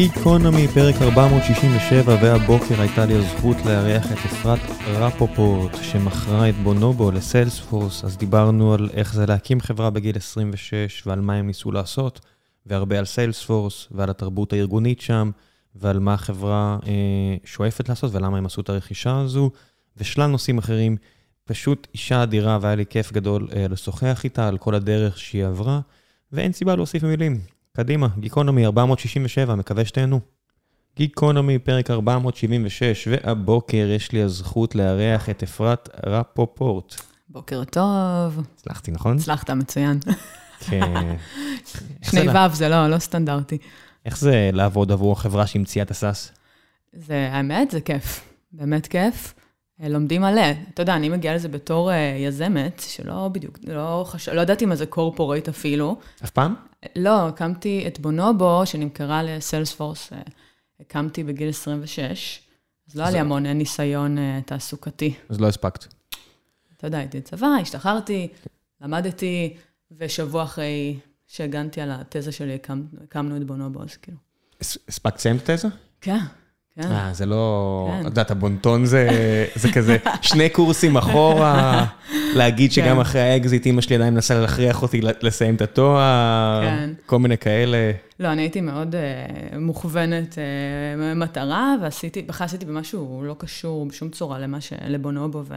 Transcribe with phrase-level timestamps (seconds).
[0.00, 8.04] גיקונומי, פרק 467, והבוקר הייתה לי הזכות לארח את אפרת רפופורט, שמכרה את בונובו לסיילספורס,
[8.04, 12.20] אז דיברנו על איך זה להקים חברה בגיל 26, ועל מה הם ניסו לעשות,
[12.66, 15.30] והרבה על סיילספורס, ועל התרבות הארגונית שם,
[15.74, 19.50] ועל מה החברה אה, שואפת לעשות, ולמה הם עשו את הרכישה הזו,
[19.96, 20.96] ושלל נושאים אחרים.
[21.44, 25.80] פשוט אישה אדירה, והיה לי כיף גדול אה, לשוחח איתה על כל הדרך שהיא עברה,
[26.32, 27.59] ואין סיבה להוסיף מילים.
[27.76, 30.20] קדימה, גיקונומי 467, מקווה שתהנו.
[30.96, 36.94] גיקונומי, פרק 476, והבוקר יש לי הזכות לארח את אפרת רפופורט.
[37.28, 38.44] בוקר טוב.
[38.54, 39.16] הצלחתי, נכון?
[39.16, 39.98] הצלחת, מצוין.
[40.60, 41.16] כן.
[42.10, 43.58] שני ו' זה לא, לא סטנדרטי.
[44.04, 46.32] איך זה לעבוד עבור החברה שהמציאה את הסאס?
[46.92, 48.20] זה, האמת, זה כיף.
[48.52, 49.34] באמת כיף.
[49.82, 50.50] אה, לומדים מלא.
[50.74, 54.28] אתה יודע, אני מגיעה לזה בתור uh, יזמת, שלא בדיוק, לא, חש...
[54.28, 55.96] לא ידעתי מה זה קורפורייט אפילו.
[56.24, 56.54] אף פעם?
[56.96, 60.16] לא, הקמתי את בונובו, שנמכרה לסיילספורס, uh,
[60.80, 62.40] הקמתי בגיל 26,
[62.88, 65.14] אז לא היה לי המון ניסיון uh, תעסוקתי.
[65.28, 65.86] אז לא הספקת.
[66.76, 68.28] אתה יודע, הייתי צבא, השתחררתי,
[68.80, 69.56] למדתי,
[69.98, 72.82] ושבוע אחרי שהגנתי על התזה שלי, הקמ...
[73.04, 74.18] הקמנו את בונובו, אז כאילו.
[74.88, 75.68] הספקת לסיים את התזה?
[76.00, 76.18] כן.
[76.82, 76.92] כן.
[76.92, 77.92] אה, זה לא...
[78.00, 79.08] את יודעת, הבונטון זה
[79.74, 81.86] כזה שני קורסים אחורה,
[82.34, 83.00] להגיד שגם כן.
[83.00, 86.90] אחרי האקזיט, אמא שלי עדיין מנסה להכריח אותי לסיים את התואר, כן.
[87.06, 87.92] כל מיני כאלה.
[88.20, 94.08] לא, אני הייתי מאוד אה, מוכוונת אה, מטרה, ועשיתי, בכלל עשיתי במשהו לא קשור בשום
[94.08, 94.72] צורה למה ש...
[94.88, 95.54] לבונובו ו...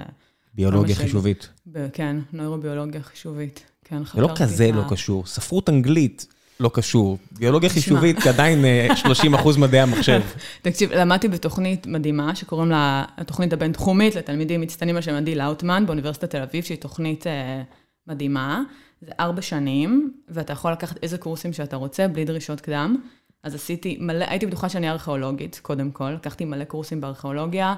[0.56, 1.50] ביולוגיה חישובית.
[1.68, 3.64] ב- כן, נוירוביולוגיה חישובית.
[3.84, 7.18] כן, זה לא חקרתי כזה לא קשור, ספרות אנגלית לא קשור.
[7.32, 7.82] ביולוגיה תשמע.
[7.82, 10.22] חישובית עדיין אה, 30 אחוז מדעי המחשב.
[10.62, 16.30] תקשיב, למדתי בתוכנית מדהימה, שקוראים לה התוכנית הבינתחומית לתלמידים מצטיינים על שם עדי לאוטמן באוניברסיטת
[16.30, 17.62] תל אביב, שהיא תוכנית אה,
[18.08, 18.62] מדהימה.
[19.02, 22.98] זה ארבע שנים, ואתה יכול לקחת איזה קורסים שאתה רוצה, בלי דרישות קדם.
[23.44, 26.12] אז עשיתי מלא, הייתי בטוחה שאני ארכיאולוגית, קודם כל.
[26.12, 27.76] לקחתי מלא קורסים בארכיאולוגיה,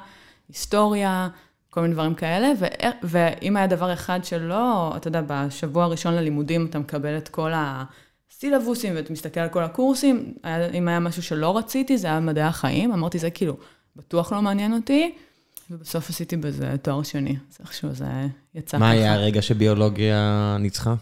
[0.50, 1.28] היסטוריה,
[1.70, 2.66] כל מיני דברים כאלה, ו-
[3.04, 7.52] ואם היה דבר אחד שלא, אתה יודע, בשבוע הראשון ללימודים אתה מקבל את כל
[8.32, 12.44] הסילבוסים ואתה מסתכל על כל הקורסים, היה, אם היה משהו שלא רציתי, זה היה מדעי
[12.44, 13.58] החיים, אמרתי, זה כאילו,
[13.96, 15.16] בטוח לא מעניין אותי,
[15.70, 18.06] ובסוף עשיתי בזה תואר שני, אז איכשהו זה
[18.56, 18.94] יצא מה ככה.
[18.94, 20.96] היה הרגע שביולוגיה ניצחה?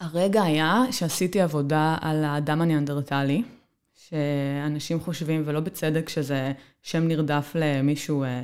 [0.00, 3.42] הרגע היה שעשיתי עבודה על האדם הניאנדרטלי,
[3.94, 8.42] שאנשים חושבים, ולא בצדק, שזה שם נרדף למישהו אה,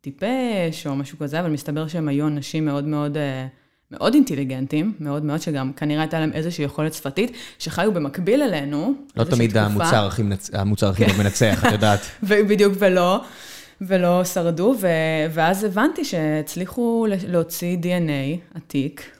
[0.00, 3.16] טיפש או משהו כזה, אבל מסתבר שהם היו אנשים מאוד מאוד...
[3.16, 3.46] אה,
[3.92, 8.94] מאוד אינטליגנטים, מאוד מאוד, שגם כנראה הייתה להם איזושהי יכולת שפתית, שחיו במקביל אלינו.
[9.16, 9.64] לא תמיד תקופה.
[9.66, 12.00] המוצר הכי מנצ- המוצר הכי טוב מנצח, את יודעת.
[12.22, 13.20] ובדיוק ולא,
[13.80, 14.86] ולא שרדו, ו,
[15.30, 19.10] ואז הבנתי שהצליחו להוציא DNA עתיק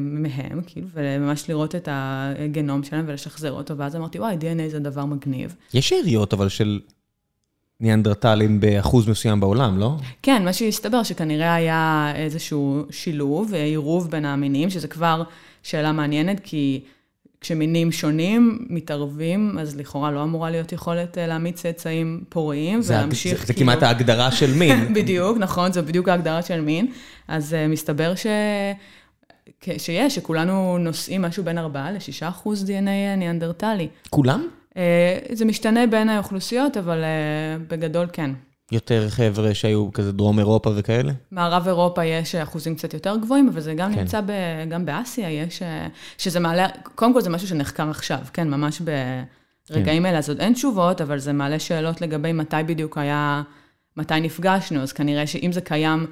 [0.00, 5.04] מהם, כאילו, וממש לראות את הגנום שלהם ולשחזר אותו, ואז אמרתי, וואי, DNA זה דבר
[5.04, 5.54] מגניב.
[5.74, 6.80] יש שאריות אבל של
[7.80, 9.96] ניאנדרטלים באחוז מסוים בעולם, לא?
[10.22, 15.22] כן, מה שהסתבר שכנראה היה איזשהו שילוב, עירוב בין המינים, שזה כבר
[15.62, 16.80] שאלה מעניינת, כי
[17.40, 23.40] כשמינים שונים מתערבים, אז לכאורה לא אמורה להיות יכולת אה, להעמיד צאצאים פוריים זה ולהמשיך
[23.40, 24.94] זה- זה כאילו- כמעט ההגדרה של מין.
[24.94, 26.86] בדיוק, נכון, זו בדיוק ההגדרה של מין.
[27.28, 28.26] אז uh, מסתבר ש...
[29.78, 31.98] שיש, שכולנו נושאים משהו בין 4 ל-6
[32.28, 33.88] אחוז DNA ניאנדרטלי.
[34.10, 34.46] כולם?
[34.76, 34.78] Uh,
[35.32, 38.30] זה משתנה בין האוכלוסיות, אבל uh, בגדול כן.
[38.72, 41.12] יותר חבר'ה שהיו כזה דרום אירופה וכאלה?
[41.30, 43.94] מערב אירופה יש אחוזים קצת יותר גבוהים, אבל זה גם כן.
[43.94, 44.00] כן.
[44.00, 44.30] נמצא ב,
[44.68, 45.86] גם באסיה, יש, אה,
[46.18, 48.82] שזה מעלה, קודם כל זה משהו שנחקר עכשיו, כן, ממש
[49.70, 50.08] ברגעים כן.
[50.08, 53.42] אלה, אז עוד אין תשובות, אבל זה מעלה שאלות לגבי מתי בדיוק היה,
[53.96, 56.06] מתי נפגשנו, אז כנראה שאם זה קיים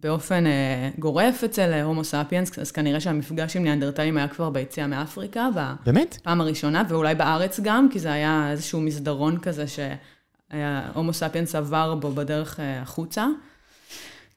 [0.00, 4.86] באופן אה, גורף אצל אה, הומו ספיאנס, אז כנראה שהמפגש עם ניאנדרטלים היה כבר ביציאה
[4.86, 5.48] מאפריקה,
[5.86, 6.16] באמת?
[6.20, 12.10] בפעם הראשונה, ואולי בארץ גם, כי זה היה איזשהו מסדרון כזה שהומו ספיאנס עבר בו
[12.10, 13.26] בדרך אה, החוצה.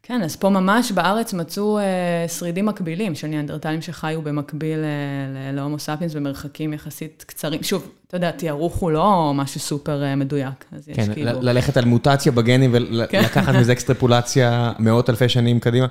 [0.08, 1.84] כן, אז פה ממש בארץ מצאו אה,
[2.28, 7.64] שרידים מקבילים של ניאנדרטלים שחיו במקביל אה, להומו ספיאנס במרחקים יחסית קצרים.
[7.64, 11.32] שוב, אתה יודע, תיארוך הוא לא משהו סופר אה, מדויק, אז יש כן, כאילו...
[11.32, 15.88] ל- ללכת על מוטציה בגנים ולקחת מזה אקסטרפולציה מאות אלפי שנים קדימה.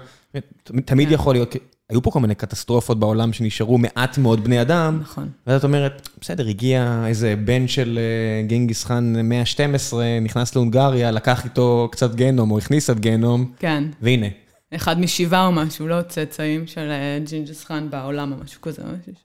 [0.85, 1.15] תמיד כן.
[1.15, 1.57] יכול להיות,
[1.91, 5.29] היו פה כל מיני קטסטרופות בעולם שנשארו מעט מאוד בני אדם, נכון.
[5.47, 11.45] ואז את אומרת, בסדר, הגיע איזה בן של אה, גינגיס חאן 112, נכנס להונגריה, לקח
[11.45, 14.27] איתו קצת גנום, או הכניס קצת גנום, כן, והנה.
[14.75, 18.83] אחד משבעה או משהו, לא צאצאים של אה, ג'ינגיס חאן בעולם או משהו כזה.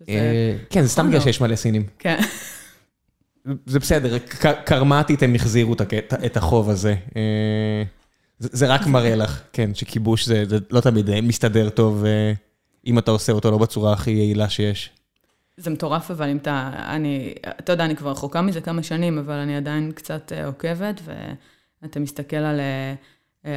[0.10, 1.32] אה, כן, זה סתם נכון בגלל מאוד.
[1.32, 1.84] שיש מלא סינים.
[2.00, 2.20] כן.
[3.66, 4.18] זה בסדר,
[4.66, 5.76] קארמתית הם החזירו
[6.26, 6.96] את החוב הזה.
[8.40, 12.04] זה רק מראה לך, כן, שכיבוש זה לא תמיד מסתדר טוב,
[12.86, 14.90] אם אתה עושה אותו לא בצורה הכי יעילה שיש.
[15.58, 19.34] זה מטורף, אבל אם אתה, אני, אתה יודע, אני כבר רחוקה מזה כמה שנים, אבל
[19.34, 21.02] אני עדיין קצת עוקבת,
[21.81, 22.60] ואתה מסתכל על...
[22.60, 22.94] אה,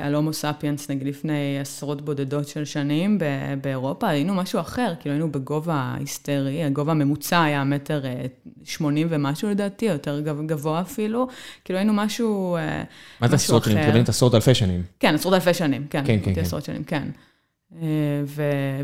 [0.06, 3.18] על הומו ספיאנס, נגיד לפני עשרות בודדות של שנים
[3.60, 8.24] באירופה, היינו משהו אחר, כאילו היינו בגובה היסטרי, הגובה הממוצע היה מטר אה,
[8.64, 11.28] שמונים ומשהו לדעתי, יותר גבוה אפילו,
[11.64, 12.82] כאילו היינו משהו, אה.
[13.20, 13.78] מה זה עשרות שנים?
[13.78, 14.82] מתכוונת עשרות אלפי שנים.
[15.00, 16.02] כן, עשרות אלפי שנים, כן.
[16.06, 16.40] כן, כן, כן.
[16.40, 17.08] עשרות שנים, כן.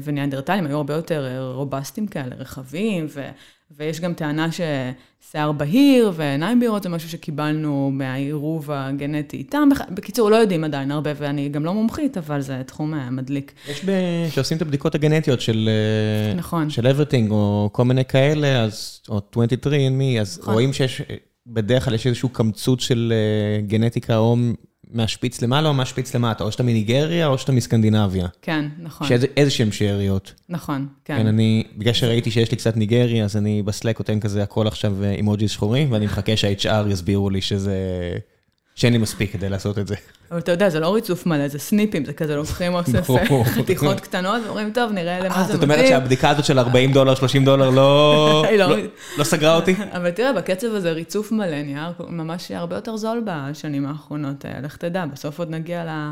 [0.03, 3.29] וניאנדרטלים היו הרבה יותר רובסטים כאלה, רחבים, ו...
[3.71, 9.69] ויש גם טענה ששיער בהיר ועיניים בהירות זה משהו שקיבלנו מהעירוב הגנטי איתם.
[9.91, 13.53] בקיצור, לא יודעים עדיין הרבה, ואני גם לא מומחית, אבל זה תחום אה, מדליק.
[13.69, 13.91] יש ב...
[14.31, 15.69] שעושים את הבדיקות הגנטיות של...
[15.69, 16.71] אה, נכון.
[16.71, 20.55] של MyHeritage, או כל מיני כאלה, אז, או 23andMe, אז נכון.
[20.55, 21.03] רואים שיש,
[21.47, 24.37] בדרך כלל יש איזשהו קמצוץ של אה, גנטיקה או
[24.91, 28.27] מהשפיץ למעלה או מהשפיץ למטה, או שאתה מניגריה או שאתה מסקנדינביה.
[28.43, 29.09] כן, נכון.
[29.09, 30.35] שאיזה שהם שאריות.
[30.49, 31.17] נכון, כן.
[31.17, 35.05] כן, אני, בגלל שראיתי שיש לי קצת ניגריה, אז אני ב-Slack נותן כזה הכל עכשיו
[35.05, 37.75] emojis שחורים, ואני מחכה שה-HR יסבירו לי שזה...
[38.79, 39.95] שאין לי מספיק כדי לעשות את זה.
[40.31, 43.09] אבל אתה יודע, זה לא ריצוף מלא, זה סניפים, זה כזה לוקחים אוסף
[43.55, 45.55] חתיכות קטנות, ואומרים, טוב, נראה למה זה מתאים.
[45.55, 48.77] זאת אומרת שהבדיקה הזאת של 40 דולר, 30 דולר, לא-, לא-,
[49.19, 49.75] לא סגרה אותי?
[49.93, 54.47] אבל תראה, בקצב הזה ריצוף מלא נהיה ממש הרבה יותר זול בשנים האחרונות.
[54.47, 56.05] אה, לך תדע, בסוף עוד נגיע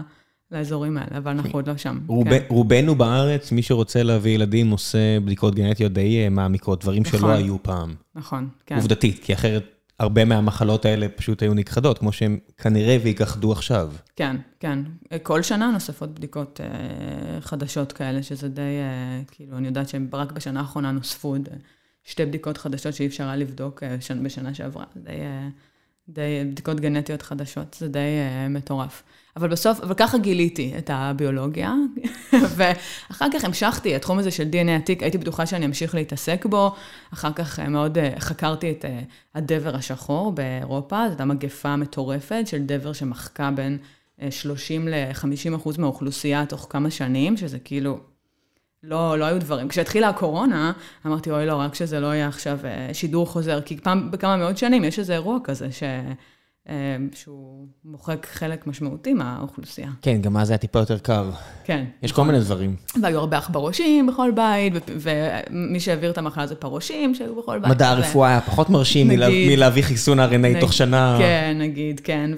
[0.52, 1.98] לאזורים האלה, אבל אנחנו עוד לא שם.
[2.24, 2.38] כן.
[2.48, 7.30] רובנו בארץ, מי שרוצה להביא ילדים, עושה בדיקות גנטיות די אה, מעמיקות, דברים שלא נכון.
[7.30, 7.94] היו פעם.
[8.14, 8.76] נכון, כן.
[8.76, 13.92] עובדתית, כי אחרת הרבה מהמחלות האלה פשוט היו נכחדות, כמו שהן כנראה וייכחדו עכשיו.
[14.16, 14.78] כן, כן.
[15.22, 20.60] כל שנה נוספות בדיקות אה, חדשות כאלה, שזה די, אה, כאילו, אני יודעת שרק בשנה
[20.60, 21.36] האחרונה נוספו
[22.04, 24.84] שתי בדיקות חדשות שאי אפשר היה לבדוק אה, בשנה שעברה.
[24.96, 25.48] די, אה,
[26.08, 29.02] די בדיקות גנטיות חדשות, זה די אה, מטורף.
[29.36, 31.74] אבל בסוף, אבל ככה גיליתי את הביולוגיה,
[32.56, 36.74] ואחר כך המשכתי, התחום הזה של DNA עתיק, הייתי בטוחה שאני אמשיך להתעסק בו,
[37.12, 39.00] אחר כך אה, מאוד אה, חקרתי את אה,
[39.34, 43.78] הדבר השחור באירופה, זו הייתה מגפה מטורפת של דבר שמחקה בין
[44.30, 47.98] 30 ל-50 אחוז מהאוכלוסייה תוך כמה שנים, שזה כאילו,
[48.86, 49.68] לא, לא היו דברים.
[49.68, 50.72] כשהתחילה הקורונה,
[51.06, 52.58] אמרתי, אוי, לא, רק שזה לא יהיה עכשיו
[52.92, 55.82] שידור חוזר, כי פעם בכמה מאות שנים יש איזה אירוע כזה, ש...
[56.68, 59.88] אמ, שהוא מוחק חלק משמעותי מהאוכלוסייה.
[60.02, 61.30] כן, גם אז היה טיפה יותר קר.
[61.64, 61.84] כן.
[62.02, 62.76] יש כל מיני דברים.
[63.02, 67.70] והיו הרבה עכברושים בכל בית, ומי שהעביר את המחלה זה פרושים שהיו בכל בית.
[67.70, 69.08] מדע הרפואה היה פחות מרשים
[69.48, 71.16] מלהביא חיסון RNA תוך שנה.
[71.18, 72.30] כן, נגיד, כן.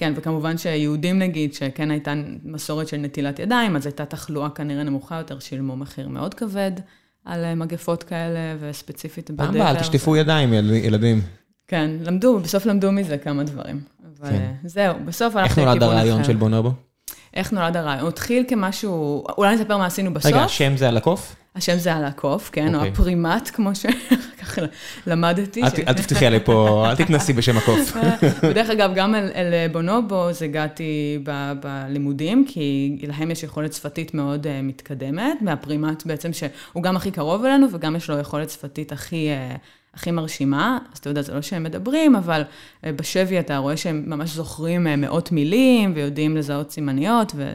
[0.00, 2.12] כן, וכמובן שיהודים נגיד, שכן הייתה
[2.44, 6.72] מסורת של נטילת ידיים, אז הייתה תחלואה כנראה נמוכה יותר, שילמו מחיר מאוד כבד
[7.24, 9.46] על מגפות כאלה, וספציפית בדבר.
[9.46, 11.20] פעם אל תשטפו ידיים, ילדים.
[11.68, 13.80] כן, למדו, בסוף למדו מזה כמה דברים.
[14.18, 14.52] אבל כן.
[14.64, 15.74] זהו, בסוף הלכתי לכיוון אחר.
[15.74, 16.72] איך נולד הרעיון של בונובו?
[17.34, 18.00] איך נולד הרעיון?
[18.00, 20.32] הוא התחיל כמשהו, אולי נספר מה עשינו בסוף.
[20.32, 21.36] רגע, השם זה על הקוף?
[21.56, 22.70] השם זה על הקוף, כן, okay.
[22.70, 22.90] או אוקיי.
[22.90, 24.62] הפרימט, כמו שככה
[25.06, 25.62] למדתי.
[25.62, 27.96] אל, תפתחי עלי פה, אל תתנסי בשם הקוף.
[28.42, 31.18] ודרך אגב, גם אל, בונובו אז הגעתי
[31.60, 37.44] בלימודים, כי להם יש יכולת שפתית מאוד uh, מתקדמת, מהפרימט בעצם, שהוא גם הכי קרוב
[37.44, 39.28] אלינו, וגם יש לו יכולת שפתית הכי...
[39.28, 39.58] Uh,
[39.94, 42.42] הכי מרשימה, אז אתה יודע, זה לא שהם מדברים, אבל
[42.84, 47.52] אה, בשבי אתה רואה שהם ממש זוכרים אה, מאות מילים ויודעים לזהות סימניות, ו...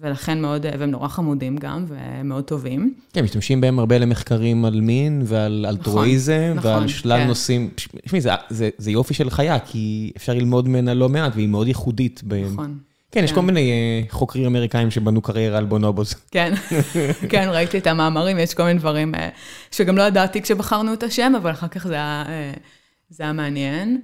[0.00, 2.94] ולכן מאוד, אה, והם נורא חמודים גם, ומאוד טובים.
[3.12, 7.26] כן, משתמשים בהם הרבה למחקרים על מין ועל אלטרואיזם, נכון, ועל נכון, שלל כן.
[7.26, 7.70] נושאים.
[7.74, 11.68] תשמעי, זה, זה, זה יופי של חיה, כי אפשר ללמוד ממנה לא מעט, והיא מאוד
[11.68, 12.22] ייחודית.
[12.52, 12.78] נכון.
[13.12, 13.46] כן, יש כל כן.
[13.46, 16.14] מיני אה, חוקרים אמריקאים שבנו קריירה על בונובוס.
[16.30, 16.54] כן,
[17.28, 19.28] כן, ראיתי את המאמרים, יש כל מיני דברים אה,
[19.70, 22.24] שגם לא ידעתי כשבחרנו את השם, אבל אחר כך זה היה,
[23.10, 24.00] זה היה מעניין.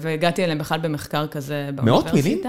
[0.00, 2.12] והגעתי אליהם בכלל במחקר כזה באוניברסיטה.
[2.12, 2.42] מאות מילים?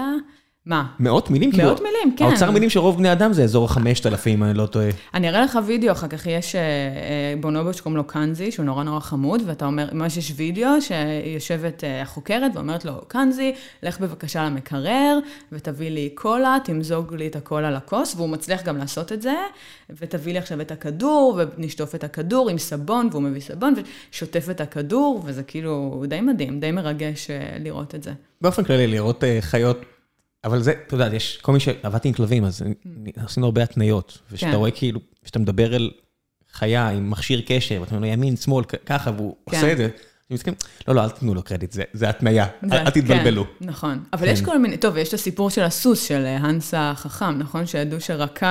[0.66, 0.86] מה?
[1.00, 1.50] מאות מילים?
[1.50, 2.24] כאילו, מאות מילים, כן.
[2.24, 4.88] האוצר מילים של רוב בני אדם זה אזור ה-5,000, אני לא טועה.
[5.14, 8.84] אני אראה לך וידאו, אחר כך יש אה, אה, בונובו שקוראים לו קנזי, שהוא נורא
[8.84, 14.44] נורא חמוד, ואתה אומר, ממש יש וידאו שיושבת אה, החוקרת ואומרת לו, קנזי, לך בבקשה
[14.44, 15.18] למקרר,
[15.52, 19.34] ותביא לי קולה, תמזוג לי את הקולה לכוס, והוא מצליח גם לעשות את זה,
[19.90, 23.74] ותביא לי עכשיו את הכדור, ונשטוף את הכדור עם סבון, והוא מביא סבון,
[24.12, 27.30] ושוטף את הכדור, וזה כאילו די מדהים, די מרגש
[27.60, 28.12] לראות את זה.
[28.40, 29.84] באופן כללי, לראות חיות
[30.44, 32.62] אבל זה, אתה יודע, יש כל מי שעבדתי עם כלבים, אז
[33.16, 34.18] עשינו הרבה התניות.
[34.36, 34.52] כן.
[34.54, 35.90] רואה כאילו, כשאתה מדבר אל
[36.52, 39.56] חיה עם מכשיר קשר, ואתה אומר לו ימין, שמאל, ככה, והוא כן.
[39.56, 39.88] עושה את זה,
[40.88, 43.44] לא, לא, אל תתנו לו קרדיט, זה התניה, אל תתבלבלו.
[43.44, 44.04] כן, נכון.
[44.12, 47.66] אבל יש כל מיני, טוב, יש את הסיפור של הסוס של האנס החכם, נכון?
[47.66, 48.46] שידעו שרקב,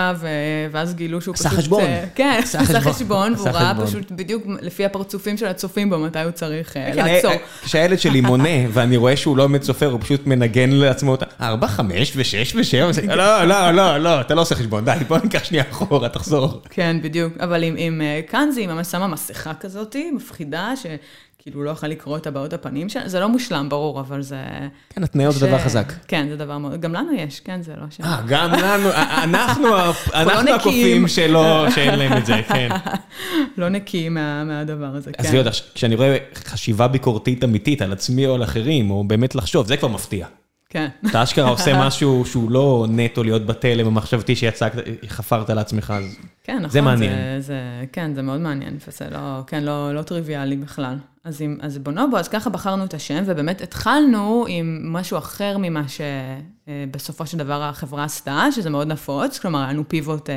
[0.72, 1.46] ואז גילו שהוא פשוט...
[1.46, 1.84] עשה חשבון.
[2.15, 6.75] כן, עשה חשבון, והוא ראה פשוט בדיוק לפי הפרצופים של הצופים בו, מתי הוא צריך
[6.96, 7.32] לעצור.
[7.63, 11.67] כשהילד שלי מונה, ואני רואה שהוא לא באמת סופר, הוא פשוט מנגן לעצמו אותה, ארבע,
[11.67, 15.63] חמש ושש ושבע, לא, לא, לא, לא, אתה לא עושה חשבון, די, בוא ניקח שנייה
[15.72, 16.62] אחורה, תחזור.
[16.70, 17.34] כן, בדיוק.
[17.39, 20.74] אבל עם קאנזי, היא ממש שמה מסכה כזאת, מפחידה,
[21.46, 24.44] כאילו לא יכול לקרוא את הבעות הפנים שלה, זה לא מושלם, ברור, אבל זה...
[24.90, 25.94] כן, התניות זה דבר חזק.
[26.08, 28.02] כן, זה דבר מאוד, גם לנו יש, כן, זה לא ש...
[28.02, 28.90] אה, גם לנו,
[29.24, 29.68] אנחנו
[30.46, 32.70] לא הקופים שלא, שאין להם את זה, כן.
[33.58, 34.14] לא נקיים
[34.46, 35.24] מהדבר הזה, כן.
[35.24, 39.68] עזבי אותך, כשאני רואה חשיבה ביקורתית אמיתית על עצמי או על אחרים, או באמת לחשוב,
[39.68, 40.28] זה כבר מפתיע.
[40.70, 40.88] כן.
[41.10, 44.68] אתה אשכרה עושה משהו שהוא לא נטו להיות בתלם המחשבתי שיצא,
[45.08, 46.04] חפרת לעצמך, אז
[46.44, 47.42] כן, נכון, זה מעניין.
[47.42, 47.60] זה,
[47.92, 50.96] כן, זה מאוד מעניין, וזה לא, כן, לא, לא טריוויאלי בכלל.
[51.25, 55.84] אז, עם, אז בונובו, אז ככה בחרנו את השם, ובאמת התחלנו עם משהו אחר ממה
[55.88, 60.29] שבסופו של דבר החברה עשתה, שזה מאוד נפוץ, כלומר, היה לנו פיבוט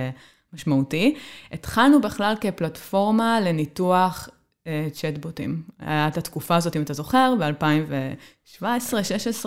[0.52, 1.14] משמעותי.
[1.52, 4.28] התחלנו בכלל כפלטפורמה לניתוח
[4.92, 5.62] צ'טבוטים.
[5.78, 8.62] היה את התקופה הזאת, אם אתה זוכר, ב-2017-2016,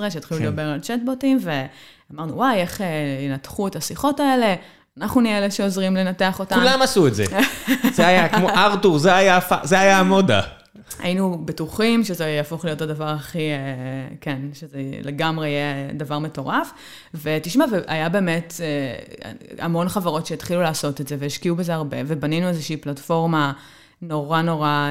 [0.10, 0.46] שהתחילו כן.
[0.46, 2.82] לדבר על צ'טבוטים, ואמרנו, וואי, איך
[3.26, 4.56] ינתחו את השיחות האלה.
[4.98, 6.56] אנחנו נהיה אלה שעוזרים לנתח אותם.
[6.56, 7.26] כולם עשו את זה.
[7.94, 10.61] זה היה כמו ארתור, זה היה, זה היה המודה.
[11.00, 13.50] היינו בטוחים שזה יהפוך להיות הדבר הכי,
[14.22, 16.72] כן, שזה לגמרי יהיה דבר מטורף.
[17.14, 18.54] ותשמע, היה באמת
[19.60, 23.54] המון חברות שהתחילו לעשות את זה והשקיעו בזה הרבה, ובנינו איזושהי פלטפורמה
[24.02, 24.90] נורא נורא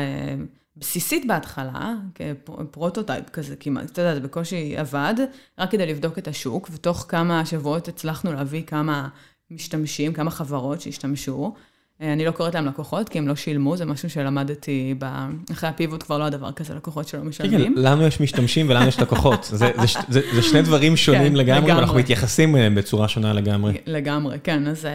[0.76, 5.14] בסיסית בהתחלה, כפרוטוטייפ כזה כמעט, אתה יודע, זה בקושי עבד,
[5.58, 9.08] רק כדי לבדוק את השוק, ותוך כמה שבועות הצלחנו להביא כמה
[9.50, 11.54] משתמשים, כמה חברות שהשתמשו.
[12.00, 15.04] אני לא קוראת להם לקוחות, כי הם לא שילמו, זה משהו שלמדתי ב...
[15.52, 17.74] אחרי הפיבוט כבר לא הדבר כזה, לקוחות שלא משלמים.
[17.74, 19.44] כן, לנו יש משתמשים ולנו יש לקוחות.
[19.44, 23.76] זה, זה, זה, זה שני דברים שונים כן, לגמרי, ואנחנו מתייחסים אליהם בצורה שונה לגמרי.
[23.86, 24.88] לגמרי, כן, אז,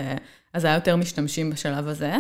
[0.53, 2.13] אז היה יותר משתמשים בשלב הזה.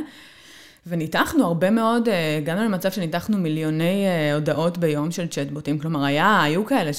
[0.87, 6.91] וניתחנו הרבה מאוד, הגענו למצב שניתחנו מיליוני הודעות ביום של צ'טבוטים, כלומר היה, היו כאלה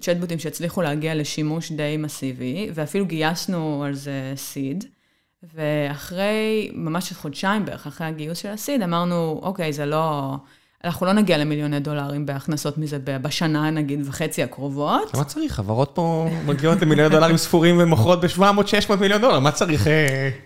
[0.00, 4.84] צ'טבוטים שהצליחו להגיע לשימוש די מסיבי, ואפילו גייסנו על זה סיד.
[5.54, 10.34] ואחרי ממש חודשיים בערך, אחרי הגיוס של הסיד, אמרנו, אוקיי, זה לא,
[10.84, 15.14] אנחנו לא נגיע למיליוני דולרים בהכנסות מזה בשנה, נגיד, וחצי הקרובות.
[15.14, 15.52] מה צריך?
[15.52, 19.86] חברות פה מגיעות למיליוני דולרים ספורים ומוכרות ב-700-600 מיליון דולר, מה צריך?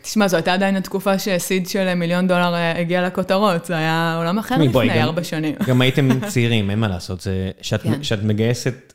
[0.02, 4.58] תשמע, זו הייתה עדיין התקופה שסיד של מיליון דולר הגיע לכותרות, זה היה עולם אחר
[4.58, 5.54] לפני ארבע שנים.
[5.66, 7.26] גם הייתם צעירים, אין מה לעשות,
[7.60, 8.20] כשאת כן.
[8.22, 8.92] מגייסת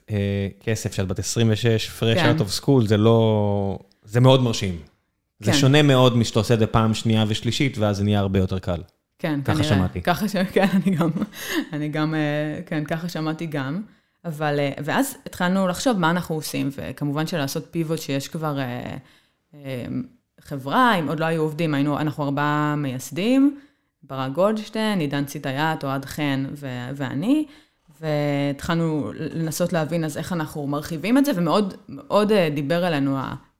[0.64, 4.97] כסף, כשאת בת 26, fresh out of school, זה לא, זה מאוד מרשים.
[5.40, 5.58] זה כן.
[5.58, 8.82] שונה מאוד משאתה עושה את זה פעם שנייה ושלישית, ואז זה נהיה הרבה יותר קל.
[9.20, 9.70] כן, ככה כנראה.
[9.70, 10.02] שמעתי.
[10.02, 11.10] ככה שמעתי, כן, אני גם,
[11.74, 12.16] אני גם,
[12.66, 13.82] כן, ככה שמעתי גם.
[14.26, 18.98] אבל, ואז התחלנו לחשוב מה אנחנו עושים, וכמובן שלעשות פיבוט שיש כבר אה,
[19.54, 19.86] אה,
[20.42, 23.60] חברה, אם עוד לא היו עובדים, היינו, אנחנו ארבעה מייסדים,
[24.04, 27.46] ברק גולדשטיין, עידן ציטאייט, אוהד חן ו- ואני,
[28.02, 33.18] והתחלנו לנסות להבין אז איך אנחנו מרחיבים את זה, ומאוד מאוד דיבר אלינו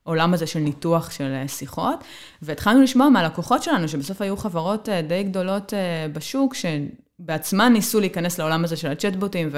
[0.08, 2.04] העולם הזה של ניתוח של שיחות,
[2.42, 5.72] והתחלנו לשמוע מהלקוחות שלנו, שבסוף היו חברות די גדולות
[6.12, 9.50] בשוק, שבעצמן ניסו להיכנס לעולם הזה של הצ'טבוטים,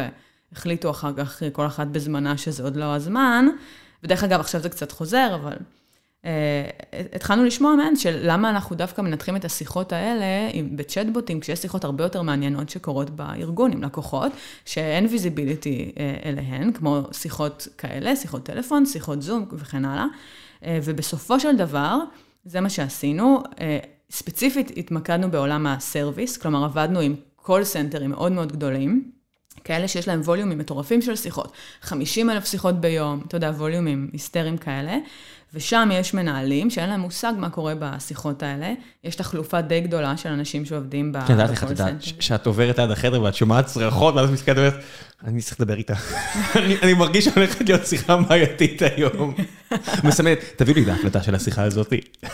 [0.53, 3.47] והחליטו אחר כך, כל אחת בזמנה, שזה עוד לא הזמן.
[4.05, 5.57] ודרך אגב, עכשיו זה קצת חוזר, אבל
[7.15, 12.05] התחלנו לשמוע מהן של למה אנחנו דווקא מנתחים את השיחות האלה בצ'טבוטים, כשיש שיחות הרבה
[12.05, 14.33] יותר מעניינות שקורות בארגון עם לקוחות,
[14.65, 20.07] שאין visibility אה, אליהן, כמו שיחות כאלה, שיחות טלפון, שיחות זום וכן הלאה.
[20.63, 21.99] ובסופו של דבר,
[22.45, 23.43] זה מה שעשינו.
[24.11, 29.11] ספציפית התמקדנו בעולם ה-service, כלומר עבדנו עם call סנטרים מאוד מאוד גדולים,
[29.65, 34.59] כאלה שיש להם ווליומים מטורפים של שיחות, 50 אלף שיחות ביום, אתה יודע, ווליומים היסטריים
[34.59, 34.97] כאלה,
[35.55, 38.73] ושם יש מנהלים שאין להם מושג מה קורה בשיחות האלה.
[39.05, 41.27] יש תחלופה די גדולה של אנשים שעובדים center.
[41.27, 44.75] כן, יודעת איך את יודעת, שאת עוברת ליד החדר ואת שומעת צרחות, ואז מסתכלת ואומרת,
[45.25, 45.95] אני צריך לדבר איתה.
[46.83, 49.35] אני מרגיש שהולכת להיות שיחה בעייתית היום.
[50.05, 51.93] מסמנת, תביאו לי את ההקלטה של השיחה הזאת.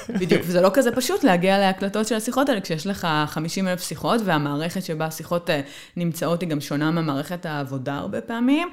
[0.08, 4.20] בדיוק, וזה לא כזה פשוט להגיע להקלטות של השיחות האלה, כשיש לך 50 אלף שיחות,
[4.25, 5.50] והמערכת שבה השיחות
[5.96, 8.68] נמצאות היא גם שונה ממערכת העבודה הרבה פעמים,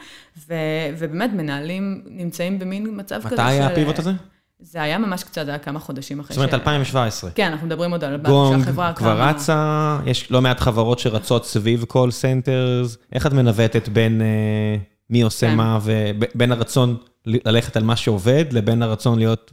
[0.97, 3.33] ובאמת מנהלים נמצאים במין מצב כזה של...
[3.33, 4.11] מתי היה הפיבוט הזה?
[4.65, 6.39] זה היה ממש קצת, זה היה כמה חודשים אחרי ש...
[6.39, 7.31] זאת אומרת, 2017.
[7.31, 8.17] כן, אנחנו מדברים עוד על...
[8.17, 8.65] גונג
[8.95, 12.97] כבר רצה, יש לא מעט חברות שרצות סביב call centers.
[13.13, 14.21] איך את מנווטת בין
[15.09, 19.51] מי עושה מה, ובין הרצון ללכת על מה שעובד, לבין הרצון להיות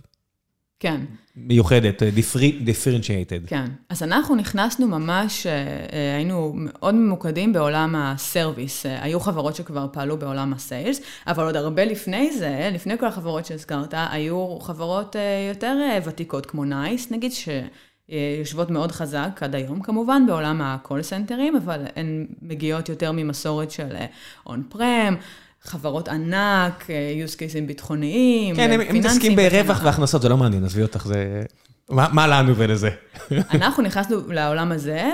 [0.81, 1.01] כן.
[1.47, 3.47] מיוחדת, differentiated.
[3.47, 3.65] כן.
[3.89, 8.87] אז אנחנו נכנסנו ממש, אה, היינו מאוד ממוקדים בעולם ה-service.
[8.87, 13.95] היו חברות שכבר פעלו בעולם ה-sales, אבל עוד הרבה לפני זה, לפני כל החברות שהזכרת,
[14.11, 15.17] היו חברות
[15.49, 17.49] יותר ותיקות כמו NICE, נגיד, ש...
[18.39, 23.97] יושבות מאוד חזק עד היום כמובן בעולם ה-call סנטרים, אבל הן מגיעות יותר ממסורת של
[24.47, 25.17] on-prem,
[25.63, 26.87] חברות ענק,
[27.27, 31.43] use cases ביטחוניים, כן, הם מתעסקים ברווח והכנסות, זה לא מעניין, עזבי אותך, זה...
[31.91, 32.91] מה לנו ולזה?
[33.55, 35.11] אנחנו נכנסנו לעולם הזה,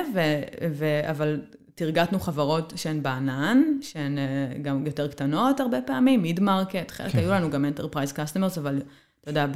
[1.10, 1.40] אבל
[1.74, 4.18] תרגטנו חברות שהן בענן, שהן
[4.62, 8.82] גם יותר קטנות הרבה פעמים, mid-market, חלק היו לנו גם enterprise customers, אבל
[9.20, 9.46] אתה יודע,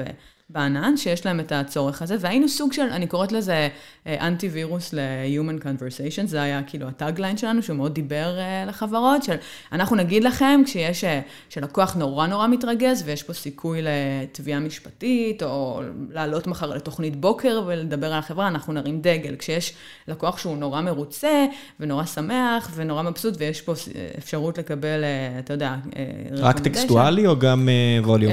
[0.52, 3.68] בענן, שיש להם את הצורך הזה, והיינו סוג של, אני קוראת לזה
[4.06, 9.22] אנטי וירוס ל-Human Conversation, זה היה כאילו ה tagline שלנו, שהוא מאוד דיבר uh, לחברות,
[9.22, 9.36] של
[9.72, 11.04] אנחנו נגיד לכם, כשיש,
[11.48, 15.80] שלקוח נורא נורא מתרגז, ויש פה סיכוי לתביעה משפטית, או
[16.10, 19.36] לעלות מחר לתוכנית בוקר ולדבר על החברה, אנחנו נרים דגל.
[19.38, 19.74] כשיש
[20.08, 21.46] לקוח שהוא נורא מרוצה,
[21.80, 23.72] ונורא שמח, ונורא מבסוט, ויש פה
[24.18, 25.04] אפשרות לקבל,
[25.38, 25.74] אתה יודע,
[26.32, 27.68] רק טקסטואלי או גם
[28.04, 28.32] ווליום?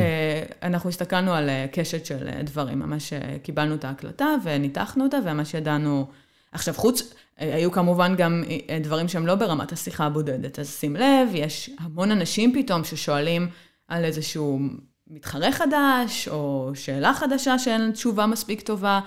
[0.64, 6.08] אנחנו הסתכלנו על קשת של דברים, ממש קיבלנו את ההקלטה וניתחנו אותה, וממש ידענו...
[6.52, 8.44] עכשיו, חוץ, היו כמובן גם
[8.82, 13.50] דברים שהם לא ברמת השיחה הבודדת, אז שים לב, יש המון אנשים פתאום ששואלים
[13.88, 14.60] על איזשהו
[15.08, 19.00] מתחרה חדש, או שאלה חדשה שאין תשובה מספיק טובה,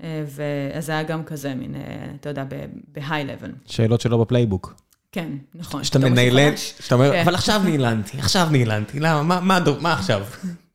[0.00, 1.74] ואז זה היה גם כזה, מין,
[2.20, 2.44] אתה יודע,
[2.92, 3.50] ב-high level.
[3.66, 4.74] שאלות שלא ב playbook.
[5.12, 5.84] כן, נכון.
[5.84, 9.40] שאתה מנהלת, שאתה אומר, אבל עכשיו נעלבתי, עכשיו נעלבתי, למה,
[9.80, 10.26] מה עכשיו?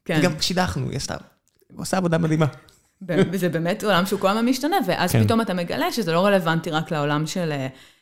[0.06, 0.20] כן.
[0.24, 0.98] גם שידכנו, היא
[1.76, 2.46] עושה עבודה מדהימה.
[3.08, 5.24] וזה באמת עולם שהוא כל הזמן משתנה, ואז כן.
[5.24, 7.52] פתאום אתה מגלה שזה לא רלוונטי רק לעולם של,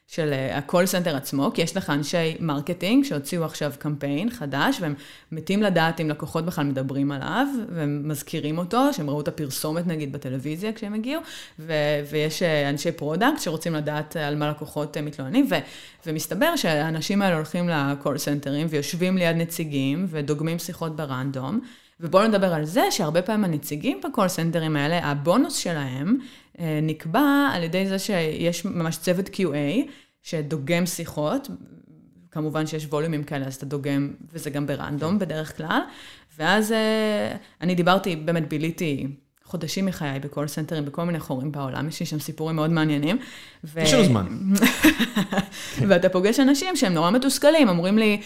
[0.08, 4.94] של ה-call center עצמו, כי יש לך אנשי marketing שהוציאו עכשיו קמפיין חדש, והם
[5.32, 10.12] מתים לדעת אם לקוחות בכלל מדברים עליו, והם מזכירים אותו, שהם ראו את הפרסומת נגיד
[10.12, 11.22] בטלוויזיה כשהם הגיעו,
[11.60, 11.74] ו-
[12.10, 15.56] ויש אנשי product שרוצים לדעת על מה לקוחות מתלוננים, ו-
[16.06, 21.60] ומסתבר שהאנשים האלה הולכים ל-call centers ויושבים ליד נציגים ודוגמים שיחות ב random.
[22.01, 26.17] ובואו נדבר על זה שהרבה פעמים הנציגים ב call center ים האלה, הבונוס שלהם
[26.60, 29.89] נקבע על ידי זה שיש ממש צוות QA
[30.22, 31.50] שדוגם שיחות,
[32.31, 35.81] כמובן שיש volume ים כאלה, אז אתה דוגם, וזה גם ב random בדרך כלל,
[36.38, 36.74] ואז
[37.62, 39.08] אני דיברתי, באמת ביליתי
[39.51, 42.72] חודשים מחיי ב call center ים, בכל מיני חורים בעולם, יש לי שם סיפורים מאוד
[42.72, 43.17] מעניינים.
[43.77, 44.27] יש לנו זמן.
[45.87, 48.22] ואתה פוגש אנשים שהם נורא מתוסכלים, אומרים לי,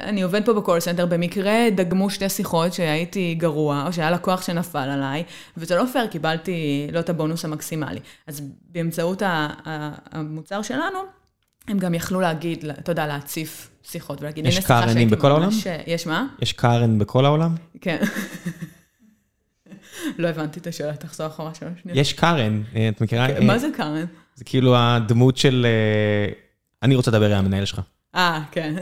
[0.00, 4.42] אני עובד פה ב call center, במקרה דגמו שתי שיחות שהייתי גרוע, או שהיה לקוח
[4.42, 5.24] שנפל עליי,
[5.56, 8.00] וזה לא פייר, קיבלתי לא את הבונוס המקסימלי.
[8.26, 8.42] אז
[8.72, 9.22] באמצעות
[10.12, 10.98] המוצר שלנו,
[11.68, 15.48] הם גם יכלו להגיד, אתה יודע, להציף שיחות ולהגיד, יש Karen ים בכל העולם?
[15.86, 16.26] יש מה?
[16.42, 17.54] יש קארן בכל העולם?
[17.80, 17.98] כן.
[20.18, 21.98] לא הבנתי את השאלה, תחזור אחורה שלוש שניות.
[21.98, 23.26] יש קארן, את מכירה?
[23.40, 24.04] מה זה קארן?
[24.34, 25.66] זה כאילו הדמות של...
[26.82, 27.80] אני רוצה לדבר עם המנהל שלך.
[28.14, 28.74] אה, כן.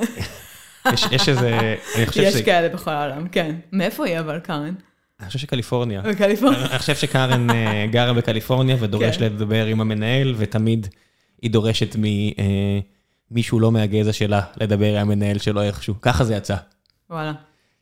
[1.11, 1.75] יש איזה...
[2.17, 3.57] יש כאלה בכל העולם, כן.
[3.73, 4.75] מאיפה היא אבל, קארן?
[5.21, 6.01] אני חושב שקליפורניה.
[6.03, 6.67] בקליפורניה.
[6.67, 7.47] אני חושב שקארן
[7.91, 10.87] גרה בקליפורניה ודורש לדבר עם המנהל, ותמיד
[11.43, 11.97] היא דורשת
[13.31, 15.95] ממישהו לא מהגזע שלה לדבר עם המנהל שלו איכשהו.
[16.01, 16.57] ככה זה יצא.
[17.11, 17.33] וואלה.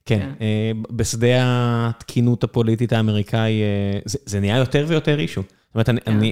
[0.07, 0.31] כן,
[0.90, 1.29] בשדה
[1.88, 3.61] התקינות הפוליטית האמריקאי,
[4.05, 5.42] זה נהיה יותר ויותר אישו.
[5.42, 5.88] זאת אומרת,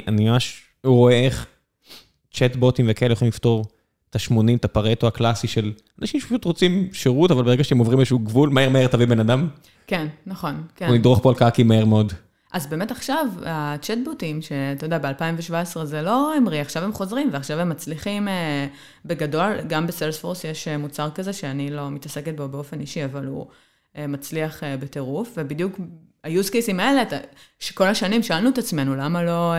[0.09, 1.47] אני ממש רואה איך
[2.35, 3.65] צ'טבוטים וכאלה יכולים לפתור
[4.11, 8.19] את ה-80, את הפרטו הקלאסי של אנשים שפשוט רוצים שירות, אבל ברגע שהם עוברים איזשהו
[8.19, 9.49] גבול, מהר מהר תביא בן אדם.
[9.87, 10.87] כן, נכון, כן.
[10.87, 12.13] הוא ידרוך פה על קעקי מהר מאוד.
[12.55, 17.69] אז באמת עכשיו, הצ'טבוטים, שאתה יודע, ב-2017 זה לא המריא, עכשיו הם חוזרים, ועכשיו הם
[17.69, 18.29] מצליחים
[19.05, 23.47] בגדול, גם בסיילספורס יש מוצר כזה, שאני לא מתעסקת בו באופן אישי, אבל הוא
[23.99, 25.81] מצליח בטירוף, ובדיוק
[26.25, 27.03] ה-use cases האלה,
[27.59, 29.55] שכל השנים שאלנו את עצמנו, למה לא...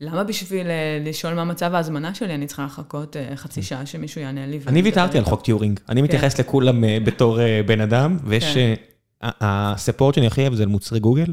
[0.00, 0.66] למה בשביל
[1.04, 4.60] לשאול מה מצב ההזמנה שלי, אני צריכה לחכות חצי שעה שמישהו יענה לי?
[4.66, 5.80] אני ויתרתי על חוק טיורינג.
[5.88, 8.56] אני מתייחס לכולם בתור בן אדם, ויש...
[9.22, 11.32] הספורט שאני הכי אוהב זה מוצרי גוגל,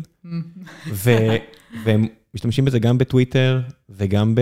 [1.84, 4.36] והם משתמשים בזה גם בטוויטר, וגם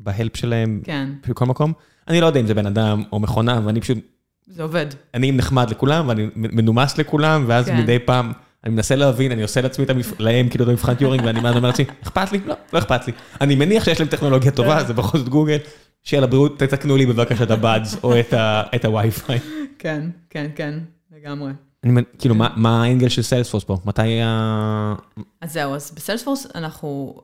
[0.00, 0.80] ב help שלהם,
[1.28, 1.72] בכל מקום.
[2.08, 3.98] אני לא יודע אם זה בן אדם או מכונה, ואני פשוט...
[4.46, 4.86] זה עובד.
[5.14, 8.32] אני נחמד לכולם, ואני מנומס לכולם, ואז מדי פעם...
[8.64, 11.84] אני מנסה להבין, אני עושה לעצמי את להם כאילו את המבחן טיורינג, ואני אומר לעצמי,
[12.02, 12.38] אכפת לי?
[12.46, 13.12] לא, לא אכפת לי.
[13.40, 15.56] אני מניח שיש להם טכנולוגיה טובה, זה בכל זאת גוגל.
[16.02, 18.14] שיהיה לבריאות, תתקנו לי בבקשה את ה buds או
[18.74, 19.38] את הווי-פיי.
[19.78, 20.78] כן, כן, כן,
[21.24, 21.52] לגמרי.
[22.18, 23.76] כאילו, מה האנגל של סיילספורס פה?
[23.84, 24.94] מתי ה...
[25.40, 27.20] אז זהו, אז בסיילספורס אנחנו...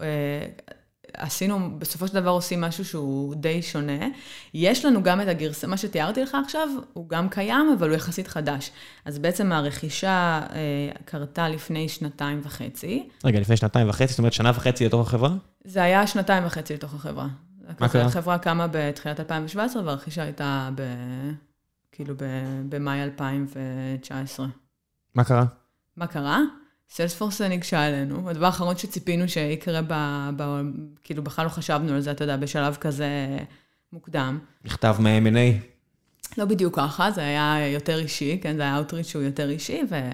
[1.14, 4.06] עשינו, בסופו של דבר עושים משהו שהוא די שונה.
[4.54, 8.28] יש לנו גם את הגרסה, מה שתיארתי לך עכשיו, הוא גם קיים, אבל הוא יחסית
[8.28, 8.70] חדש.
[9.04, 10.56] אז בעצם הרכישה אה,
[11.04, 13.08] קרתה לפני שנתיים וחצי.
[13.24, 15.30] רגע, לפני שנתיים וחצי, זאת אומרת שנה וחצי לתוך החברה?
[15.64, 17.28] זה היה שנתיים וחצי לתוך החברה.
[17.80, 18.04] מה קרה?
[18.04, 20.82] החברה קמה בתחילת 2017, והרכישה הייתה ב...
[21.92, 22.24] כאילו ב...
[22.68, 24.46] במאי 2019.
[25.14, 25.44] מה קרה?
[25.96, 26.40] מה קרה?
[26.90, 29.94] סיילספורס ניגשה אלינו, הדבר האחרון שציפינו שיקרה, ב,
[30.36, 30.60] ב,
[31.02, 33.38] כאילו בכלל לא חשבנו על זה, אתה יודע, בשלב כזה
[33.92, 34.38] מוקדם.
[34.64, 35.70] מכתב מה-M&A.
[36.38, 40.10] לא בדיוק ככה, זה היה יותר אישי, כן, זה היה Outreach שהוא יותר אישי, ו...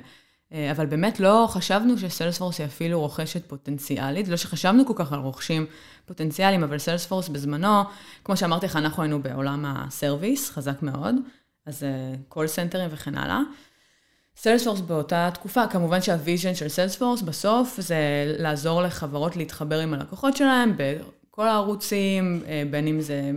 [0.70, 5.66] אבל באמת לא חשבנו שסיילספורס היא אפילו רוכשת פוטנציאלית, לא שחשבנו כל כך על רוכשים
[6.06, 7.82] פוטנציאליים, אבל סיילספורס בזמנו,
[8.24, 11.14] כמו שאמרתי לך, אנחנו היינו בעולם ה service, חזק מאוד,
[11.66, 11.86] אז
[12.28, 13.40] call center ים וכן הלאה.
[14.36, 17.96] סיילספורס באותה תקופה, כמובן שה vision של סיילספורס בסוף זה
[18.38, 23.30] לעזור לחברות להתחבר עם הלקוחות שלהם בכל הערוצים, בין אם זה,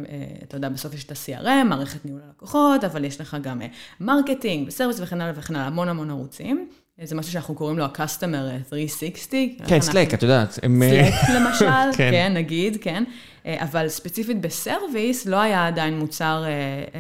[0.44, 3.62] אתה יודע, בסוף יש את ה-CRM, מערכת ניהול הלקוחות, אבל יש לך גם
[4.00, 6.70] marketing ו service וכן הלאה וכן הלאה, המון המון ערוצים.
[7.04, 9.58] זה משהו שאנחנו קוראים לו ה-Customer 360.
[9.68, 10.52] כן, Slack, את יודעת.
[10.52, 11.66] Slack למשל,
[11.98, 13.04] כן, נגיד, כן.
[13.46, 16.44] אבל ספציפית ב service לא היה עדיין מוצר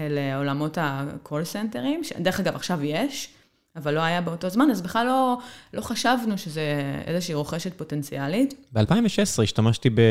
[0.10, 3.30] לעולמות ה-call center ים, דרך אגב, עכשיו יש.
[3.76, 5.38] אבל לא היה באותו זמן, אז בכלל לא,
[5.74, 6.62] לא חשבנו שזה
[7.08, 8.54] איזושהי רוכשת פוטנציאלית.
[8.74, 10.02] ב-2016 השתמשתי ב...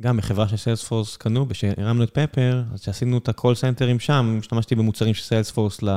[0.00, 3.98] גם בחברה של סיילספורס קנו, כשהרמנו את פפר, אז כשעשינו את ה- call center ים
[3.98, 5.88] שם, השתמשתי במוצרים של סיילספורס ל...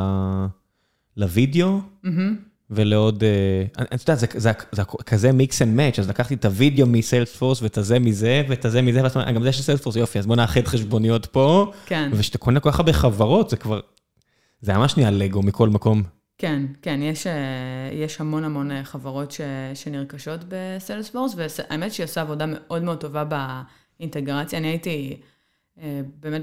[1.18, 2.51] לוידאו, mm-hmm.
[2.72, 3.24] ולעוד...
[3.94, 7.78] את יודעת, זה, זה, זה כזה mix and match, אז לקחתי את הוידאו מסיילספורס, ואת
[7.78, 11.26] הזה מזה, ואת הזה מזה, ואז גם זה של סיילספורס, יופי, אז בוא נאחד חשבוניות
[11.26, 11.72] פה.
[11.86, 12.10] כן.
[12.14, 13.80] וכשאתה קונה כל כך הרבה חברות, זה כבר...
[14.62, 16.04] זה ממש נהיה לגו מכל מקום.
[16.38, 17.28] כן, כן, יש,
[17.92, 19.42] יש המון המון חברות ש,
[19.74, 23.24] שנרכשות בסיילספורס, והאמת שהיא עושה עבודה מאוד מאוד טובה
[24.00, 24.60] באינטגרציה.
[24.60, 25.18] אני הייתי
[26.20, 26.42] באמת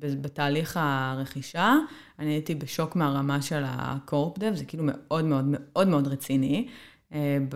[0.00, 1.74] בתהליך הרכישה,
[2.18, 6.68] אני הייתי בשוק מהרמה של הקורפ דב, זה כאילו מאוד מאוד מאוד מאוד רציני.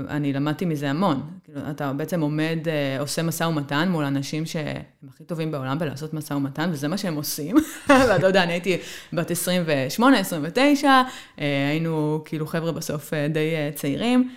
[0.08, 1.22] אני למדתי מזה המון.
[1.44, 2.58] כאילו, אתה בעצם עומד,
[2.98, 7.14] עושה משא ומתן מול אנשים שהם הכי טובים בעולם בלעשות משא ומתן, וזה מה שהם
[7.14, 7.56] עושים.
[7.88, 8.78] ואתה יודע, אני הייתי
[9.12, 11.02] בת 28, 29,
[11.36, 14.30] היינו כאילו חבר'ה בסוף די צעירים,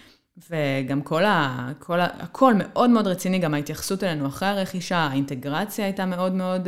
[0.49, 1.69] וגם כל ה...
[1.79, 2.07] כל ה...
[2.19, 6.67] הכל מאוד מאוד רציני, גם ההתייחסות אלינו אחרי הרכישה, האינטגרציה הייתה מאוד מאוד...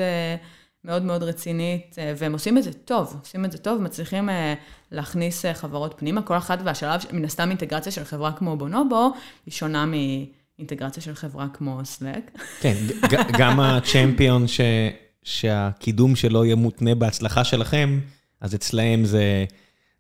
[0.85, 4.29] מאוד מאוד רצינית, והם עושים את זה טוב, עושים את זה טוב, מצליחים
[4.91, 9.13] להכניס חברות פנימה, כל אחת והשלב, מן הסתם אינטגרציה של חברה כמו בונובו,
[9.45, 12.31] היא שונה מאינטגרציה של חברה כמו סלאק.
[12.59, 12.73] כן,
[13.37, 14.61] גם הצ'מפיון ש...
[15.23, 17.99] שהקידום שלו יהיה מותנה בהצלחה שלכם,
[18.41, 19.45] אז אצלהם זה...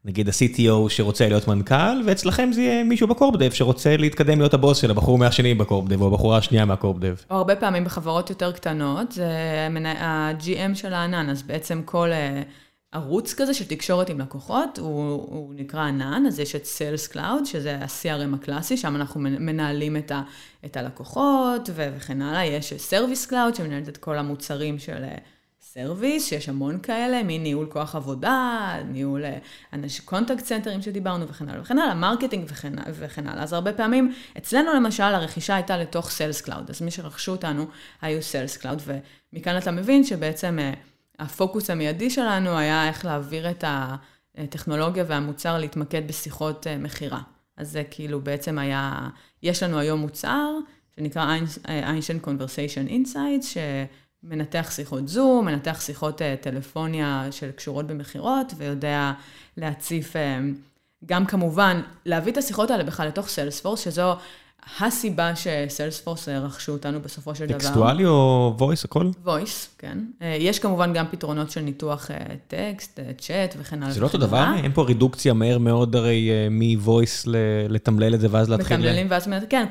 [0.05, 4.91] נגיד ה-CTO שרוצה להיות מנכ"ל, ואצלכם זה יהיה מישהו בקורפדב שרוצה להתקדם להיות הבוס של
[4.91, 7.15] הבחור מהשני בקורפדב, או הבחורה השנייה מהקורפדב.
[7.29, 9.27] או הרבה פעמים בחברות יותר קטנות, זה
[9.97, 12.09] ה-GM של הענן, אז בעצם כל
[12.91, 17.45] ערוץ כזה של תקשורת עם לקוחות, הוא, הוא נקרא ענן, אז יש את Sales Cloud,
[17.45, 20.21] שזה ה-CRM הקלאסי, שם אנחנו מנהלים את, ה,
[20.65, 25.03] את הלקוחות וכן הלאה, יש Service Cloud שמנהלת את כל המוצרים של...
[25.73, 29.23] service, שיש המון כאלה, מניהול כוח עבודה, ניהול
[29.73, 33.43] אנשים, contact center ים שדיברנו וכן הלאה וכן הלאה, marketing וכן, וכן הלאה.
[33.43, 37.65] אז הרבה פעמים, אצלנו למשל, הרכישה הייתה לתוך Sales Cloud, אז מי שרכשו אותנו
[38.01, 38.81] היו Sales Cloud,
[39.33, 40.59] ומכאן אתה מבין שבעצם
[41.19, 43.63] הפוקוס המיידי שלנו היה איך להעביר את
[44.37, 47.21] הטכנולוגיה והמוצר להתמקד בשיחות מכירה.
[47.57, 49.09] אז זה כאילו בעצם היה,
[49.43, 50.51] יש לנו היום מוצר
[50.95, 51.35] שנקרא
[51.67, 53.57] Einstein Conversation Insights.
[54.29, 59.11] מנתח שיחות זום, מנתח שיחות טלפוניה של קשורות במכירות, ויודע
[59.57, 60.15] להציף,
[61.05, 64.15] גם כמובן, להביא את השיחות האלה בכלל לתוך סיילספורס, שזו
[64.79, 67.57] הסיבה שסיילספורס רכשו אותנו בסופו של דבר.
[67.57, 69.09] טקסטואלי או voice, הכל?
[69.23, 69.97] voice, כן.
[70.21, 72.09] יש כמובן גם פתרונות של ניתוח
[72.47, 73.93] טקסט, צ'אט וכן הלאה.
[73.93, 74.45] זה לא אותו דבר?
[74.63, 77.27] אין פה רידוקציה מהר מאוד הרי מ voice
[77.69, 78.77] לתמלל את זה ואז להתחיל...
[78.77, 79.29] מתמללים ואז...
[79.49, 79.65] כן,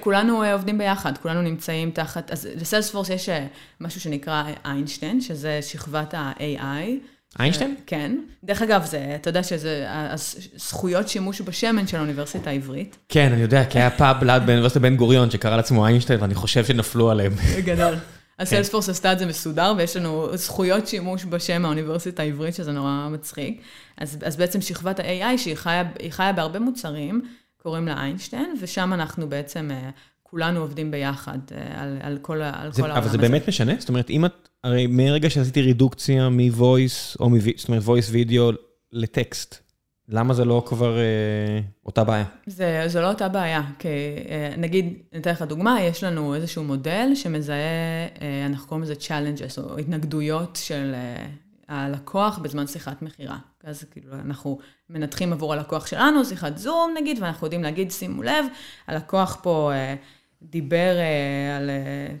[0.00, 2.30] כולנו עובדים ביחד, כולנו נמצאים תחת...
[2.30, 3.28] אז לסיילספורס יש
[3.80, 7.06] משהו שנקרא Einstein, שזה שכבת ה-AI.
[7.40, 7.76] Einstein?
[7.86, 8.16] כן.
[8.44, 9.86] דרך אגב, זה, אתה יודע שזה
[10.56, 12.96] זכויות שימוש בשמן של האוניברסיטה העברית.
[13.08, 16.64] כן, אני יודע, כי היה פאב ליד באוניברסיטת בן גוריון שקרא לעצמו איינשטיין, ואני חושב
[16.64, 17.32] שנפלו עליהם.
[17.64, 17.94] גדול.
[18.38, 23.08] אז סיילספורס עשתה את זה מסודר, ויש לנו זכויות שימוש בשם האוניברסיטה העברית, שזה נורא
[23.10, 23.62] מצחיק.
[23.96, 27.22] אז, אז בעצם שכבת ה-AI, שהיא חיה, חיה בהרבה מוצרים,
[27.62, 29.70] קוראים לה איינשטיין, ושם אנחנו בעצם
[30.32, 31.38] כולנו עובדים ביחד
[31.74, 32.98] על, על כל, על כל העולם הזה.
[32.98, 33.72] אבל זה באמת משנה?
[33.78, 34.48] זאת אומרת, אם את...
[34.64, 37.38] הרי מרגע שעשיתי רידוקציה מ-voice, או מ...
[37.56, 38.56] זאת אומרת, voice video
[38.92, 39.62] לטקסט,
[40.08, 42.24] למה זה לא כבר אה, אותה בעיה?
[42.46, 43.88] זה, זה לא אותה בעיה, כי
[44.28, 47.56] אה, נגיד, אני אתן לך דוגמה, יש לנו איזשהו מודל שמזהה,
[48.20, 51.26] אה, אנחנו קוראים לזה challenges, או התנגדויות של אה,
[51.68, 53.38] הלקוח בזמן שיחת מכירה.
[53.64, 54.58] אז כאילו, אנחנו
[54.90, 58.44] מנתחים עבור הלקוח שלנו, שיחת זום נגיד, ואנחנו יודעים להגיד, שימו לב,
[58.86, 59.94] הלקוח פה אה,
[60.50, 61.70] דיבר אה, על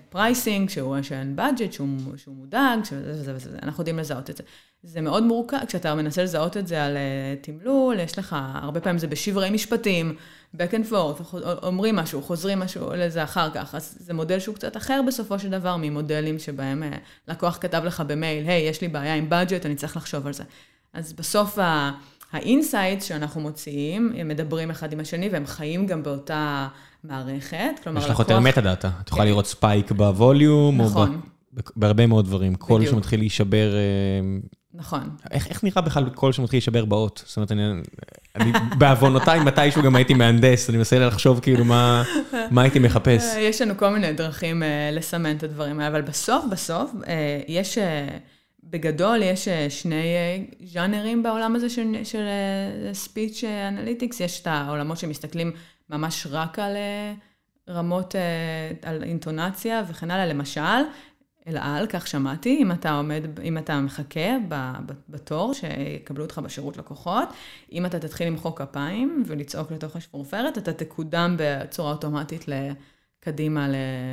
[0.08, 4.36] pricing, שהוא רואה שאין budget, שהוא, שהוא מודאג, שזה וזה וזה, אנחנו יודעים לזהות את
[4.36, 4.42] זה.
[4.82, 8.98] זה מאוד מורכב, כשאתה מנסה לזהות את זה על uh, תמלול, יש לך, הרבה פעמים
[8.98, 10.16] זה בשברי משפטים,
[10.56, 14.76] back and forth, אומרים משהו, חוזרים משהו לזה אחר כך, אז זה מודל שהוא קצת
[14.76, 16.96] אחר בסופו של דבר ממודלים שבהם uh,
[17.28, 20.32] לקוח כתב לך במייל, היי, hey, יש לי בעיה עם budget, אני צריך לחשוב על
[20.32, 20.44] זה.
[20.92, 21.58] אז בסוף
[22.32, 26.68] ה insights שאנחנו מוציאים, הם מדברים אחד עם השני והם חיים גם באותה
[27.04, 27.80] מערכת.
[27.82, 29.28] כלומר, יש לך יותר מטה דאטה, את יכולה כן.
[29.28, 31.20] לראות spike ב volume, נכון.
[31.56, 32.54] או בהרבה מאוד דברים.
[32.54, 33.74] קול שמתחיל להישבר...
[33.74, 33.80] אה,
[34.74, 35.10] נכון.
[35.30, 37.22] איך, איך נראה בכלל קול שמתחיל להישבר באות?
[37.26, 37.62] זאת אומרת, אני,
[38.36, 42.02] אני בעוונותיי מתישהו גם הייתי מהנדס, אני מנסה לחשוב כאילו מה,
[42.50, 43.22] מה הייתי מחפש.
[43.22, 44.66] אה, יש לנו כל מיני דרכים uh,
[44.96, 47.06] לסמן את הדברים האלה, אבל בסוף, בסוף, uh,
[47.48, 47.78] יש,
[48.72, 52.24] בגדול, יש uh, שני uh, ז'אנרים בעולם הזה של, של
[52.92, 55.52] uh, speech analytics, יש את העולמות שמסתכלים
[55.90, 56.76] ממש רק על
[57.68, 58.14] רמות,
[58.82, 60.82] על אינטונציה וכן הלאה, למשל.
[61.48, 64.36] אל על, כך שמעתי, אם אתה עומד, אם אתה מחכה
[65.08, 67.28] בתור, שיקבלו אותך בשירות לקוחות,
[67.72, 72.48] אם אתה תתחיל למחוא כפיים ולצעוק לתוך השפורפרת, אתה תקודם בצורה אוטומטית
[73.22, 73.68] לקדימה.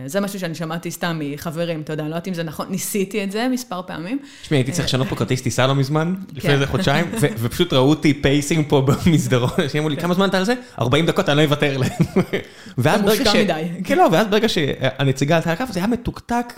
[0.05, 3.31] זה משהו שאני שמעתי סתם מחברים, אתה יודע, לא יודעת אם זה נכון, ניסיתי את
[3.31, 4.19] זה מספר פעמים.
[4.41, 6.71] תשמעי, הייתי צריך לשנות פה כרטיס טיסה לא מזמן, לפני איזה כן.
[6.71, 7.05] חודשיים,
[7.39, 10.01] ופשוט ראו אותי pacing פה במסדרון, שאמרו לי, כן.
[10.01, 10.53] כמה זמן אתה על זה?
[10.79, 11.91] 40 דקות, אני לא אוותר להם.
[12.77, 13.35] ואז ברגע ש...
[13.83, 16.53] כן, לא, ואז ברגע שהנציגה עלתה על הקו, זה היה מתוקתק.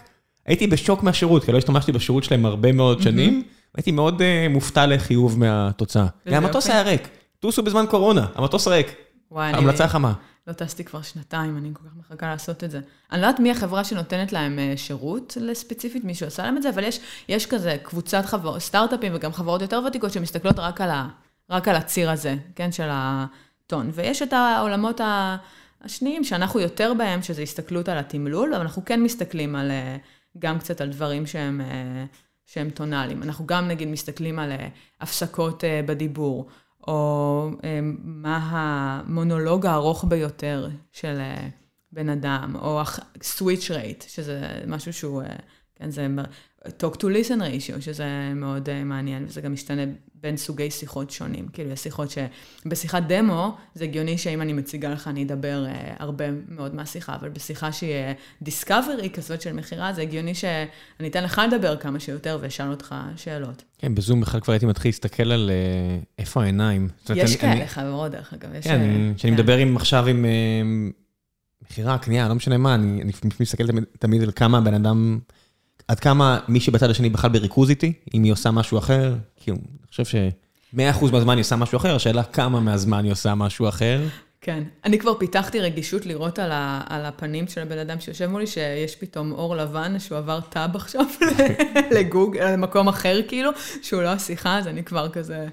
[0.45, 3.43] הייתי בשוק מהשירות, כי לא השתמשתי בשירות שלהם הרבה מאוד שנים,
[3.77, 6.05] הייתי מאוד אה, מופתע לחיוב מהתוצאה.
[6.25, 7.07] המטוס היה ריק,
[7.39, 8.95] טוסו בזמן קורונה, המטוס ריק.
[9.35, 10.13] המלצה חמה.
[10.47, 12.79] לא טסתי כבר שנתיים, אני כל כך מחכה לעשות את זה.
[13.11, 16.69] אני לא יודעת מי החברה שנותנת להם אה, שירות ספציפית, מישהו עשה להם את זה,
[16.69, 16.99] אבל יש,
[17.29, 21.07] יש כזה קבוצת חבר, סטארט-אפים וגם חברות יותר ותיקות שמסתכלות רק על, ה,
[21.49, 23.91] רק על הציר הזה, כן, של הטון.
[23.93, 25.01] ויש את העולמות
[25.81, 29.71] השניים שאנחנו יותר בהם, שזה הסתכלות על התמלול, אבל אנחנו כן מסתכלים על...
[29.71, 29.97] אה,
[30.39, 32.05] גם קצת על דברים שהם, אה,
[32.45, 33.23] שהם טונאליים.
[33.23, 34.51] אנחנו גם נגיד מסתכלים על
[35.01, 36.49] הפסקות בדיבור,
[36.87, 37.49] או
[38.03, 41.19] מה המונולוג הארוך ביותר של
[41.91, 42.81] בן אדם, או
[43.19, 45.23] switch rate, שזה משהו שהוא,
[45.75, 46.07] כן, זה
[46.65, 49.81] talk to listen ratio, שזה מאוד uh, מעניין, וזה גם משתנה
[50.23, 51.47] בין סוגי שיחות שונים.
[51.53, 52.09] כאילו, יש שיחות
[52.65, 57.29] שבשיחת דמו, זה הגיוני שאם אני מציגה לך, אני אדבר uh, הרבה מאוד מהשיחה, אבל
[57.29, 57.93] בשיחה שהיא
[58.41, 62.95] uh, discovery כזאת של מכירה, זה הגיוני שאני אתן לך לדבר כמה שיותר ואשאל אותך
[63.15, 63.63] שאלות.
[63.77, 66.89] כן, בזום בכלל כבר הייתי מתחיל להסתכל על uh, איפה העיניים.
[67.15, 67.67] יש כאלה אני...
[67.67, 68.49] חברות, דרך אגב.
[68.61, 68.79] כן,
[69.15, 69.33] כשאני כן.
[69.33, 70.25] מדבר עם, עכשיו עם
[71.63, 75.19] מכירה, קנייה, לא משנה מה, אני, אני מסתכל תמיד, תמיד על כמה הבן אדם...
[75.91, 79.87] עד כמה מי שבצד השני בכלל בריכוז איתי, אם היא עושה משהו אחר, כאילו, אני
[79.89, 84.01] חושב ש-100% מהזמן היא עושה משהו אחר, השאלה כמה מהזמן היא עושה משהו אחר.
[84.41, 84.63] כן.
[84.85, 88.95] אני כבר פיתחתי רגישות לראות על, ה, על הפנים של הבן אדם שיושב מולי, שיש
[88.95, 91.05] פתאום אור לבן, שהוא עבר טאב עכשיו
[91.97, 93.51] לגוגל, למקום אחר כאילו,
[93.81, 95.47] שהוא לא השיחה, אז אני כבר כזה...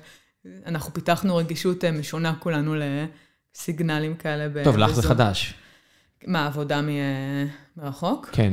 [0.67, 2.75] אנחנו פיתחנו רגישות אה, משונה כולנו
[3.55, 4.65] לסיגנלים כאלה.
[4.65, 5.55] טוב, לך זה חדש.
[6.27, 6.81] מה, עבודה
[7.77, 8.29] מרחוק?
[8.33, 8.53] כן.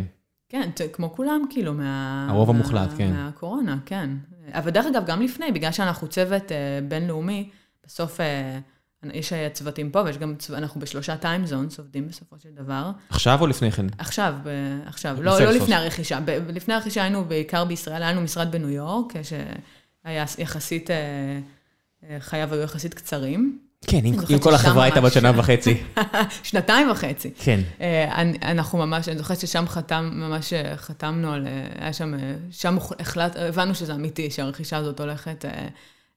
[0.50, 2.28] כן, כמו כולם, כאילו, מה...
[2.30, 3.14] הרוב המוחלט, כן.
[3.14, 4.10] מהקורונה, כן.
[4.52, 6.54] אבל דרך אגב, גם לפני, בגלל שאנחנו צוות uh,
[6.88, 7.50] בינלאומי,
[7.86, 10.56] בסוף uh, יש צוותים פה, ויש גם, צו...
[10.56, 12.92] אנחנו בשלושה טיימזונס עובדים בסופו של דבר.
[13.10, 13.86] עכשיו או לפני כן?
[13.98, 14.50] עכשיו, ב...
[14.86, 15.24] עכשיו.
[15.24, 16.20] לא, לא לפני הרכישה.
[16.26, 16.30] ב...
[16.30, 22.62] לפני הרכישה היינו בעיקר בישראל, היה לנו משרד בניו יורק, שהיה יחסית, uh, חייו היו
[22.62, 23.65] יחסית קצרים.
[23.88, 25.84] כן, אם כל החברה הייתה בת שנה וחצי.
[26.44, 27.32] שנתיים וחצי.
[27.38, 27.60] כן.
[27.82, 28.22] אה,
[28.52, 32.14] אנחנו ממש, אני זוכרת ששם חתם, ממש אה, חתמנו על, אה, היה שם,
[32.52, 35.46] שם החלט, הבנו שזה אמיתי, שהרכישה הזאת הולכת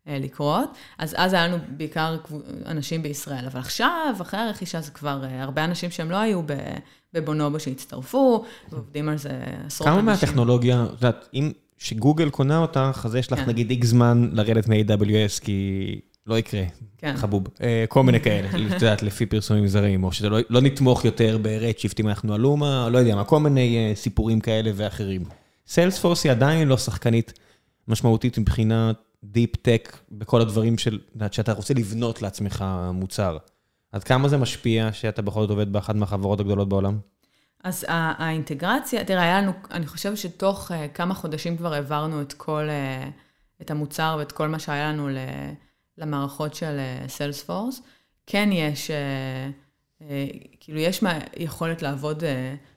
[0.06, 0.70] לקרות.
[0.98, 2.16] אז אז היה לנו בעיקר
[2.66, 6.42] אנשים בישראל, אבל עכשיו, אחרי הרכישה, זה כבר הרבה אנשים שהם לא היו
[7.14, 9.30] בבונובו שהצטרפו, ועובדים על זה
[9.66, 10.02] עשרות אנשים.
[10.02, 13.48] כמה מהטכנולוגיה, את יודעת, אם, שגוגל קונה אותך, אז יש לך כן.
[13.48, 16.62] נגיד איקס זמן לרדת מ-AWS, כי לא יקרה,
[16.98, 17.16] כן.
[17.16, 17.48] חבוב.
[17.62, 21.38] אה, כל מיני כאלה, את יודעת, לפי פרסומים זרים, או שזה לא, לא נתמוך יותר
[21.38, 25.24] ב Redshift אם אנחנו Aluma, לא יודע מה, כל מיני אה, סיפורים כאלה ואחרים.
[25.68, 27.38] Salesforce היא עדיין לא שחקנית
[27.88, 30.98] משמעותית מבחינת deep tech בכל הדברים של,
[31.30, 33.36] שאתה רוצה לבנות לעצמך מוצר.
[33.92, 36.98] עד כמה זה משפיע שאתה בכל זאת עובד באחת מהחברות הגדולות בעולם?
[37.64, 42.68] אז האינטגרציה, תראה, היה לנו, אני חושבת שתוך uh, כמה חודשים כבר העברנו את כל,
[42.68, 43.10] uh,
[43.62, 45.16] את המוצר ואת כל מה שהיה לנו ל...
[45.98, 47.82] למערכות של סיילספורס.
[48.26, 48.90] כן יש,
[50.60, 52.22] כאילו יש מה, יכולת לעבוד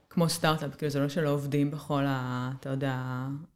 [0.10, 2.52] כמו סטארט-אפ, כאילו זה לא שלא עובדים בכל ה...
[2.60, 2.96] אתה יודע,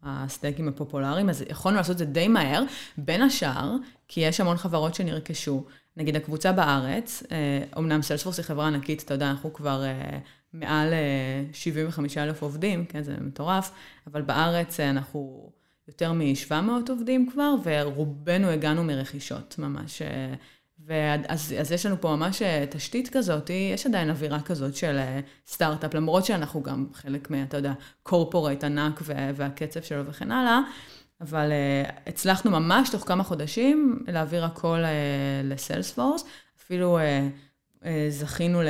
[0.04, 2.64] הסטייקים הפופולריים, אז יכולנו לעשות את זה די מהר,
[2.98, 3.76] בין השאר,
[4.08, 5.66] כי יש המון חברות שנרכשו.
[5.98, 7.24] נגיד הקבוצה בארץ,
[7.76, 9.84] אומנם סיילספורס היא חברה ענקית, אתה יודע, אנחנו כבר
[10.54, 10.94] מעל
[11.54, 13.72] 75 אלף עובדים, כן, זה מטורף,
[14.08, 15.52] אבל בארץ אנחנו
[15.88, 20.02] יותר מ-700 עובדים כבר, ורובנו הגענו מרכישות ממש.
[20.86, 25.00] ואז אז יש לנו פה ממש תשתית כזאת, יש עדיין אווירה כזאת של
[25.48, 29.02] סטארט-אפ, למרות שאנחנו גם חלק מה, אתה יודע, קורפורייט ענק
[29.36, 30.60] והקצב שלו וכן הלאה,
[31.22, 31.52] אבל
[32.08, 34.80] הצלחנו ממש תוך כמה חודשים להעביר הכל
[35.44, 36.26] לסיילספורס,
[36.60, 37.00] אפילו
[38.10, 38.62] זכינו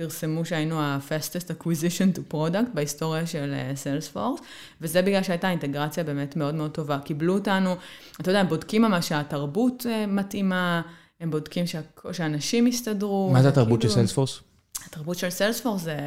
[0.00, 4.40] פרסמו שהיינו ה-fastest acquisition to product בהיסטוריה של Salesforce,
[4.80, 6.98] וזה בגלל שהייתה אינטגרציה באמת מאוד מאוד טובה.
[7.04, 7.76] קיבלו אותנו,
[8.20, 10.82] אתה יודע, הם בודקים ממש שהתרבות מתאימה,
[11.20, 11.80] הם בודקים שה,
[12.12, 13.30] שאנשים יסתדרו.
[13.32, 14.40] מה זה התרבות כאילו, של Salesforce?
[14.86, 15.98] התרבות של סיילספורס זה,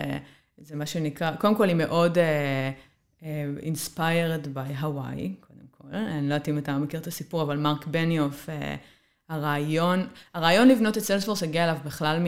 [0.57, 3.23] זה מה שנקרא, קודם כל היא מאוד uh, uh,
[3.63, 5.87] inspired by Hawaii, קודם כל.
[5.95, 8.51] אני לא יודעת אם אתה מכיר את הסיפור, אבל מרק בניוף, uh,
[9.29, 12.25] הרעיון, הרעיון לבנות את Salesforce הגיע אליו בכלל מ...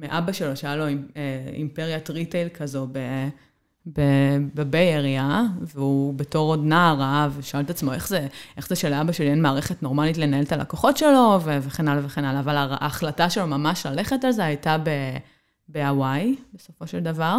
[0.00, 0.84] מאבא שלו, שהיה לו
[1.54, 2.88] אימפריית retail כזו
[4.54, 8.76] ב Bay Area, והוא בתור עוד נער ראה ושאל את עצמו איך זה, איך זה
[8.76, 12.40] שלאבא שלי אין מערכת נורמלית לנהל את הלקוחות שלו, וכן הלאה וכן הלאה.
[12.40, 14.76] אבל ההחלטה שלו ממש ללכת על זה הייתה
[15.68, 17.38] בהוואי, בסופו של דבר.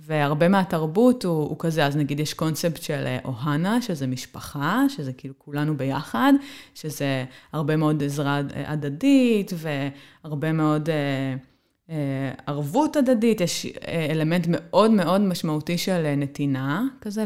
[0.00, 5.34] והרבה מהתרבות הוא, הוא כזה, אז נגיד יש קונספט של Ohana, שזה משפחה, שזה כאילו
[5.38, 6.32] כולנו ביחד,
[6.74, 10.90] שזה הרבה מאוד עזרה הדדית, והרבה מאוד...
[10.90, 11.34] אה,
[12.46, 17.24] ערבות הדדית, יש אה, אלמנט מאוד מאוד משמעותי של אה, נתינה כזה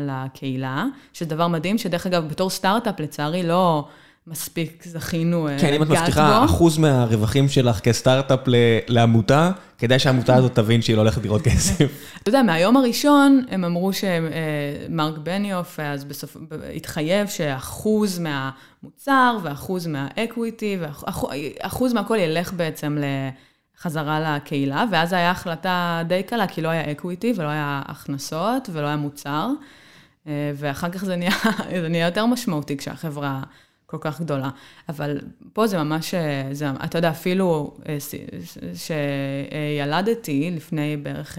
[0.00, 3.84] לקהילה, שזה דבר מדהים, שדרך אגב, בתור סטארט-אפ, לצערי, לא
[4.26, 5.60] מספיק זכינו גז בו.
[5.60, 8.40] כן, אם את מבטיחה אחוז מהרווחים שלך כסטארט-אפ
[8.88, 11.84] לעמותה, כדאי שהעמותה הזאת תבין שהיא לא הולכת לראות כסף.
[12.22, 16.36] אתה יודע, מהיום הראשון הם אמרו שמרק בניוף אז בסוף
[16.76, 23.04] התחייב שאחוז מהמוצר ואחוז מה equity ואחוז מהכל ילך בעצם ל...
[23.84, 28.86] חזרה לקהילה, ואז הייתה החלטה די קלה, כי לא היה equity ולא היה הכנסות ולא
[28.86, 29.48] היה מוצר,
[30.26, 31.30] אה, ואחר כך זה נהיה,
[31.82, 33.42] זה נהיה יותר משמעותי כשהחברה
[33.86, 34.50] כל כך גדולה.
[34.88, 35.20] אבל
[35.52, 37.96] פה זה ממש, אה, זה, אתה יודע, אפילו אה,
[38.74, 41.38] שילדתי לפני בערך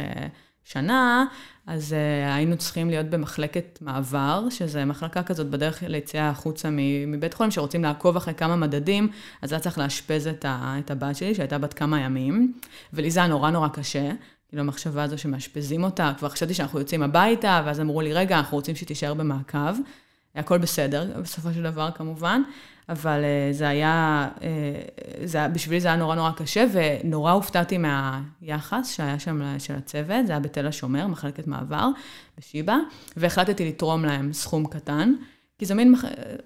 [0.65, 1.25] שנה,
[1.67, 6.69] אז uh, היינו צריכים להיות במחלקת מעבר, שזה מחלקה כזאת בדרך ליציאה החוצה
[7.07, 9.07] מבית חולים, שרוצים לעקוב אחרי כמה מדדים,
[9.41, 12.53] אז היה צריך לאשפז את, את הבת שלי, שהייתה בת כמה ימים,
[12.93, 14.11] ולי זה היה נורא נורא קשה.
[14.49, 18.57] כאילו המחשבה הזו שמאשפזים אותה, כבר חשבתי שאנחנו יוצאים הביתה, ואז אמרו לי, רגע, אנחנו
[18.57, 19.75] רוצים שתישאר במעקב.
[20.35, 22.41] הכל בסדר, בסופו של דבר כמובן,
[22.89, 24.41] אבל uh, זה היה, uh,
[25.23, 30.31] זה, בשבילי זה היה נורא נורא קשה, ונורא הופתעתי מהיחס שהיה שם של הצוות, זה
[30.31, 31.89] היה בתל השומר, מחלקת מעבר,
[32.37, 32.77] בשיבא,
[33.17, 35.13] והחלטתי לתרום להם סכום קטן.
[35.57, 35.95] כי זה מין,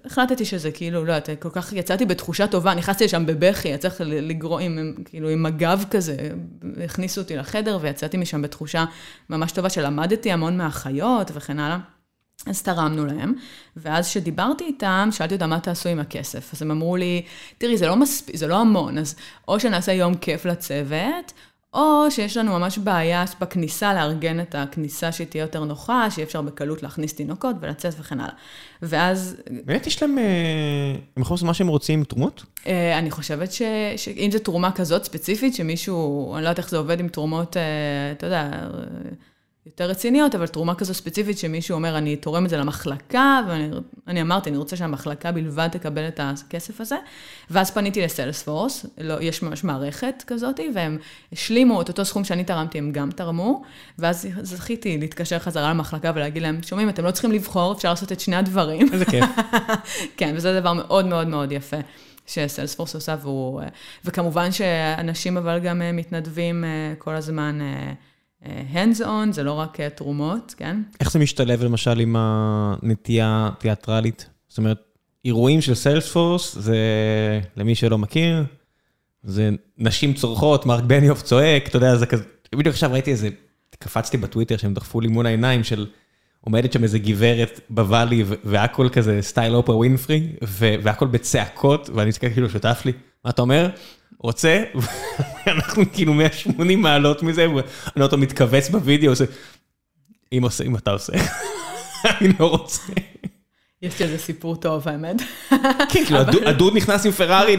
[0.04, 4.62] החלטתי שזה כאילו, לא יודעת, כל כך יצאתי בתחושה טובה, נכנסתי לשם בבכי, צריך לגרוע
[4.62, 6.16] עם, כאילו, עם הגב כזה,
[6.84, 8.84] הכניסו אותי לחדר ויצאתי משם בתחושה
[9.30, 11.78] ממש טובה שלמדתי המון מהחיות וכן הלאה.
[12.46, 13.34] אז תרמנו להם,
[13.76, 16.54] ואז כשדיברתי איתם, שאלתי אותם מה תעשו עם הכסף.
[16.54, 17.22] אז הם אמרו לי,
[17.58, 19.14] תראי, זה לא מספיק, זה לא המון, אז
[19.48, 21.32] או שנעשה יום כיף לצוות,
[21.74, 26.42] או שיש לנו ממש בעיה בכניסה לארגן את הכניסה שהיא תהיה יותר נוחה, שיהיה אפשר
[26.42, 28.34] בקלות להכניס תינוקות ולצאת וכן הלאה.
[28.82, 29.36] ואז...
[29.50, 30.24] באמת יש להם, אה,
[31.16, 32.44] הם יכולים לעשות מה שהם רוצים עם תרומות?
[32.66, 33.52] אה, אני חושבת
[33.96, 37.62] שאם זו תרומה כזאת ספציפית, שמישהו, אני לא יודעת איך זה עובד עם תרומות, אה,
[38.12, 38.50] אתה יודע...
[39.70, 44.50] יותר רציניות, אבל תרומה כזו ספציפית שמישהו אומר, אני תורם את זה למחלקה, ואני אמרתי,
[44.50, 46.96] אני רוצה שהמחלקה בלבד תקבל את הכסף הזה.
[47.50, 50.98] ואז פניתי לסיילספורס, לא, יש ממש מערכת כזאת, והם
[51.32, 53.62] השלימו את אותו סכום שאני תרמתי, הם גם תרמו,
[53.98, 58.20] ואז זכיתי להתקשר חזרה למחלקה ולהגיד להם, שומעים, אתם לא צריכים לבחור, אפשר לעשות את
[58.20, 58.92] שני הדברים.
[58.92, 59.24] איזה כיף.
[60.18, 61.76] כן, וזה דבר מאוד מאוד מאוד יפה.
[62.26, 63.62] שסיילספורס עושה, והוא,
[64.04, 67.92] וכמובן שאנשים אבל גם מתנדבים אה, כל הזמן אה,
[68.44, 70.82] hands on, זה לא רק אה, תרומות, כן?
[71.00, 74.30] איך זה משתלב למשל עם הנטייה תיאטרלית?
[74.48, 74.78] זאת אומרת,
[75.24, 76.76] אירועים של Salesforce, זה,
[77.56, 78.44] למי שלא מכיר,
[79.22, 82.24] זה נשים צורחות, מרק בניוף צועק, אתה יודע, זה כזה,
[82.54, 83.28] בדיוק עכשיו ראיתי איזה,
[83.78, 85.86] קפצתי בטוויטר שהם דחפו לי מול העיניים של,
[86.40, 90.28] עומדת שם איזה גברת ב Valley, והכל כזה style אופרה ווינפרי,
[90.82, 92.92] והכל בצעקות, ואני מסתכל כאילו שותף לי,
[93.24, 93.68] מה אתה אומר?
[94.22, 94.62] רוצה,
[95.46, 99.10] אנחנו כאילו 180 מעלות מזה, ואני אותו מתכווץ בווידאו,
[100.44, 101.12] עושה, אם אתה עושה,
[102.20, 102.92] אני לא רוצה.
[103.82, 105.16] יש לי איזה סיפור טוב, האמת.
[105.88, 107.56] כן, כאילו, הדוד נכנס עם פרארי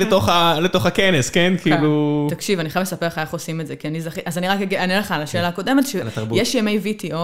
[0.62, 1.54] לתוך הכנס, כן?
[1.62, 2.28] כאילו...
[2.30, 4.74] תקשיב, אני חייב לספר לך איך עושים את זה, כי אני זכיתי, אז אני רק
[4.74, 7.16] אענה לך על השאלה הקודמת, שיש ימי VTO,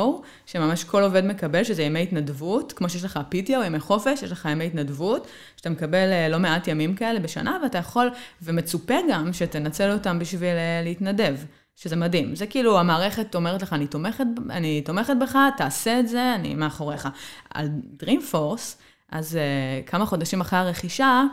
[0.46, 4.48] שממש כל עובד מקבל, שזה ימי התנדבות, כמו שיש לך PTO, ימי חופש, יש לך
[4.52, 5.28] ימי התנדבות,
[5.58, 8.10] שאתה מקבל אה, לא מעט ימים כאלה בשנה, ואתה יכול,
[8.42, 11.36] ומצופה גם שתנצל אותם בשביל אה, להתנדב.
[11.80, 12.36] שזה מדהים.
[12.36, 17.08] זה כאילו, המערכת אומרת לך, אני תומכת, אני תומכת בך, תעשה את זה, אני מאחוריך.
[17.54, 17.70] על
[18.04, 21.24] Dreamforce, אז uh, כמה חודשים אחרי הרכישה,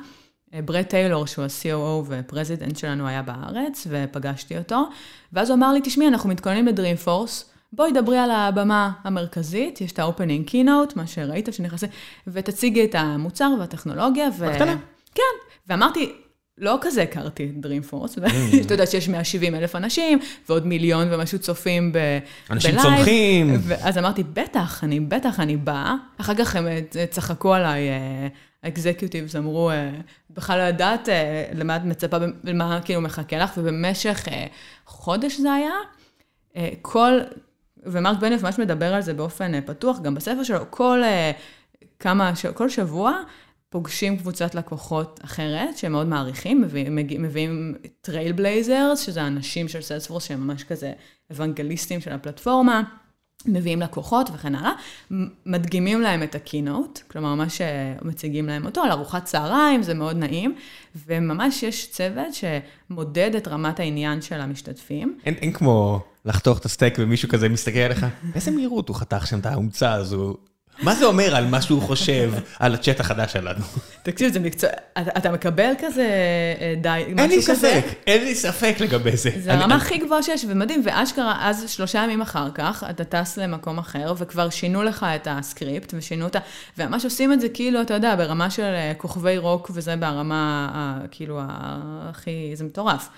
[0.51, 4.89] uh, ברד טיילור, שהוא ה-COO ו president שלנו, היה בארץ, ופגשתי אותו,
[5.33, 9.93] ואז הוא אמר לי, תשמעי, אנחנו מתכוננים ל Dreamforce, בואי דברי על הבמה המרכזית, יש
[9.93, 11.89] את ה-opening keynote, מה שראית שנכנסים,
[12.27, 14.29] ותציגי את המוצר והטכנולוגיה.
[14.39, 14.47] ו...
[14.47, 14.77] בקטנה.
[15.15, 15.23] כן,
[15.69, 16.13] ואמרתי,
[16.59, 18.23] לא כזה הכרתי את Dreamforce, mm.
[18.67, 22.23] אתה יודע שיש 170 אלף אנשים, ועוד מיליון ומשהו צופים בלייב.
[22.51, 23.55] אנשים צומחים.
[23.83, 25.95] אז אמרתי, בטח, אני, בטח אני באה.
[26.21, 27.89] אחר כך הם אה, צחקו עליי,
[28.63, 29.91] ה executives אמרו, אה,
[30.31, 34.25] בכלל לא יודעת אה, למה את מצפה, למה כאילו מחכה לך, ובמשך
[34.87, 35.75] חודש זה היה,
[36.83, 37.21] כל,
[37.83, 41.03] ומרק בניוף ממש מדבר על זה באופן פתוח, גם בספר שלו, כל
[41.99, 43.13] כמה, כל שבוע,
[43.75, 50.47] פוגשים קבוצת לקוחות אחרת, שהם מאוד מעריכים, מביאים, מביאים Trailblazers, שזה אנשים של Salesforce שהם
[50.47, 50.93] ממש כזה
[51.31, 52.83] אוונגליסטים של הפלטפורמה,
[53.47, 54.73] מביאים לקוחות וכן הלאה,
[55.47, 59.95] מדגימים להם את ה keynote, כלומר ממש אה, מציגים להם אותו על ארוחת צהריים, זה
[59.95, 60.55] מאוד נעים,
[61.07, 65.19] וממש יש צוות שמודד את רמת העניין של המשתתפים.
[65.27, 69.39] אין, אין כמו לחתוך את הסטייק ומישהו כזה מסתכל עליך, באיזה מהירות הוא חתך שם
[69.39, 70.37] את ההומצה הזו.
[70.83, 73.65] מה זה אומר על מה שהוא חושב על הצ'אט החדש שלנו?
[74.03, 76.09] תקשיב, זה מקצוע, אתה מקבל כזה
[76.61, 77.17] אה, די, משהו כזה?
[77.17, 79.31] אין לי ספק, אין לי ספק לגבי זה.
[79.37, 83.79] זה הרמה הכי גבוהה שיש, ומדהים, ואשכרה, אז שלושה ימים אחר כך, אתה טס למקום
[83.79, 86.39] אחר, וכבר שינו לך את הסקריפט, ושינו אותה,
[86.79, 91.41] וממש עושים את זה כאילו, אתה יודע, ברמה של אה, כוכבי רוק, וזה ברמה, כאילו,
[92.09, 93.09] הכי, זה מטורף.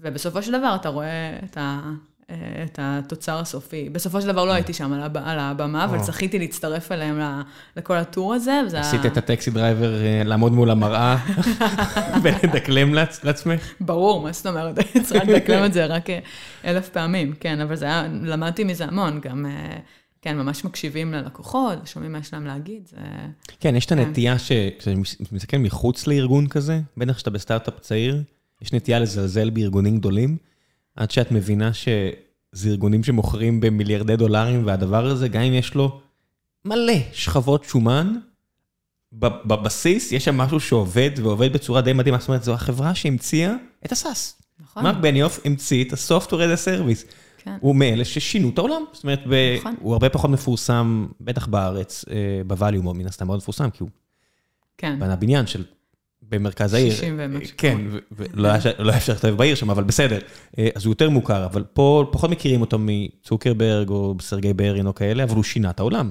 [0.00, 1.80] ובסופו של דבר אתה רואה את ה...
[2.64, 3.88] את התוצר הסופי.
[3.88, 4.92] בסופו של דבר לא הייתי שם
[5.24, 7.20] על הבמה, אבל זכיתי להצטרף אליהם
[7.76, 8.60] לכל ה tour הזה.
[8.74, 9.92] עשית את ה Taxi Driver
[10.24, 11.16] לעמוד מול המראה
[12.22, 13.72] ולדקלם לעצמך?
[13.80, 14.78] ברור, מה זאת אומרת?
[15.06, 16.06] צריך לדקלם את זה רק
[16.64, 19.46] אלף פעמים, כן, אבל זה היה, למדתי מזה המון, גם...
[20.22, 22.96] כן, ממש מקשיבים ללקוחות, שומעים מה יש להם להגיד, זה...
[23.60, 25.00] כן, יש את הנטייה שכשאתה
[25.32, 28.22] מסתכל מחוץ לארגון כזה, בטח כשאתה בסטארט-אפ צעיר,
[28.62, 30.36] יש נטייה לזלזל בארגונים גדולים.
[30.96, 36.00] עד שאת מבינה שזה ארגונים שמוכרים במיליארדי דולרים, והדבר הזה, גם אם יש לו
[36.64, 38.14] מלא שכבות שומן,
[39.12, 42.18] בבסיס יש שם משהו שעובד, ועובד בצורה די מדהימה.
[42.18, 43.52] זאת אומרת, זו החברה שהמציאה
[43.84, 44.42] את הסאס.
[44.60, 44.82] נכון.
[44.82, 47.12] מרק בניוף המציא את ה-Software as a Service.
[47.38, 47.56] כן.
[47.60, 48.82] הוא מאלה ששינו את העולם.
[48.92, 49.20] זאת אומרת,
[49.58, 49.74] נכון.
[49.80, 52.14] הוא הרבה פחות מפורסם, בטח בארץ, אה,
[52.46, 53.90] בווליום, מן הסתם מאוד מפורסם, כי הוא
[54.78, 54.98] כן.
[55.00, 55.64] בנה בניין של
[56.28, 56.92] במרכז העיר.
[56.92, 57.54] 60 ומשהו.
[57.56, 57.78] כן,
[58.12, 60.18] ולא היה אפשר לכתוב בעיר שם, אבל בסדר.
[60.58, 64.94] אה, אז הוא יותר מוכר, אבל פה פחות מכירים אותו מצוקרברג או סרגי ברין או
[64.94, 66.10] כאלה, אבל הוא שינה את העולם.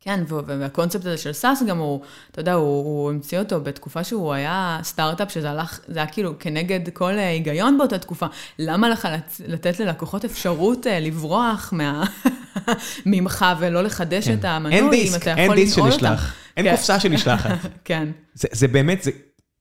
[0.00, 2.00] כן, והקונספט הזה של SaaS גם הוא,
[2.30, 6.38] אתה יודע, הוא, הוא המציא אותו בתקופה שהוא היה סטארט-אפ, שזה הלך, זה היה כאילו
[6.38, 8.26] כנגד כל היגיון באותה תקופה.
[8.58, 9.08] למה לך
[9.46, 12.04] לתת ללקוחות אפשרות אה, לברוח מה...
[13.06, 14.34] ממך ולא לחדש כן.
[14.34, 15.56] את המנוי, אם אתה יכול לנעול אותם?
[15.56, 16.76] אין דיסק, אין דיסק שנשלח, אין כן.
[16.76, 17.58] קופסה שנשלחת.
[17.84, 18.08] כן.
[18.34, 19.10] זה, זה באמת, זה,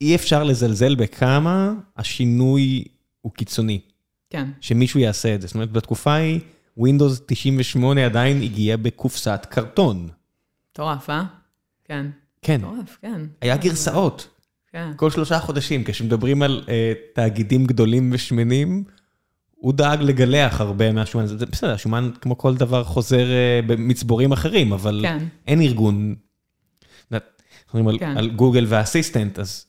[0.02, 2.84] אי אפשר לזלזל בכמה השינוי
[3.22, 3.80] הוא קיצוני.
[4.30, 4.50] כן.
[4.62, 5.48] שמישהו יעשה את זה.
[5.48, 6.40] זאת אומרת, בתקופה ההיא,
[6.80, 10.10] Windows 98 עדיין הגיע בקופסת קרטון.
[10.72, 11.24] מטורף, אה?
[11.84, 12.08] כן.
[12.42, 12.62] כן.
[12.62, 13.22] מטורף, כן.
[13.42, 14.28] היה גרסאות.
[14.72, 14.92] כן.
[14.96, 16.70] כל שלושה חודשים, כשמדברים על uh,
[17.16, 18.84] תאגידים גדולים ושמנים,
[19.56, 21.26] הוא דאג לגלח הרבה מהשומן.
[21.26, 25.18] זה בסדר, השומן כמו כל דבר חוזר uh, במצבורים אחרים, אבל כן.
[25.48, 26.16] אין ארגון.
[27.76, 28.06] מדברים כן.
[28.06, 29.66] על, על גוגל וה assistant, אז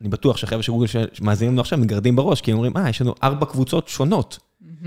[0.00, 3.00] אני בטוח שהחבר'ה של גוגל שמאזינים לנו עכשיו מגרדים בראש, כי הם אומרים, אה, יש
[3.00, 4.38] לנו ארבע קבוצות שונות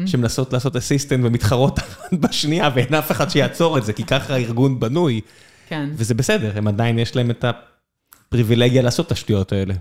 [0.06, 4.80] שמנסות לעשות assistant ומתחרות אחת בשנייה, ואין אף אחד שיעצור את זה, כי ככה הארגון
[4.80, 5.22] בנוי.
[5.68, 5.90] כן.
[5.94, 7.46] וזה בסדר, הם עדיין יש להם את
[8.28, 9.74] הפריבילגיה לעשות את השטויות האלה.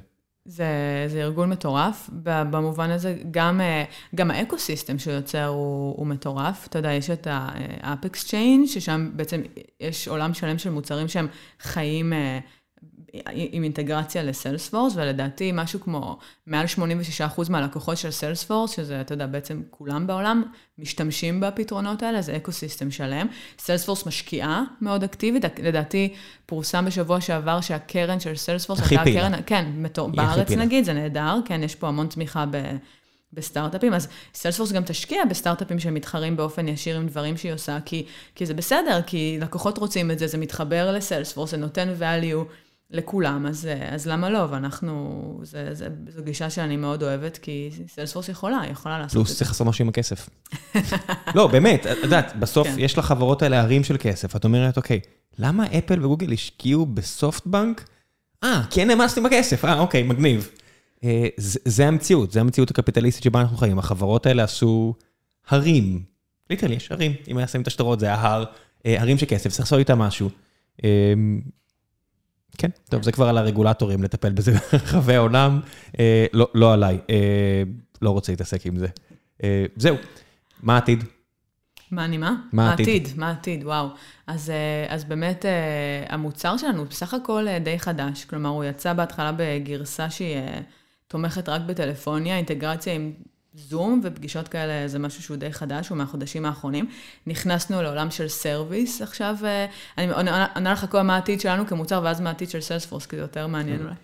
[0.44, 0.64] זה,
[1.08, 3.60] זה ארגון מטורף, במובן הזה גם,
[4.14, 6.66] גם ה ecosystem שהוא יוצר הוא, הוא מטורף.
[6.66, 9.42] אתה יודע, יש את ה- AppExchange, ששם בעצם
[9.80, 11.26] יש עולם שלם של מוצרים שהם
[11.60, 12.12] חיים
[13.34, 16.66] עם אינטגרציה ל Salesforce, ולדעתי משהו כמו מעל
[17.36, 20.42] 86% מהלקוחות של Salesforce, שזה, אתה יודע, בעצם כולם בעולם,
[20.78, 23.26] משתמשים בפתרונות האלה, זה ecosystem שלם.
[23.58, 26.14] Salesforce משקיעה מאוד אקטיבית, לדעתי
[26.46, 29.42] פורסם בשבוע שעבר שהקרן של Salesforce, הכי פעילה.
[29.46, 29.64] כן,
[30.12, 32.76] בארץ נגיד, זה נהדר, כן, יש פה המון תמיכה ב...
[33.32, 38.46] בסטארט-אפים, אז Salesforce גם תשקיע בסטארט-אפים שמתחרים באופן ישיר עם דברים שהיא עושה, כי, כי
[38.46, 42.52] זה בסדר, כי לקוחות רוצים את זה, זה מתחבר לסיילספורס, זה נותן value
[42.90, 44.46] לכולם, אז, אז למה לא?
[44.50, 49.26] ואנחנו, זה, זה, זו גישה שאני מאוד אוהבת, כי סיילספורס יכולה, היא יכולה לעשות את
[49.26, 49.26] זה.
[49.26, 50.28] פלוס צריך לעשות משהו עם הכסף.
[51.34, 52.74] לא, באמת, את יודעת, בסוף כן.
[52.78, 54.36] יש לחברות האלה הרים של כסף.
[54.36, 55.00] את אומרת, אוקיי,
[55.38, 57.88] למה אפל וגוגל השקיעו בסופטבנק?
[58.44, 60.50] אה, כי אין נמאסתי בכסף, אה, אוקיי, מגניב.
[61.04, 63.78] אה, זה, זה המציאות, זה המציאות הקפיטליסטית שבה אנחנו חיים.
[63.78, 64.94] החברות האלה עשו
[65.48, 66.02] הרים.
[66.50, 67.14] ליטרלי, יש הרים.
[67.28, 68.44] אם היה שמים את השטרות, זה היה הר,
[68.86, 70.30] אה, הרים של כסף, צריך לעשות איתם משהו.
[70.84, 71.14] אה,
[72.58, 75.60] כן, טוב, זה כבר על הרגולטורים לטפל בזה ברחבי העולם,
[75.98, 77.62] אה, לא, לא עליי, אה,
[78.02, 78.86] לא רוצה להתעסק עם זה.
[79.44, 79.96] אה, זהו,
[80.62, 81.04] מה העתיד?
[81.90, 82.34] מה אני מה?
[82.52, 83.08] מה העתיד?
[83.16, 83.88] מה העתיד, וואו.
[84.26, 84.52] אז,
[84.88, 85.44] אז באמת
[86.08, 90.36] המוצר שלנו בסך הכל די חדש, כלומר הוא יצא בהתחלה בגרסה שהיא
[91.08, 93.12] תומכת רק בטלפוניה, אינטגרציה עם
[93.56, 96.86] זום ופגישות כאלה זה משהו שהוא די חדש, הוא מהחודשים האחרונים.
[97.26, 99.66] נכנסנו לעולם של service עכשיו, אה,
[99.98, 100.12] אני
[100.54, 103.46] עונה לך כל מה העתיד שלנו כמוצר ואז מה העתיד של Salesforce, כי זה יותר
[103.46, 103.94] מעניין אולי.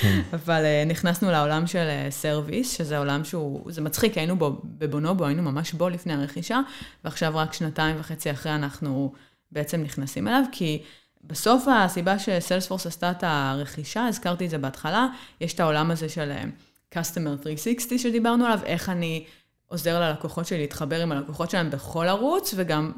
[0.00, 0.20] כן.
[0.36, 4.72] אבל אה, נכנסנו לעולם של service, אה, שזה עולם שהוא, זה מצחיק, היינו בו, ב
[4.72, 6.60] Bonobo, היינו ממש בו לפני הרכישה,
[7.04, 9.12] ועכשיו רק שנתיים וחצי אחרי אנחנו
[9.52, 10.82] בעצם נכנסים אליו, כי...
[11.24, 15.06] בסוף הסיבה שסיילספורס עשתה את הרכישה, הזכרתי את זה בהתחלה,
[15.40, 16.32] יש את העולם הזה של
[16.94, 19.24] Customer 360 שדיברנו עליו, איך אני
[19.66, 22.92] עוזר ללקוחות שלי להתחבר עם הלקוחות שלהם בכל ערוץ, וגם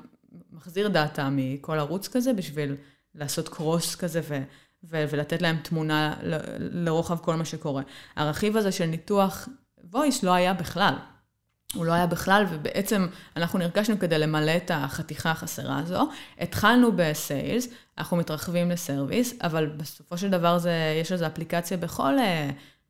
[0.53, 2.77] מחזיר דאטה מכל ערוץ כזה בשביל
[3.15, 4.43] לעשות קרוס כזה ו,
[4.85, 7.83] ו, ולתת להם תמונה ל, לרוחב כל מה שקורה.
[8.17, 9.49] הרכיב הזה של ניתוח
[9.93, 10.95] voice לא היה בכלל.
[11.75, 16.09] הוא לא היה בכלל, ובעצם אנחנו נרכשנו כדי למלא את החתיכה החסרה הזו.
[16.39, 17.69] התחלנו ב sales,
[17.99, 22.15] אנחנו מתרחבים ל service, אבל בסופו של דבר זה, יש לזה אפליקציה בכל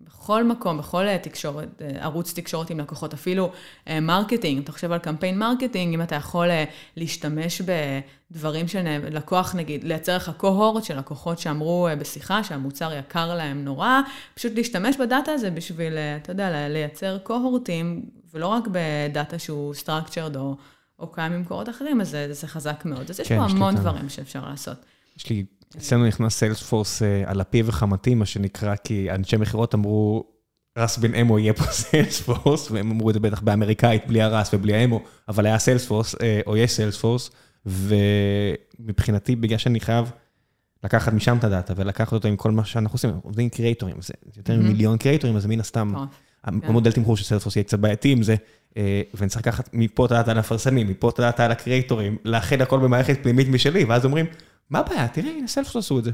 [0.07, 3.53] בכל מקום, בכל אה, תקשורת, אה, ערוץ תקשורת עם לקוחות, אפילו
[4.03, 6.49] marketing, אה, אתה חושב על קמפיין marketing, אם אתה יכול
[6.97, 7.63] להשתמש
[8.31, 14.01] בדברים של לקוח, נגיד, לייצר לך cohort של לקוחות שאמרו בשיחה שהמוצר יקר להם נורא,
[14.35, 15.93] פשוט להשתמש ב data הזה בשביל,
[16.23, 18.03] אתה יודע, לייצר cohort ים,
[18.35, 20.57] ולא רק ב data שהוא structured או,
[20.99, 23.11] או קיים ממקורות אחרים, אז זה, זה חזק מאוד.
[23.11, 24.77] אז יש כן, פה המון דברים שאפשר לעשות.
[25.17, 25.45] יש לי
[25.77, 30.25] אצלנו נכנס Salesforce אה, על אפי וחמתי, מה שנקרא, כי אנשי מכירות אמרו,
[30.79, 34.75] רס בן אמו יהיה פה Salesforce, והם אמרו את זה בטח באמריקאית, בלי הרס ובלי
[34.75, 37.31] האמו, אבל היה Salesforce, אה, או יש Salesforce,
[37.67, 40.11] ומבחינתי, בגלל שאני חייב
[40.85, 43.83] לקחת משם את ה data ולקחת אותו עם כל מה שאנחנו עושים, עובדים עם creator
[43.83, 45.95] ים, זה יותר ממיליון creator ים, אז מן הסתם,
[46.45, 48.37] המודל תמחור של Salesforce יהיה קצת בעייתי עם זה,
[48.77, 51.51] אה, ואני צריך לקחת מפה את ה data על המפרסמים, מפה את ה data על
[51.51, 54.27] ה creator ים, לאחד הכל במערכת פנימית משלי, ואז אומרים,
[54.73, 55.09] מה הבעיה?
[55.09, 56.11] תראה, הנה Salesforce עשו את זה.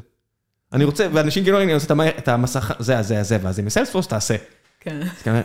[0.72, 4.36] אני רוצה, ואנשים כאילו, אני רוצה את המסך, זה, זה, זה, ואז עם Salesforce תעשה.
[4.80, 5.00] כן.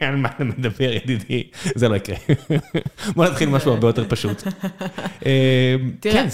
[0.00, 1.50] על מה אתה מדבר, ידידי?
[1.74, 2.16] זה לא יקרה.
[3.16, 4.42] בוא נתחיל משהו הרבה יותר פשוט.
[5.26, 6.26] אה, כן,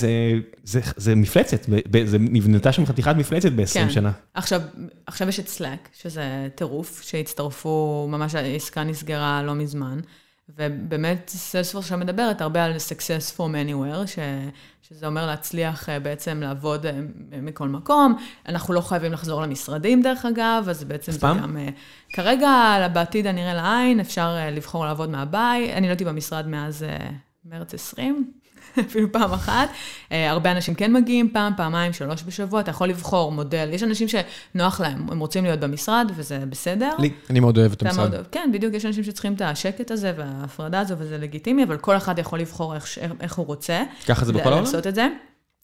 [0.97, 1.67] זה מפלצת,
[2.05, 3.91] זה נבנתה שם חתיכת מפלצת ב-20 כן.
[3.91, 4.13] שנה.
[4.35, 10.01] עכשיו יש את Slack, שזה טירוף, שהצטרפו, ממש העסקה נסגרה לא מזמן.
[10.49, 14.19] ובאמת סיילספורס שם מדברת הרבה על success from anywhere, ש,
[14.83, 16.93] שזה אומר להצליח אה, בעצם לעבוד אה,
[17.43, 18.17] מכל מקום.
[18.49, 21.57] אנחנו לא חייבים לחזור למשרדים דרך אגב, אז בעצם זה גם...
[21.57, 21.69] אה,
[22.13, 25.71] כרגע, בעתיד הנראה לעין, אפשר לבחור לעבוד מהבית.
[25.71, 26.87] אני לא הייתי במשרד מאז
[27.45, 28.33] מרץ 20,
[28.81, 29.69] אפילו פעם אחת.
[30.13, 33.69] אה, הרבה אנשים כן מגיעים פעם, פעמיים, שלוש בשבוע, אתה יכול לבחור מודל.
[33.73, 36.91] יש אנשים שנוח להם, הם רוצים להיות במשרד, וזה בסדר.
[36.99, 38.11] לי, אני מאוד אוהב את המשרד.
[38.11, 41.97] מאוד, כן, בדיוק, יש אנשים שצריכים את השקט הזה וההפרדה הזו, וזה לגיטימי, אבל כל
[41.97, 43.83] אחד יכול לבחור איך, איך הוא רוצה.
[44.07, 44.65] ככה זה בכל העולם?
[44.65, 45.09] לעשות את זה.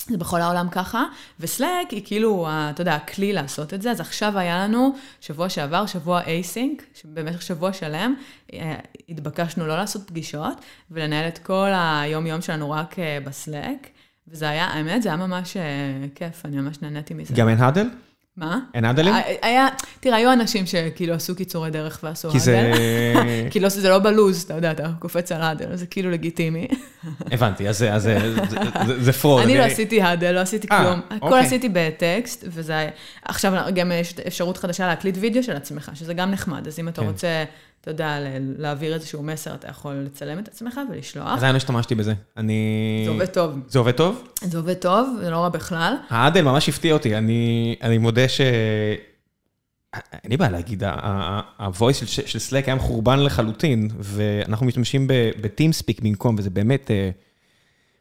[0.09, 1.05] זה בכל העולם ככה,
[1.41, 3.91] וסלאק היא כאילו, אתה יודע, הכלי לעשות את זה.
[3.91, 8.15] אז עכשיו היה לנו, שבוע שעבר, שבוע אייסינק, שבמשך שבוע שלם
[8.53, 8.77] אה,
[9.09, 13.87] התבקשנו לא לעשות פגישות, ולנהל את כל היום-יום שלנו רק אה, ב Slack,
[14.29, 15.63] וזה היה, האמת, זה היה ממש אה,
[16.15, 17.35] כיף, אני ממש נהניתי מזה.
[17.35, 17.87] גם אין huddle?
[18.41, 18.59] מה?
[18.74, 19.14] אין huddle ים?
[19.43, 19.68] היה,
[20.01, 22.39] תראה, היו אנשים שכאילו עשו קיצורי דרך ועשו huddle.
[22.38, 22.72] כי זה...
[23.51, 26.68] כאילו זה לא בלו"ז, אתה יודע, אתה קופץ על huddle, זה כאילו לגיטימי.
[27.32, 27.84] הבנתי, אז
[28.99, 29.43] זה fraud.
[29.43, 31.01] אני לא עשיתי huddle, לא עשיתי אה, כלום.
[31.11, 31.41] הכל אוקיי.
[31.41, 32.88] עשיתי בטקסט, וזה...
[33.24, 37.01] עכשיו גם יש אפשרות חדשה להקליט וידאו של עצמך, שזה גם נחמד, אז אם אתה
[37.01, 37.07] כן.
[37.07, 37.45] רוצה...
[37.81, 38.16] אתה יודע,
[38.59, 41.28] להעביר איזשהו מסר, אתה יכול לצלם את עצמך ולשלוח.
[41.28, 42.14] אז אני השתמשתי בזה.
[42.37, 43.03] אני...
[43.05, 43.59] זה עובד טוב.
[43.68, 44.28] זה עובד טוב?
[44.43, 45.95] זה עובד טוב, זה לא רע בכלל.
[46.09, 48.41] האדל ממש הפתיע אותי, אני, אני מודה ש...
[49.95, 56.51] אין לי בעיה להגיד, ה-voice של סלאק היה מחורבן לחלוטין, ואנחנו משתמשים ב-teamspeak במקום, וזה
[56.51, 57.11] באמת, אה,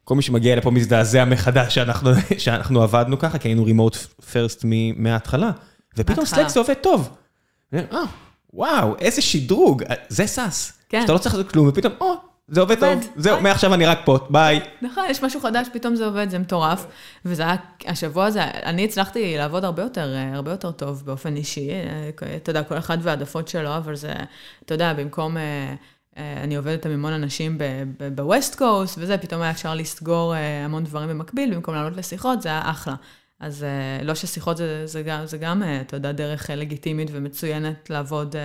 [0.04, 4.66] כל מי שמגיע לפה מזדעזע מחדש שאנחנו, שאנחנו עבדנו ככה, כי היינו remote first
[4.96, 5.52] מההתחלה,
[5.98, 7.10] ופתאום Slack זה עובד טוב.
[7.74, 7.80] אה,
[8.54, 10.74] וואו, איזה שדרוג, זה SaaS.
[10.90, 11.02] כן.
[11.02, 12.16] שאתה לא צריך לעשות כלום, ופתאום, או,
[12.52, 13.10] זה עובד טוב.
[13.16, 13.42] זהו.
[13.42, 14.60] מעכשיו אני רק פה, ביי.
[14.82, 16.86] נכון, יש משהו חדש, פתאום זה עובד, זה מטורף.
[17.26, 21.70] וזה היה, השבוע הזה, אני הצלחתי לעבוד הרבה יותר, אה, הרבה יותר טוב באופן אישי.
[21.72, 24.14] אה, אתה יודע, כל אחד והעדפות שלו, אבל זה,
[24.66, 25.76] אתה יודע, במקום, אה,
[26.18, 27.58] אני עובדת עם המון אנשים
[28.16, 30.34] ב West Coast וזה, פתאום היה אפשר לסגור
[30.66, 32.96] המון דברים במקביל, במקום לעלות לשיחות, זה היה אחלה.
[33.40, 37.10] אז אה, לא ששיחות זה, זה גם, זה גם, אה, אתה יודע, דרך אה, לגיטימית
[37.12, 38.36] ומצוינת לעבוד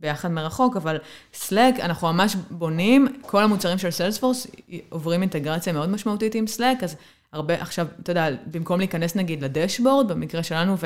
[0.00, 0.98] ביחד מרחוק, אבל
[1.34, 4.46] Slack, אנחנו ממש בונים, כל המוצרים של סיילספורס
[4.88, 6.96] עוברים אינטגרציה מאוד משמעותית עם Slack, אז
[7.32, 10.76] הרבה, עכשיו, אתה יודע, במקום להיכנס נגיד לדשבורד, במקרה שלנו,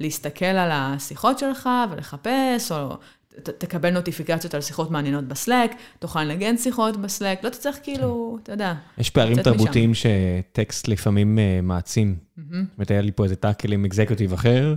[0.00, 2.96] ולהסתכל על השיחות שלך ולחפש, או
[3.42, 8.52] ת, תקבל נוטיפיקציות על שיחות מעניינות בסלאק, תוכל לנגן שיחות בסלאק, לא תצטרך כאילו, אתה
[8.52, 8.74] יודע.
[8.98, 9.42] יש פערים משם.
[9.42, 12.16] תרבותיים שטקסט לפעמים אה, מעצים.
[12.36, 14.74] זאת אומרת, היה לי פה איזה טאקל עם אקזקיוטיב אחר,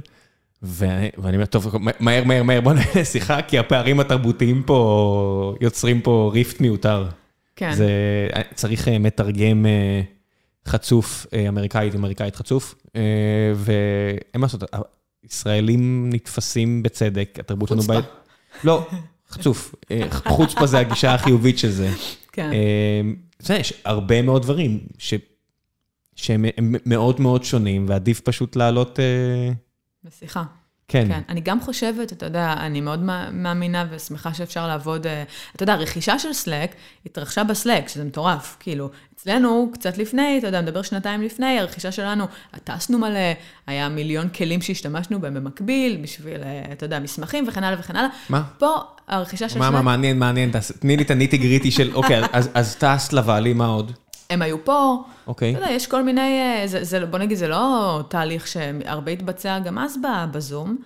[0.61, 6.31] ואני אומר, טוב, מהר, מהר, מהר, בוא נעשה שיחה, כי הפערים התרבותיים פה יוצרים פה
[6.33, 7.07] ריפט מיותר.
[7.55, 7.73] כן.
[7.73, 7.89] זה,
[8.53, 10.01] צריך אה, מתרגם אה,
[10.67, 13.01] חצוף, אה, אמריקאית, אמריקאית חצוף, אה,
[13.55, 14.63] ואין מה לעשות,
[15.23, 17.81] ישראלים נתפסים בצדק, התרבות שלנו...
[17.81, 17.99] חוצפה.
[18.63, 18.87] לא,
[19.29, 19.75] חצוף.
[19.91, 21.89] אה, חוצפה זה הגישה החיובית של זה.
[22.31, 22.51] כן.
[22.53, 23.01] אה,
[23.39, 25.13] זה, יש הרבה מאוד דברים ש...
[26.15, 28.99] שהם הם מאוד מאוד שונים, ועדיף פשוט לעלות...
[28.99, 29.51] אה,
[30.03, 30.43] בשיחה.
[30.93, 31.07] כן.
[31.07, 35.23] כן, אני גם חושבת, אתה יודע, אני מאוד מא- מאמינה ושמחה שאפשר לעבוד, אה,
[35.55, 36.71] אתה יודע, הרכישה של סלאק
[37.05, 42.25] התרחשה בסלאק, שזה מטורף, כאילו, אצלנו, קצת לפני, אתה יודע, מדבר שנתיים לפני, הרכישה שלנו,
[42.63, 43.19] טסנו מלא,
[43.67, 48.09] היה מיליון כלים שהשתמשנו בהם במקביל, בשביל, אה, אתה יודע, מסמכים וכן הלאה וכן הלאה.
[48.29, 48.43] מה?
[48.57, 48.75] פה,
[49.07, 52.49] הרכישה של מה, מה, מעניין, מעניין, תני לי את ה nitty gritty של, אוקיי, אז-
[52.53, 53.91] אז טסת ל Valley, מה עוד?
[54.29, 55.51] הם היו פה, אוקיי.
[55.51, 59.59] אתה יודע, יש כל מיני, אה, זה, זה, בוא נגיד, זה לא תהליך שהרבה התבצע
[59.59, 59.97] גם אז
[60.31, 60.77] בזום,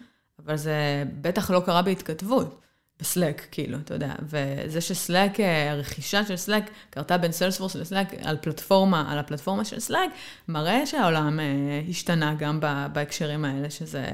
[0.45, 2.61] אבל זה בטח לא קרה בהתכתבות,
[2.99, 4.13] ב Slack, כאילו, אתה יודע.
[4.23, 9.19] וזה ש Slack, אה, הרכישה של Slack קרתה בין Salesforce ל Slack על פלטפורמה, על
[9.19, 10.09] הפלטפורמה של Slack,
[10.47, 11.45] מראה שהעולם אה,
[11.89, 12.59] השתנה גם
[12.93, 14.05] בהקשרים האלה, שזה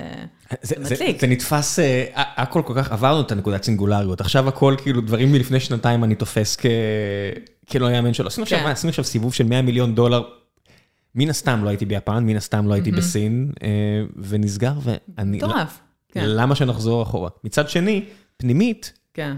[0.62, 1.06] זה, זה זה.
[1.20, 1.80] זה נתפס,
[2.16, 6.56] הכל כל כך, עברנו את הנקודת סינגולריות, עכשיו הכל כאילו דברים מלפני שנתיים אני תופס
[6.56, 6.66] כ...
[7.72, 8.28] כלא יאמן שלא.
[8.28, 8.60] עשינו עכשיו,
[8.96, 9.04] כן.
[9.04, 10.24] סיבוב של 100 מיליון דולר,
[11.16, 13.70] מן הסתם לא הייתי ביפן, מן הסתם לא הייתי בסין, אה,
[14.18, 15.38] ונסגר, ואני...
[15.38, 15.80] מטורף.
[16.10, 17.30] כן, למה שנחזור אחורה?
[17.44, 18.06] מצד שני,
[18.38, 19.38] פנימית, כן,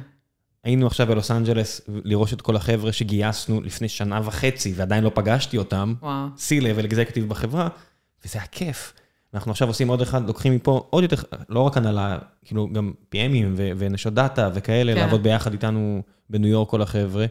[0.63, 5.57] היינו עכשיו בלוס אנג'לס לראש את כל החבר'ה שגייסנו לפני שנה וחצי, ועדיין לא פגשתי
[5.57, 5.93] אותם.
[6.37, 7.67] C-Level executive בחברה,
[8.25, 8.93] וזה היה כיף.
[9.33, 11.15] אנחנו עכשיו עושים עוד אחד, לוקחים מפה עוד יותר,
[11.49, 14.99] לא רק הנהלה, כאילו גם PM ים ונשות data וכאלה, כן.
[14.99, 17.25] לעבוד ביחד איתנו בניו יורק כל החבר'ה,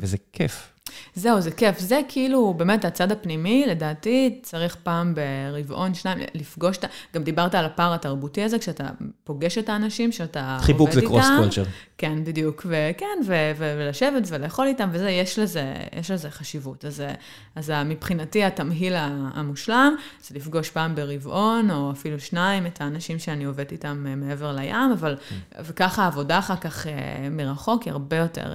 [0.00, 0.68] וזה כיף.
[1.14, 1.78] זהו, זה כיף.
[1.78, 6.86] זה כאילו, באמת, הצד הפנימי, לדעתי, צריך פעם ברבעון, שניים, לפגוש את ה...
[7.14, 8.84] גם דיברת על הפער התרבותי הזה, כשאתה
[9.24, 10.66] פוגש את האנשים שאתה עובד איתם.
[10.66, 11.64] חיבוק זה cross culture.
[11.98, 12.66] כן, בדיוק.
[12.68, 16.84] וכן, ו- ו- ולשבת ולאכול איתם, וזה, יש לזה, יש לזה חשיבות.
[16.84, 17.14] אז, אה,
[17.56, 18.94] אז מבחינתי, התמהיל
[19.34, 24.52] המושלם, זה לפגוש פעם ברבעון, או אפילו שניים, את האנשים שאני עובדת איתם אה, מעבר
[24.52, 25.16] לים, אבל,
[25.60, 28.52] וככה העבודה אחר כך אה, מרחוק היא הרבה יותר...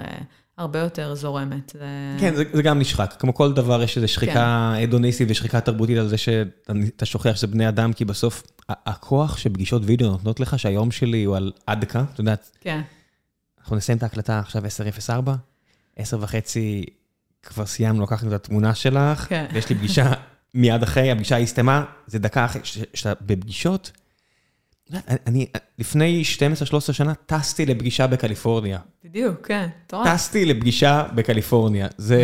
[0.58, 1.76] הרבה יותר זורמת.
[2.20, 3.16] כן, זה, זה גם נשחק.
[3.20, 7.70] כמו כל דבר, יש איזו שחיקה הדוניסטית ושחיקה תרבותית על זה שאתה שוכח שזה בני
[7.70, 12.22] אדם, כי בסוף הכוח שפגישות וידאו נותנות לך, שהיום שלי הוא על עד כאן, אתה
[12.22, 12.82] יודע, כן,
[13.60, 14.64] אנחנו נסיים את ההקלטה עכשיו
[15.26, 15.30] 10:04,
[15.97, 16.86] 10 וחצי
[17.43, 19.45] כבר סיימנו, לקחנו את התמונה שלך, כן.
[19.54, 20.14] ויש לי פגישה
[20.54, 22.62] מיד אחרי, הפגישה הסתיימה, זה דקה אחרי,
[22.93, 23.91] שאתה בפגישות,
[25.27, 25.45] אני,
[25.79, 26.23] לפני
[26.89, 28.79] 12-13 שנה טסתי לפגישה בקליפורניה.
[29.05, 30.07] בדיוק, כן, מטורף.
[30.07, 31.88] טסתי לפגישה בקליפורניה.
[31.97, 32.19] זה...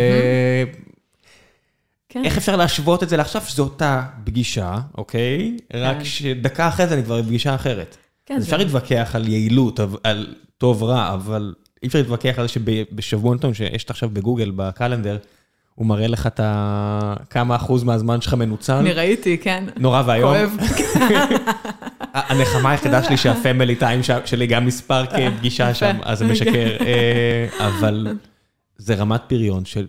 [2.08, 2.24] כן.
[2.24, 3.42] איך אפשר להשוות את זה לעכשיו?
[3.42, 5.56] שזו אותה פגישה, אוקיי?
[5.74, 7.96] רק שדקה אחרי זה אני כבר בפגישה אחרת.
[8.26, 12.46] כן, אז זה- אפשר להתווכח על יעילות, על טוב רע, אבל אי אפשר להתווכח על
[12.46, 15.18] זה שבשבוע נתון שיש עכשיו בגוגל, בקלנדר,
[15.74, 17.14] הוא מראה לך את ה...
[17.30, 18.72] כמה אחוז מהזמן שלך מנוצל.
[18.72, 19.64] אני ראיתי, כן.
[19.76, 20.30] נורא ואיום.
[20.34, 20.56] כואב.
[22.14, 26.76] הנחמה היחידה שלי שהפמילי טיים שלי גם נספר כפגישה שם, אז זה משקר.
[26.86, 28.06] אה, אבל
[28.76, 29.86] זה רמת פריון של...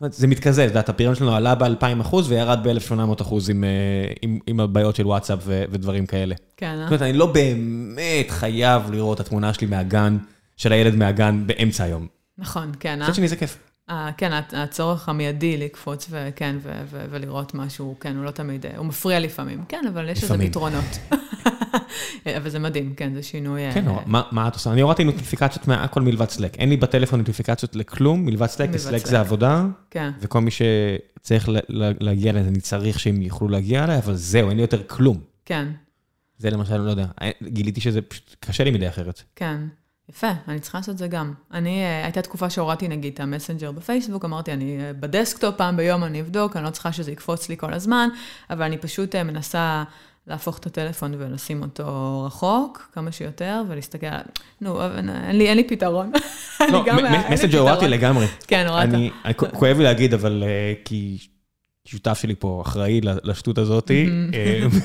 [0.00, 3.68] זאת זה מתקזז, את יודעת, הפריון שלנו עלה ב-2,000 אחוז וירד ב-1,800 אחוז עם, אה,
[4.22, 6.34] עם, עם הבעיות של וואטסאפ ו- ודברים כאלה.
[6.56, 6.86] כן, זאת אה?
[6.86, 10.18] אומרת, אני לא באמת חייב לראות את התמונה שלי מהגן,
[10.56, 12.06] של הילד מהגן באמצע היום.
[12.38, 13.06] נכון, כן, אה?
[13.06, 13.58] מצד שני זה כיף.
[13.90, 16.56] אה, כן, הצ- הצורך המיידי לקפוץ וכן,
[16.90, 20.38] ולראות משהו, כן, הוא לא תמיד, הוא מפריע לפעמים, כן, אבל יש לזה.
[20.38, 20.84] פתרונות.
[22.36, 23.66] אבל זה מדהים, כן, זה שינוי...
[23.66, 23.84] אה, כן.
[24.06, 24.72] מה, את עושה?
[24.72, 26.56] אני הורדתי נוטיפיקציות מהכל מלבד סלק.
[26.56, 29.06] אין לי בטלפון נוטיפיקציות לכלום מלבד סלק, כי סלק.
[29.06, 31.48] זה עבודה, כן, וכל מי שצריך
[32.00, 35.20] להגיע לזה, אני צריך שהם יוכלו להגיע אליי, אבל זהו, אין לי יותר כלום.
[35.44, 35.68] כן,
[36.38, 37.06] זה למשל, לא יודע,
[37.42, 39.22] גיליתי שזה פשוט קשה לי מדי אחרת.
[39.36, 39.60] כן.
[40.08, 41.32] יפה, אני צריכה לעשות את זה גם.
[41.52, 45.56] אני, אה, הייתה תקופה שהורדתי נגיד את ה Messenger בפייסבוק, אמרתי, אני אה, ב desktop
[45.56, 48.08] פעם ביום אני אבדוק, אני לא צריכה שזה יקפוץ לי כל הזמן,
[48.50, 49.84] אבל אני פשוט אה, מנסה
[50.26, 54.06] להפוך את הטלפון ולשים אותו רחוק כמה שיותר, ולהסתכל,
[54.60, 54.82] נו,
[55.28, 56.12] אין לי, אין לי פתרון.
[56.72, 56.84] לא,
[57.30, 58.26] מסנג'ר הורדתי לגמרי.
[58.46, 58.94] כן, הורדת.
[58.94, 60.44] אני, כואב לי להגיד, אבל
[60.84, 61.18] כי
[61.84, 64.10] שותף שלי פה אחראי לשטות הזאתי,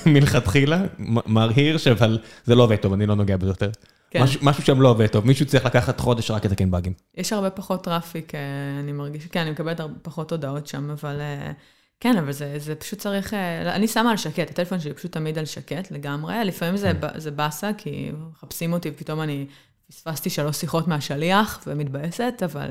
[0.06, 0.82] מלכתחילה,
[1.26, 3.70] מר הירש, אבל זה לא עובד טוב, אני לא נוגע בזה יותר.
[4.14, 4.24] כן.
[4.42, 6.94] משהו, שם לא עובד טוב, מישהו צריך לקחת חודש רק לתקן באגים.
[7.16, 8.34] יש הרבה פחות traffic,
[8.80, 11.22] אני מרגיש, כן, אני מקבלת פחות הודעות שם, אבל
[12.00, 13.34] כן, אבל זה, זה פשוט צריך,
[13.68, 17.20] אני שמה על שקט, הטלפון שלי פשוט תמיד על שקט לגמרי, לפעמים זה, כן.
[17.20, 19.46] זה באסה, כי מחפשים אותי ופתאום אני
[19.88, 22.68] פספסתי שלוש שיחות מהשליח ומתבאסת, אבל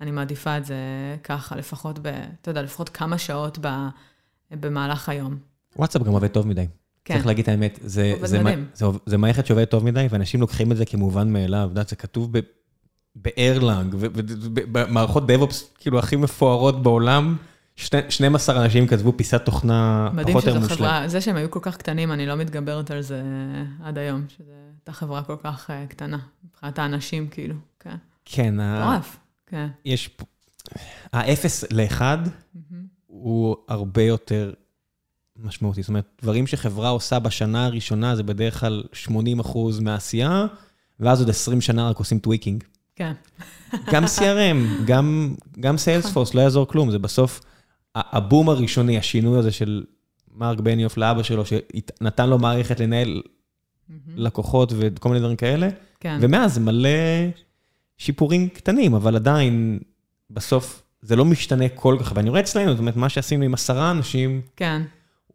[0.00, 0.76] אני מעדיפה את זה
[1.24, 3.68] ככה, לפחות, ב, אתה יודע, לפחות כמה שעות ב,
[4.50, 5.36] במהלך היום.
[5.76, 6.66] וואטסאפ גם עובד טוב מדי.
[7.06, 7.14] כן.
[7.14, 8.42] צריך להגיד את האמת, זה, זה, זה,
[8.74, 12.32] זה, זה מערכת שעובדת טוב מדי, ואנשים לוקחים את זה כמובן מאליו, יודעת, זה כתוב
[13.16, 17.36] בארלנג, ובמערכות DevOps כאילו הכי מפוארות בעולם,
[17.76, 20.76] 12 אנשים כתבו פיסת תוכנה פחות או יותר מושלם.
[20.76, 23.22] חברה, זה שהם היו כל כך קטנים, אני לא מתגברת על זה
[23.84, 27.96] עד היום, שזו הייתה חברה כל כך אה, קטנה, מבחינת האנשים כאילו, כן.
[28.24, 28.54] כן.
[28.60, 29.66] מטורף, כן.
[29.84, 30.16] יש
[31.12, 32.18] האפס לאחד
[33.06, 34.52] הוא הרבה יותר
[35.44, 35.82] משמעותי.
[35.82, 40.46] זאת אומרת, דברים שחברה עושה בשנה הראשונה זה בדרך כלל 80 אחוז מהעשייה,
[41.00, 42.64] ואז עוד 20 שנה רק עושים tweaking.
[42.96, 43.12] כן.
[43.92, 47.40] גם CRM, גם, גם Salesforce, לא יעזור כלום, זה בסוף
[47.94, 49.84] הבום הראשוני, השינוי הזה של
[50.34, 53.22] מרק בניוף לאבא שלו, שנתן לו מערכת לנהל
[54.16, 55.68] לקוחות וכל מיני דברים כאלה,
[56.00, 56.18] כן.
[56.20, 56.88] ומאז זה מלא
[57.98, 59.78] שיפורים קטנים, אבל עדיין,
[60.30, 63.90] בסוף זה לא משתנה כל כך, ואני רואה אצלנו, זאת אומרת, מה שעשינו עם עשרה
[63.90, 64.82] אנשים, כן.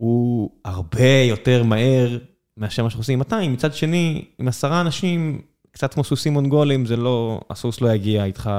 [0.01, 2.17] הוא הרבה יותר מהר
[2.57, 3.53] מאשר מה שאנחנו עושים עם 200.
[3.53, 5.41] מצד שני, עם עשרה אנשים,
[5.71, 8.49] קצת כמו סוסים מונגולים, זה לא, הסוס לא יגיע איתך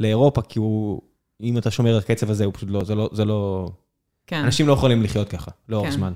[0.00, 1.02] לאירופה, כי הוא,
[1.42, 3.68] אם אתה שומר על הקצב הזה, הוא פשוט לא, זה לא, זה לא...
[4.26, 4.44] כן.
[4.44, 5.94] אנשים לא יכולים לחיות ככה, לאורך כן.
[5.94, 6.12] זמן.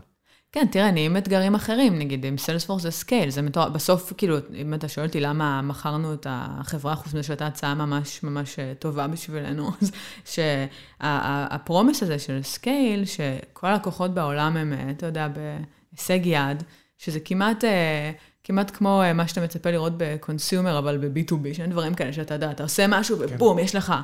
[0.52, 4.74] כן, תראה, נהיים אתגרים אחרים, נגיד, עם Salesforce זה scale, זה מטורף, בסוף, כאילו, אם
[4.74, 9.06] אתה שואל אותי למה מכרנו את החברה, חוץ מזה שהייתה הצעה ממש ממש אה, טובה
[9.06, 9.92] בשבילנו, אז
[10.24, 16.62] שה promise הזה של scale, שכל הלקוחות בעולם הם, אה, אתה יודע, בהישג יד,
[16.98, 17.64] שזה כמעט...
[17.64, 18.10] אה,
[18.44, 22.50] כמעט כמו מה שאתה מצפה לראות ב consumer, אבל ב-B2B, שאין דברים כאלה שאתה יודע,
[22.50, 23.34] אתה עושה משהו כן.
[23.34, 23.94] ובום, יש לך.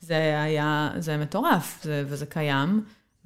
[0.00, 2.82] זה היה, זה מטורף, זה, וזה קיים.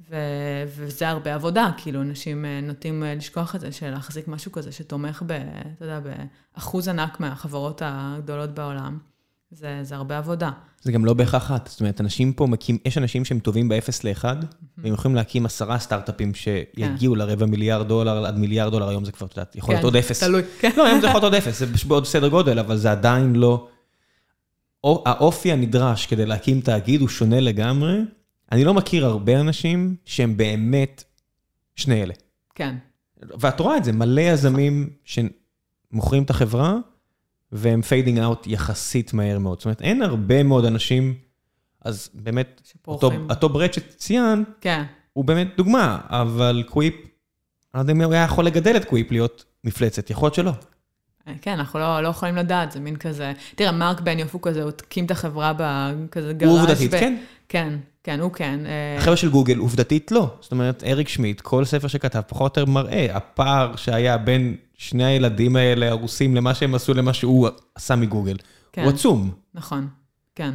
[0.09, 4.51] ו- וזה הרבה עבודה, כאילו, אנשים אה, נוטים אה, לשכוח את זה, של להחזיק משהו
[4.51, 5.31] כזה שתומך ב...
[5.31, 5.99] אתה יודע,
[6.55, 8.97] באחוז ענק מהחברות הגדולות בעולם.
[9.51, 10.51] זה, זה הרבה עבודה.
[10.81, 13.89] זה גם לא בהכרח את, זאת אומרת, אנשים פה מקים, יש אנשים שהם טובים ב-0
[14.03, 14.25] ל-1,
[14.77, 17.19] והם יכולים להקים עשרה סטארט-אפים שיגיעו כן.
[17.19, 19.95] לרבע מיליארד דולר עד מיליארד דולר, היום זה כבר, את יודעת, יכול להיות כן, עוד
[19.95, 20.23] אפס.
[20.23, 20.71] תלוי, כן.
[20.77, 23.67] לא, היום זה יכול להיות עוד אפס, זה בעוד סדר גודל, אבל זה עדיין לא...
[24.83, 27.99] האופי הנדרש כדי להקים תאגיד הוא שונה לגמרי,
[28.51, 31.03] אני לא מכיר הרבה אנשים שהם באמת
[31.75, 32.13] שני אלה.
[32.55, 32.75] כן.
[33.39, 36.75] ואת רואה את זה, מלא יזמים שמוכרים את החברה,
[37.51, 39.57] והם fading out יחסית מהר מאוד.
[39.59, 41.13] זאת אומרת, אין הרבה מאוד אנשים,
[41.81, 44.83] אז באמת, אותו, אותו ברט שציין, כן.
[45.13, 47.07] הוא באמת דוגמה, אבל Quip, אני
[47.73, 50.51] לא יודע אם הוא היה יכול לגדל את Quip להיות מפלצת, יכול להיות שלא.
[51.41, 53.33] כן, אנחנו לא, לא יכולים לדעת, זה מין כזה...
[53.55, 56.51] תראה, מרק בניוף הוא כזה, הוא הקים את החברה בכזה גראז'.
[56.51, 56.99] הוא עובדתית, ב...
[56.99, 57.17] כן.
[57.49, 57.73] כן,
[58.03, 58.59] כן, הוא כן.
[58.65, 60.33] אה, החבר'ה של גוגל, עובדתית לא.
[60.41, 65.05] זאת אומרת, אריק שמיט, כל ספר שכתב, פחות או יותר מראה, הפער שהיה בין שני
[65.05, 68.37] הילדים האלה הרוסים למה שהם עשו למה שהוא עשה מגוגל,
[68.71, 68.83] כן.
[68.83, 69.31] הוא עצום.
[69.53, 69.87] נכון,
[70.35, 70.51] כן,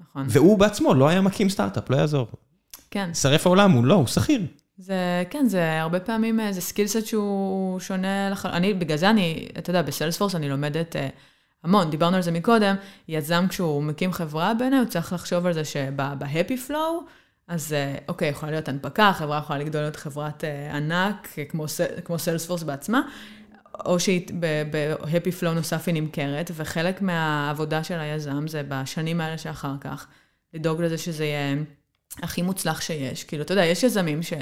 [0.00, 0.26] נכון.
[0.28, 2.26] והוא בעצמו לא היה מקים סטארט-אפ, לא יעזור.
[2.90, 3.14] כן.
[3.14, 4.46] שריף העולם, הוא לא, הוא שכיר.
[4.78, 8.62] זה, כן, זה הרבה פעמים, אה, זה skill set שהוא שונה לחלוטין.
[8.62, 10.98] אני, בגלל זה אני, אתה יודע, ב Salesforce אני לומדת אה,
[11.64, 12.74] המון, דיברנו על זה מקודם,
[13.08, 17.04] יזם כשהוא מקים חברה בעיניי, הוא צריך לחשוב על זה שב-happy flow,
[17.48, 21.64] אז uh, אוקיי, יכולה להיות הנפקה, החברה יכולה לגדול להיות חברת uh, ענק, כמו,
[22.04, 23.02] כמו סיילספורס בעצמה,
[23.84, 29.74] או שהיא ב-happy flow נוסף היא נמכרת, וחלק מהעבודה של היזם זה בשנים האלה שאחר
[29.80, 30.06] כך,
[30.54, 31.56] לדאוג לזה שזה יהיה...
[32.18, 33.24] הכי מוצלח שיש.
[33.24, 34.32] כאילו, אתה יודע, יש יזמים ש...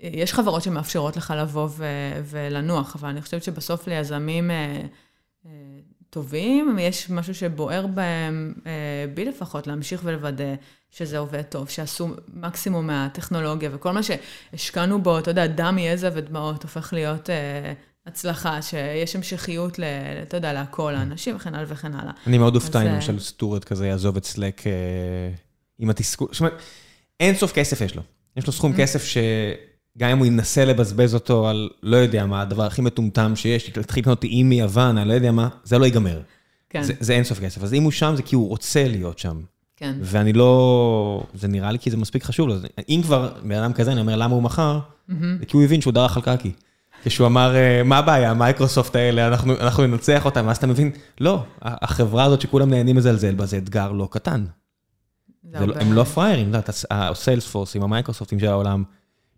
[0.00, 4.80] יש חברות שמאפשרות לך לבוא ו- ולנוח, אבל אני חושבת שבסוף ליזמים אה,
[5.46, 5.50] אה,
[6.10, 8.72] טובים, יש משהו שבוער בהם, אה,
[9.14, 10.54] בי לפחות, להמשיך ולוודא
[10.90, 16.62] שזה עובד טוב, שעשו מקסימום מהטכנולוגיה, וכל מה שהשקענו בו, אתה יודע, דם, יזע ודמעות,
[16.62, 17.72] הופך להיות אה,
[18.06, 19.84] הצלחה, שיש המשכיות, ל,
[20.22, 22.12] אתה יודע, להכל, לאנשים וכן הלאה וכן הלאה.
[22.26, 24.66] אני מאוד אופתע אם אה, למשל סטורט כזה יעזוב את סלק.
[24.66, 24.72] אה...
[25.78, 26.62] עם התסכול, זאת אומרת,
[27.20, 28.02] אין סוף כסף יש לו.
[28.36, 28.78] יש לו סכום mm-hmm.
[28.78, 29.04] כסף
[29.98, 34.02] שגם אם הוא ינסה לבזבז אותו על, לא יודע מה, הדבר הכי מטומטם שיש, להתחיל
[34.02, 36.20] לקנות איים מיוון, אני לא יודע מה, זה לא ייגמר.
[36.70, 36.82] כן.
[36.82, 37.62] זה, זה אינסוף כסף.
[37.62, 39.40] אז אם הוא שם, זה כי הוא רוצה להיות שם.
[39.76, 39.94] כן.
[40.02, 41.22] ואני לא...
[41.34, 42.54] זה נראה לי כי זה מספיק חשוב לו.
[42.88, 44.78] אם כבר בן אדם כזה, אני אומר, למה הוא מכר?
[45.08, 46.52] זה כי הוא הבין שהוא דרך על קקי.
[47.04, 50.90] כשהוא אמר, אה, מה הבעיה, מייקרוסופט האלה, אנחנו, אנחנו ננצח אותם, ואז אתה מבין,
[51.20, 54.44] לא, החברה הזאת שכולם נהנים לזלזל בה, זה אתגר לא קטן.
[55.42, 56.52] זה זה לא- הם לא פראיירים,
[56.90, 58.84] הסיילספורסים, המייקרוסופטים של העולם,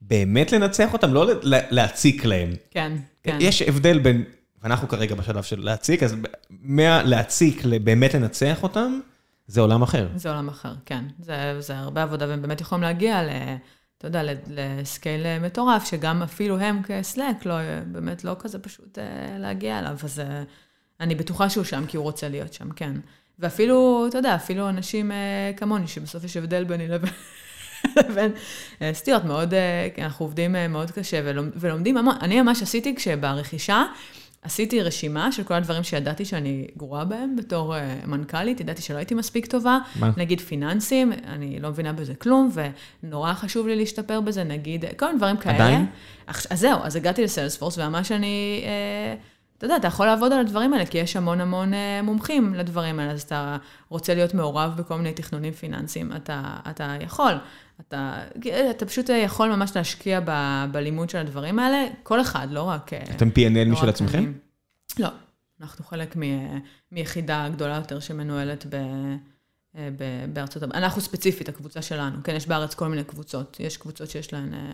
[0.01, 2.53] באמת לנצח אותם, לא להציק להם.
[2.71, 2.93] כן,
[3.23, 3.39] כן.
[3.41, 4.25] יש הבדל בין,
[4.63, 6.17] ואנחנו כרגע בשלב של להציק, אז
[6.51, 9.01] מהלהציק לבאמת לנצח אותם,
[9.47, 10.09] זה עולם אחר.
[10.17, 11.05] זה עולם אחר, כן.
[11.19, 13.29] זה, זה הרבה עבודה, והם באמת יכולים להגיע ל...
[14.01, 17.55] אתה יודע, לסקייל מטורף, שגם אפילו הם כסלק, לא,
[17.87, 19.97] באמת לא כזה פשוט אה, להגיע אליו.
[20.05, 20.43] אז אה,
[21.01, 22.93] אני בטוחה שהוא שם, כי הוא רוצה להיות שם, כן.
[23.39, 27.11] ואפילו, אתה יודע, אפילו אנשים אה, כמוני, שבסוף יש הבדל ביני לבין...
[27.97, 28.33] לבין
[28.83, 32.15] אה, סטיות מאוד, אה, כן, אנחנו עובדים אה, מאוד קשה ולומד, ולומדים המון.
[32.21, 33.85] אני ממש עשיתי, כשברכישה,
[34.43, 37.75] עשיתי רשימה של כל הדברים שידעתי שאני גרועה בהם בתור
[38.07, 39.79] מנכ"לית, ידעתי שלא הייתי מספיק טובה.
[39.97, 40.11] מה?
[40.17, 42.51] נגיד פיננסים, אני לא מבינה בזה כלום,
[43.03, 45.55] ונורא חשוב לי להשתפר בזה, נגיד, כל מיני דברים כאלה.
[45.55, 45.87] עדיין?
[46.27, 48.65] אז זהו, אז הגעתי לסיילספורס, וממש אני,
[49.59, 51.73] אתה יודע, אתה יכול לעבוד על הדברים האלה, כי יש המון המון
[52.03, 53.57] מומחים לדברים האלה, אז אתה
[53.89, 57.33] רוצה להיות מעורב בכל מיני תכנונים פיננסיים, אתה, אתה יכול.
[57.81, 58.25] אתה,
[58.71, 60.31] אתה פשוט יכול ממש להשקיע ב,
[60.73, 62.93] בלימוד של הדברים האלה, כל אחד, לא רק...
[62.93, 64.19] אה, אתם P&L לא משל עצמכם?
[64.19, 64.33] אני.
[64.99, 65.09] לא,
[65.61, 66.23] אנחנו חלק מ,
[66.93, 68.75] מיחידה גדולה יותר שמנוהלת ב,
[69.77, 70.83] אה, ב, בארצות הברית.
[70.83, 72.17] אנחנו ספציפית, הקבוצה שלנו.
[72.25, 73.57] כן, יש בארץ כל מיני קבוצות.
[73.61, 74.73] יש קבוצות שיש להן אה,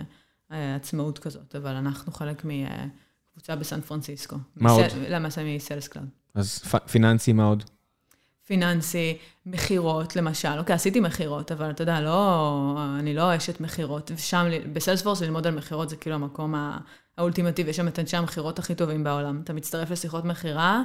[0.52, 4.36] אה, עצמאות כזאת, אבל אנחנו חלק מקבוצה בסן פרנסיסקו.
[4.56, 4.84] מה עוד?
[5.08, 6.08] למעשה מ Sales Cloud.
[6.34, 7.64] אז פ- פיננסי, מה עוד?
[8.46, 9.16] פיננסי,
[9.46, 10.58] מכירות, למשל.
[10.58, 14.10] אוקיי, עשיתי מכירות, אבל אתה יודע, לא, אני לא אשת מכירות.
[14.14, 16.54] ושם, ב Salesforce ללמוד על מכירות זה כאילו המקום
[17.18, 19.40] האולטימטיבי, יש שם את אנשי המכירות הכי טובים בעולם.
[19.44, 20.82] אתה מצטרף לשיחות מכירה,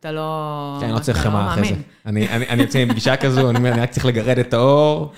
[0.00, 0.76] אתה לא...
[0.80, 1.74] כן, אני לא צריך אתה חמאה אחרי זה.
[2.06, 5.12] אני- יוצא מפגישה כזו, אני אומר, אני רק צריך לגרד את העור.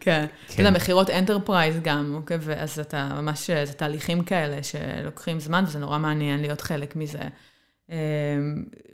[0.00, 0.24] כן.
[0.46, 0.64] אתה כן.
[0.64, 2.38] יודע, מכירות enterprise גם, אוקיי?
[2.40, 7.18] ואז אתה ממש, זה תהליכים כאלה שלוקחים זמן, וזה נורא מעניין להיות חלק מזה.
[7.90, 7.96] אה,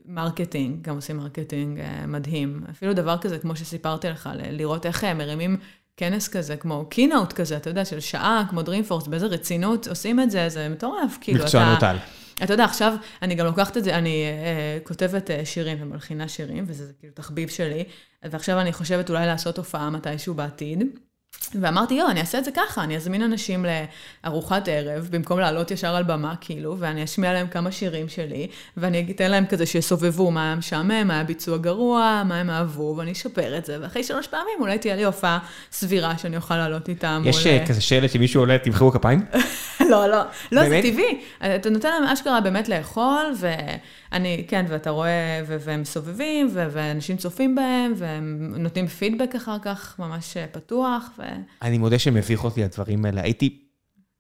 [0.06, 2.60] marketing, גם עושים marketing אה, מדהים.
[2.70, 5.56] אפילו דבר כזה, כמו שסיפרתי לך, לראות איך הם מרימים
[5.96, 10.30] כנס כזה, כמו keynote כזה, אתה יודע, של שעה, כמו Dreamforce, באיזה רצינות עושים את
[10.30, 11.18] זה, זה מטורף.
[11.20, 11.96] כאילו, מקצוענות אתה- על.
[12.44, 16.64] אתה יודע, עכשיו אני גם לוקחת את זה, אני אה, כותבת אה, שירים ומלחינה שירים,
[16.66, 17.84] וזה זה כאילו תחביב שלי,
[18.22, 20.84] ועכשיו אני חושבת אולי לעשות הופעה מתישהו בעתיד.
[21.60, 23.66] ואמרתי, יואו, אני אעשה את זה ככה, אני אזמין אנשים
[24.24, 29.06] לארוחת ערב, במקום לעלות ישר על במה, כאילו, ואני אשמיע להם כמה שירים שלי, ואני
[29.10, 33.12] אתן להם כזה שיסובבו מה היה משעמם, מה היה ביצוע גרוע, מה הם אהבו, ואני
[33.12, 35.38] אשפר את זה, ואחרי שלוש פעמים אולי תהיה לי הופעה
[35.72, 37.22] סבירה שאני אוכל לעלות איתם.
[37.26, 39.24] יש אה, כזה שלט שמישהו עולה, תמחאו כפיים?
[39.90, 40.22] לא, לא,
[40.52, 40.84] לא, זה באמת?
[40.84, 41.20] טבעי.
[41.56, 43.34] אתה נותן להם אשכרה באמת לאכול,
[44.12, 49.56] ואני, כן, ואתה רואה, ו- והם מסובבים, ו- ואנשים צופים בהם, והם נותנים פידבק אחר
[49.62, 51.22] כך, ממש אה, פתוח, ו...
[51.62, 53.22] אני מודה שמביך אותי הדברים האלה.
[53.22, 53.62] הייתי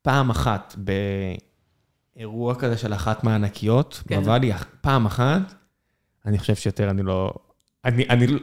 [0.02, 0.76] פעם אחת
[2.16, 4.20] באירוע כזה של אחת מהענקיות, כן.
[4.20, 5.54] בוואלי, פעם אחת,
[6.26, 7.32] אני חושב שיותר אני לא...
[7.84, 8.40] אני, אני, לא-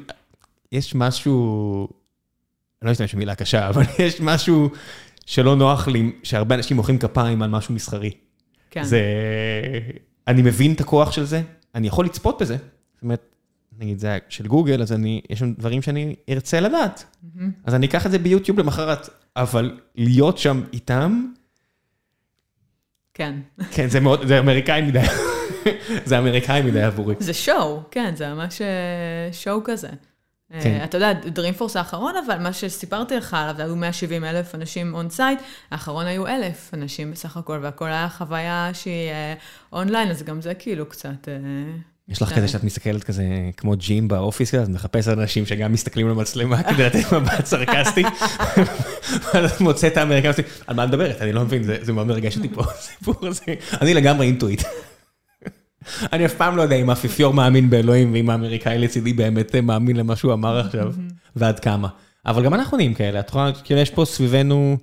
[0.71, 1.87] יש משהו,
[2.81, 4.69] אני לא אשתמש במילה קשה, אבל יש משהו
[5.25, 8.11] שלא נוח לי, שהרבה אנשים מוחאים כפיים על משהו מסחרי.
[8.71, 8.83] כן.
[8.83, 9.01] זה...
[10.27, 11.41] אני מבין את הכוח של זה,
[11.75, 12.57] אני יכול לצפות בזה.
[12.93, 13.35] זאת אומרת,
[13.79, 17.05] נגיד זה של גוגל, אז אני, יש שם דברים שאני ארצה לדעת.
[17.35, 17.51] מהמם.
[17.65, 21.25] אז אני אקח את זה ביוטיוב למחרת, אבל להיות שם איתם,
[23.13, 23.35] כן.
[23.71, 24.99] כן, זה מאוד, זה אמריקאי מדי.
[26.05, 27.15] זה אמריקאי מדי עבורי.
[27.19, 29.89] זה show, כן, זה ממש אה, show כזה.
[30.53, 30.59] כן.
[30.63, 30.83] כן.
[30.83, 35.39] אתה יודע, Dreamforce האחרון, אבל מה שסיפרתי לך עליו, היו 170 אלף אנשים on site,
[35.71, 39.33] האחרון היו אלף אנשים בסך הכל, והכל היה חוויה שהיא אה,
[39.73, 41.27] אונליין, אז גם זה כאילו קצת...
[41.27, 41.33] אה,
[42.09, 42.33] יש לך.
[42.33, 43.23] כזה שאת מסתכלת כזה
[43.57, 48.03] כמו ג'ים באופיס כזה, אז מחפש אנשים שגם מסתכלים למצלמה כדי לתת מבט סרקסטי.
[49.33, 50.33] ואז את מוצאת את האמריקאים,
[50.67, 51.21] על מה את מדברת?
[51.21, 53.43] אני לא מבין, זה מאוד מרגש אותי פה, הסיפור הזה.
[53.81, 54.63] אני לגמרי אינטואיט.
[56.13, 60.15] אני אף פעם לא יודע אם האפיפיור מאמין באלוהים, ואם האמריקאי לצידי באמת מאמין למה
[60.15, 60.93] שהוא אמר עכשיו,
[61.35, 61.87] ועד כמה.
[62.25, 64.77] אבל גם אנחנו נהיים כאלה, את רואה, כאילו יש פה סביבנו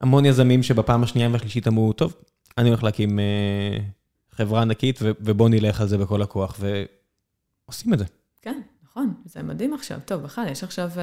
[0.00, 2.14] המון יזמים שבפעם השנייה והשלישית אמרו, טוב,
[2.58, 3.78] אני הולך להקים אה,
[4.32, 6.60] חברה ענקית, ובוא נלך על זה בכל הכוח,
[7.68, 8.04] ועושים את זה.
[8.42, 8.60] כן,
[8.92, 9.98] נכון, זה מדהים עכשיו.
[10.04, 11.02] טוב, בכלל, יש עכשיו, אה,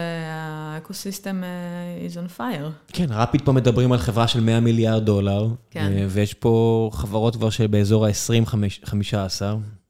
[0.75, 2.93] האקוסיסטם אה, is on fire.
[2.93, 5.91] כן, רפיד פה מדברים על חברה של 100 מיליארד דולר, כן.
[5.91, 9.41] אה, ויש פה חברות כבר שבאזור ה-20-15.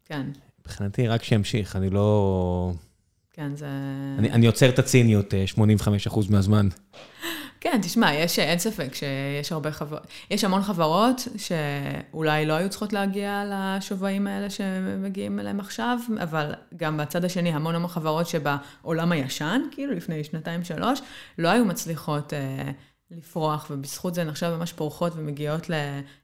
[0.06, 0.28] כן,
[0.60, 2.74] מבחינתי, רק שימשיך, אני לא...
[3.40, 3.68] כן, זה...
[4.18, 5.46] אני, עוצר את הציניות אה,
[6.08, 6.68] 85% מהזמן.
[7.62, 12.94] כן, תשמע, יש, אין ספק שיש הרבה חברות, יש המון חברות שאולי לא היו צריכות
[12.94, 19.62] להגיע לשווים האלה שמגיעים אליהם עכשיו, אבל גם בצד השני, המון המון חברות שבעולם הישן,
[19.72, 21.00] כאילו לפני שנתיים-שלוש,
[21.38, 22.72] לא היו מצליחות אה,
[23.12, 25.74] לפרוח, ובזכות זה נחשב ממש פורחות ומגיעות ל,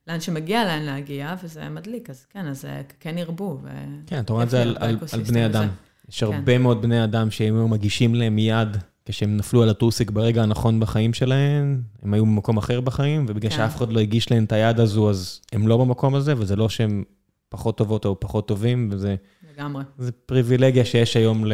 [0.08, 2.66] לאן שמגיע להן להגיע, וזה מדליק, אז כן, אז
[3.00, 3.60] כן ירבו.
[4.08, 5.68] כן, אתה רואה את זה על, על, על בני אדם.
[6.10, 6.34] יש כן.
[6.34, 10.80] הרבה מאוד בני אדם שהם היו מגישים להם מיד כשהם נפלו על הטוסיק ברגע הנכון
[10.80, 13.58] בחיים שלהם, הם היו במקום אחר בחיים, ובגלל כן.
[13.58, 16.70] שאף אחד לא הגיש להם את היד הזו, אז הם לא במקום הזה, וזה לא
[16.70, 17.04] שהם
[17.50, 19.16] פחות טובות או פחות טובים, וזה...
[19.58, 19.84] לגמרי.
[19.98, 21.54] זה פריבילגיה שיש היום ל...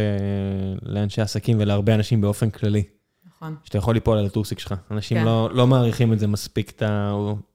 [0.82, 2.84] לאנשי עסקים ולהרבה אנשים באופן כללי.
[3.28, 3.56] נכון.
[3.64, 4.76] שאתה יכול ליפול על הטוסיק שלך.
[4.92, 5.26] אנשים כן.
[5.26, 7.14] לא, לא מעריכים את זה מספיק, את, ה...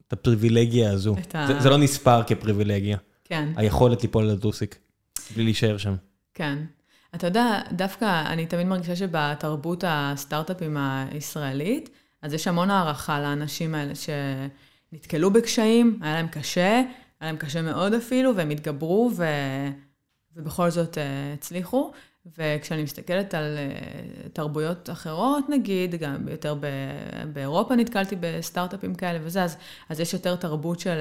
[0.09, 1.17] את הפריבילגיה הזו.
[1.21, 1.47] את ה...
[1.47, 2.97] זה, זה לא נספר כפריבילגיה.
[3.25, 3.53] כן.
[3.57, 4.79] היכולת ליפול על הטוסיק,
[5.35, 5.95] בלי להישאר שם.
[6.35, 6.59] כן.
[7.17, 11.91] אתה יודע, דווקא אני תמיד מרגישה שבתרבות הסטארט-אפים הישראלית,
[12.23, 16.83] אז יש המון הערכה לאנשים האלה שנתקלו בקשיים, היה להם קשה,
[17.21, 19.25] היה להם קשה מאוד אפילו, והם התגברו ו...
[20.37, 21.01] ובכל זאת uh,
[21.35, 21.93] הצליחו.
[22.39, 26.55] וכשאני מסתכלת על uh, תרבויות אחרות, נגיד, גם יותר
[27.33, 29.57] באירופה נתקלתי בסטארט-אפים כאלה וזה, אז,
[29.89, 31.01] אז יש יותר תרבות של...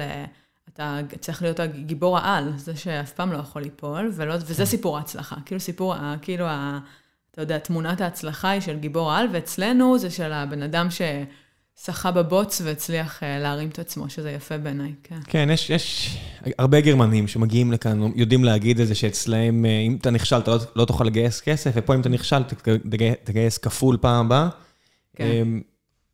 [0.72, 4.64] אתה צריך להיות הגיבור העל, זה שאף פעם לא יכול ליפול, ולא, וזה כן.
[4.64, 5.36] סיפור ההצלחה.
[5.46, 6.78] כאילו סיפור, כאילו, ה,
[7.30, 12.60] אתה יודע, תמונת ההצלחה היא של גיבור העל, ואצלנו זה של הבן אדם ששחה בבוץ
[12.64, 15.18] והצליח אה, להרים את עצמו, שזה יפה בעיניי, כן.
[15.26, 16.16] כן, יש, יש
[16.58, 20.58] הרבה גרמנים שמגיעים לכאן, יודעים להגיד את זה שאצלהם, אה, אם אתה נכשל, אתה לא,
[20.76, 22.42] לא תוכל לגייס כסף, ופה אם אתה נכשל,
[23.24, 24.48] תגייס כפול פעם הבאה.
[25.16, 25.46] כן.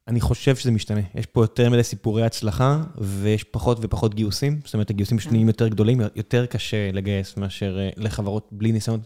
[0.08, 1.00] אני חושב שזה משתנה.
[1.14, 4.60] יש פה יותר מדי סיפורי הצלחה, ויש פחות ופחות גיוסים.
[4.64, 5.48] זאת אומרת, הגיוסים פשוט כן.
[5.48, 9.00] יותר גדולים, יותר קשה לגייס מאשר אה, לחברות בלי ניסיון,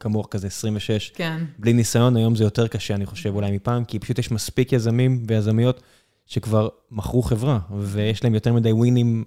[0.00, 1.10] כמוך כזה 26.
[1.14, 1.44] כן.
[1.58, 5.22] בלי ניסיון, היום זה יותר קשה, אני חושב, אולי מפעם, כי פשוט יש מספיק יזמים
[5.28, 5.82] ויזמיות
[6.26, 9.24] שכבר מכרו חברה, ויש להם יותר מדי ווינים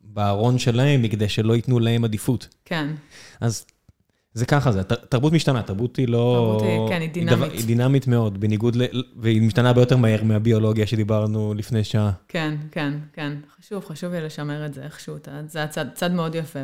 [0.00, 2.48] בארון שלהם, מכדי שלא ייתנו להם עדיפות.
[2.64, 2.88] כן.
[3.40, 3.66] אז
[4.36, 6.34] זה ככה זה, תרבות משתנה, תרבות היא לא...
[6.36, 7.52] תרבות היא, כן, היא דינמית.
[7.52, 8.82] היא דינמית מאוד, בניגוד ל...
[9.16, 12.12] והיא משתנה הרבה יותר מהר מהביולוגיה שדיברנו לפני שעה.
[12.28, 13.32] כן, כן, כן.
[13.58, 15.16] חשוב, חשוב לי לשמר את זה איכשהו.
[15.46, 16.58] זה הצד צד מאוד יפה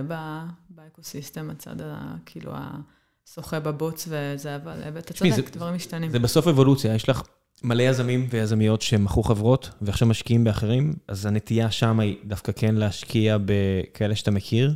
[0.70, 2.14] באקוסיסטם, הצד ה...
[2.26, 6.10] כאילו השוחה בבוץ וזה, אבל אתה צודק, דברים משתנים.
[6.10, 7.22] זה בסוף אבולוציה, יש לך
[7.62, 13.36] מלא יזמים ויזמיות שמכרו חברות ועכשיו משקיעים באחרים, אז הנטייה שם היא דווקא כן להשקיע
[13.44, 14.74] בכאלה שאתה מכיר.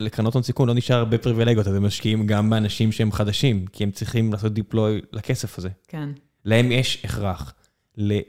[0.00, 3.84] לקרנות הון סיכון לא נשאר הרבה פריבילגיות, אז הם משקיעים גם באנשים שהם חדשים, כי
[3.84, 5.68] הם צריכים לעשות דיפלוי לכסף הזה.
[5.88, 6.08] כן.
[6.44, 7.54] להם יש הכרח.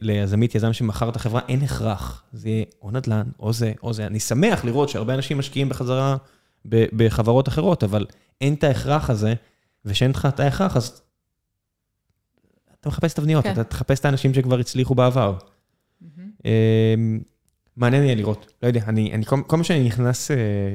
[0.02, 2.24] ליזמית, יזם שמכר את החברה, אין הכרח.
[2.34, 4.08] זה יהיה או נדל"ן, או זה, או זה.
[4.08, 6.18] אני שמח לראות שהרבה אנשים משקיעים בחזרה
[6.66, 8.06] בחברות אחרות, אבל
[8.42, 9.34] אין את ההכרח הזה,
[9.86, 11.02] ושאין לך את ההכרח, אז
[12.80, 13.52] אתה מחפש תבניות, כן.
[13.52, 15.38] אתה תחפש את האנשים שכבר הצליחו בעבר.
[15.38, 16.06] Mm-hmm.
[17.82, 20.34] מעניין יהיה לראות, לא יודע, אני, אני כל, כל מה שאני נכנס uh,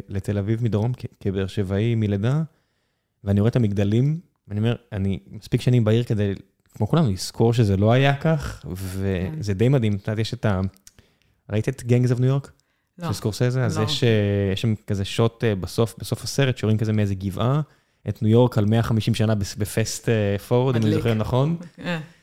[0.09, 2.43] לתל אביב מדרום כבאר שבעי מלידה,
[3.25, 6.33] ואני רואה את המגדלים, ואני אומר, אני מספיק שנים בעיר כדי,
[6.75, 10.61] כמו כולנו, לזכור שזה לא היה כך, וזה די מדהים, את יודעת, יש את ה...
[11.53, 12.53] ראית את גנגס אוף ניו יורק?
[12.99, 13.07] לא.
[13.07, 13.61] של סקורסזה?
[13.61, 13.65] לא.
[13.65, 14.07] אז יש, uh,
[14.53, 17.61] יש שם כזה שוט uh, בסוף, בסוף הסרט, שרואים כזה מאיזה גבעה,
[18.09, 20.09] את ניו יורק על 150 שנה בפסט
[20.49, 21.57] פורוד, אם אני זוכר נכון.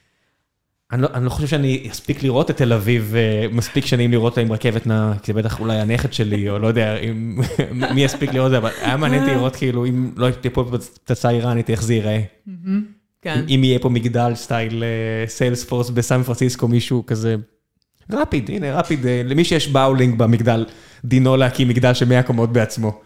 [0.93, 4.31] אני לא, אני לא חושב שאני אספיק לראות את תל אביב אה, מספיק שנים לראות
[4.31, 7.39] אותה עם רכבת נעה, כי זה בטח אולי הנכד שלי, או לא יודע אם,
[7.95, 10.65] מי יספיק לראות את זה, אבל היה מעניין לראות כאילו, אם לא הייתי פה
[11.05, 12.21] פצצה איראנית, איך זה ייראה.
[13.21, 13.45] כן.
[13.49, 14.83] אם יהיה פה מגדל סטייל
[15.27, 17.35] סיילספורס אה, בסן פרנסיסקו, מישהו כזה,
[18.11, 20.65] רפיד, הנה רפיד, אה, למי שיש באולינג במגדל,
[21.05, 23.01] דינו להקים מגדל של 100 קומות בעצמו.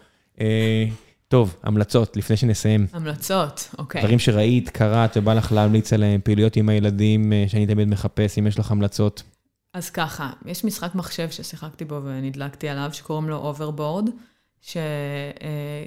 [1.28, 2.86] טוב, המלצות, לפני שנסיים.
[2.92, 4.02] המלצות, אוקיי.
[4.02, 8.46] דברים שראית, קראת ובא לך להמליץ עליהם, פעילויות עם הילדים אה, שאני תמיד מחפש, אם
[8.46, 9.22] יש לך המלצות.
[9.74, 14.10] אז ככה, יש משחק מחשב ששיחקתי בו ונדלקתי עליו, שקוראים לו Overboard,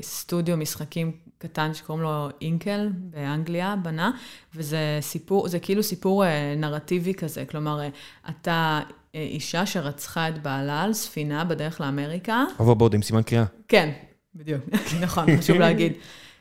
[0.03, 4.11] שסטודיו משחקים קטן שקוראים לו Inkle באנגליה בנה,
[4.55, 7.89] וזה סיפור, זה כאילו סיפור אה, נרטיבי כזה, כלומר, אה,
[8.29, 8.79] אתה
[9.15, 12.43] אישה שרצחה את בעלה על ספינה בדרך לאמריקה.
[12.59, 13.45] Overboard עם סימן קריאה.
[13.67, 13.91] כן,
[14.35, 14.61] בדיוק,
[15.01, 15.93] נכון, חשוב להגיד.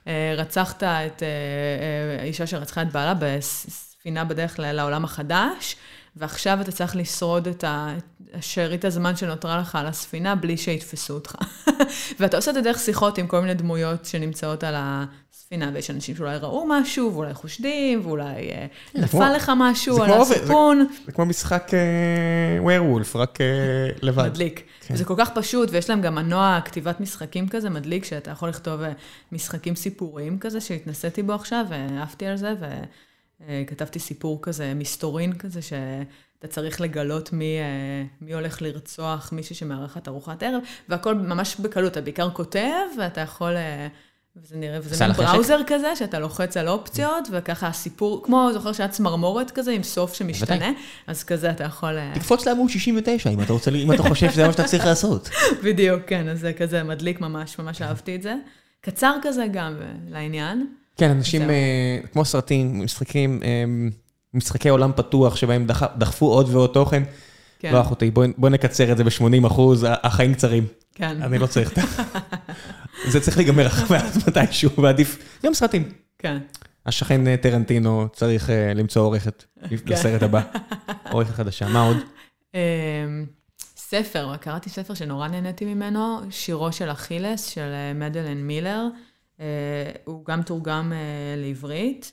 [0.07, 1.22] אה, רצחת את
[2.18, 5.76] האישה אה, אה, שרצחה את בעלה בספינה בדרך לעולם החדש,
[6.16, 7.64] ועכשיו אתה צריך לשרוד את
[8.34, 11.34] השארית הזמן שנותרה לך על הספינה בלי שיתפסו אותך.
[12.20, 16.16] ואתה עושה את זה דרך שיחות עם כל מיני דמויות שנמצאות על הספינה, ויש אנשים
[16.16, 18.50] שאולי ראו משהו, ואולי חושדים, ואולי
[18.94, 20.86] נפל לך משהו על הסיפון.
[21.06, 21.70] זה כמו משחק
[22.61, 23.38] ווירוולף, רק
[24.02, 24.26] לבד.
[24.26, 24.62] מדליק.
[24.80, 24.96] כן.
[24.96, 28.82] זה כל כך פשוט, ויש להם גם מנוע כתיבת משחקים כזה מדליק, שאתה יכול לכתוב
[28.82, 28.92] אה,
[29.32, 32.66] משחקים סיפוריים כזה, שהתנסיתי בו עכשיו, ועפתי על זה, ו...
[33.49, 39.57] אה, כתבתי סיפור כזה, מסתורין כזה, שאתה צריך לגלות מי, אה, מי הולך לרצוח מישהי
[39.57, 43.57] שמארחת ארוחת ערב, והכל ממש בקלות, אתה בעיקר כותב, ואתה יכול...
[43.57, 43.88] אה,
[44.36, 48.88] וזה נראה, וזה מין בראוזר כזה, שאתה לוחץ על אופציות, וככה הסיפור, כמו, זוכר שהיה
[48.88, 50.70] צמרמורת כזה, עם סוף שמשתנה,
[51.07, 51.99] אז כזה אתה יכול...
[52.14, 55.28] תקפוץ לעמוד 69, אם אתה רוצה, אם אתה חושב שזה מה שאתה צריך לעשות.
[55.64, 58.34] בדיוק, כן, אז זה כזה מדליק ממש, ממש אהבתי את זה.
[58.80, 59.76] קצר כזה גם
[60.09, 60.66] לעניין.
[61.01, 61.42] כן, אנשים,
[62.12, 63.40] כמו סרטים, משחקים,
[64.34, 67.03] משחקי עולם פתוח, שבהם דחפו עוד ועוד תוכן.
[67.59, 67.72] כן.
[67.72, 70.66] לא, אחותי, בואי נקצר את זה ב-80 אחוז, החיים קצרים.
[70.94, 71.22] כן.
[71.22, 72.03] אני לא צריך את זה.
[73.11, 73.68] זה צריך להיגמר
[74.26, 75.92] מתישהו, ועדיף, גם סרטים.
[76.18, 76.38] כן.
[76.86, 79.44] השכן טרנטינו צריך למצוא עורכת
[79.86, 80.42] לסרט הבא.
[81.11, 81.96] עורכת חדשה, מה עוד?
[83.76, 88.86] ספר, קראתי ספר שנורא נהניתי ממנו, שירו של אכילס, של מדלן מילר.
[90.05, 90.93] הוא גם תורגם
[91.36, 92.12] לעברית,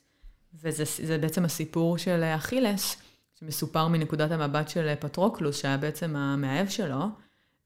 [0.63, 2.97] וזה בעצם הסיפור של אכילס,
[3.39, 7.05] שמסופר מנקודת המבט של פטרוקלוס, שהיה בעצם המאהב שלו,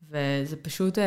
[0.09, 0.97] וזה פשוט,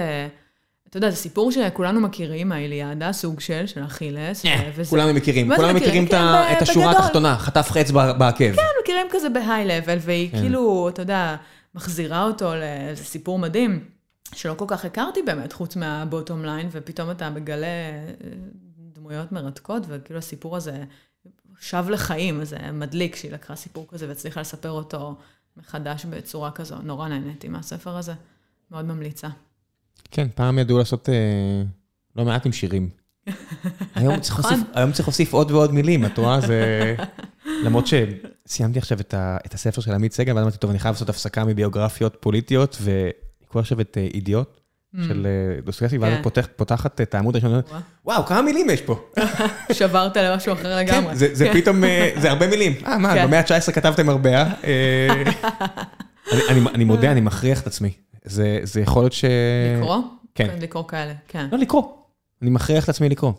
[0.89, 4.45] אתה יודע, זה סיפור שכולנו מכירים, האיליאדה, סוג של, של אכילס.
[4.89, 6.07] כולנו מכירים, כולנו מכירים
[6.53, 8.57] את השורה התחתונה, חטף חץ בעקב.
[8.57, 11.37] כן, מכירים כזה בהיי-לבל, והיא כאילו, אתה יודע,
[11.75, 13.85] מחזירה אותו לאיזה סיפור מדהים,
[14.35, 17.67] שלא כל כך הכרתי באמת, חוץ מהבוטום ליין, ופתאום אתה מגלה
[18.93, 20.85] דמויות מרתקות, וכאילו הסיפור הזה
[21.61, 25.15] שב לחיים, זה מדליק שהיא לקחה סיפור כזה והצליחה לספר אותו
[25.57, 26.77] מחדש בצורה כזו.
[26.83, 28.13] נורא נהניתי מהספר הזה,
[28.71, 29.29] מאוד ממליצה.
[30.11, 31.63] כן, פעם ידעו לעשות אה,
[32.17, 32.91] לא מעט עם שירים.
[33.95, 36.41] היום צריך, להוסיף, היום צריך להוסיף עוד ועוד מילים, את רואה?
[36.41, 36.95] זה...
[37.65, 40.95] למרות שסיימתי עכשיו את, ה, את הספר של עמית סגל, ואז אמרתי, טוב, אני חייב
[40.95, 43.13] לעשות הפסקה מביוגרפיות פוליטיות, ואני
[43.55, 44.61] קורא עכשיו את אידיוט,
[45.07, 45.27] של
[45.65, 47.61] דוסקסי, ואז את פותחת את העמוד הראשון,
[48.05, 49.09] וואו, כמה מילים יש פה.
[49.73, 51.11] שברת למשהו אחר לגמרי.
[51.11, 51.83] כן, זה פתאום,
[52.21, 52.73] זה הרבה מילים.
[52.87, 54.53] אה, מה, במאה ה-19 כתבתם הרבה, אה?
[56.75, 57.91] אני מודה, אני מכריח את עצמי.
[58.63, 59.25] זה יכול להיות ש...
[59.79, 59.99] לקרוא?
[60.35, 60.57] כן.
[60.61, 61.47] לקרוא כאלה, כן.
[61.53, 61.83] לא, לקרוא.
[62.43, 63.33] אני מכריח את עצמי לקרוא.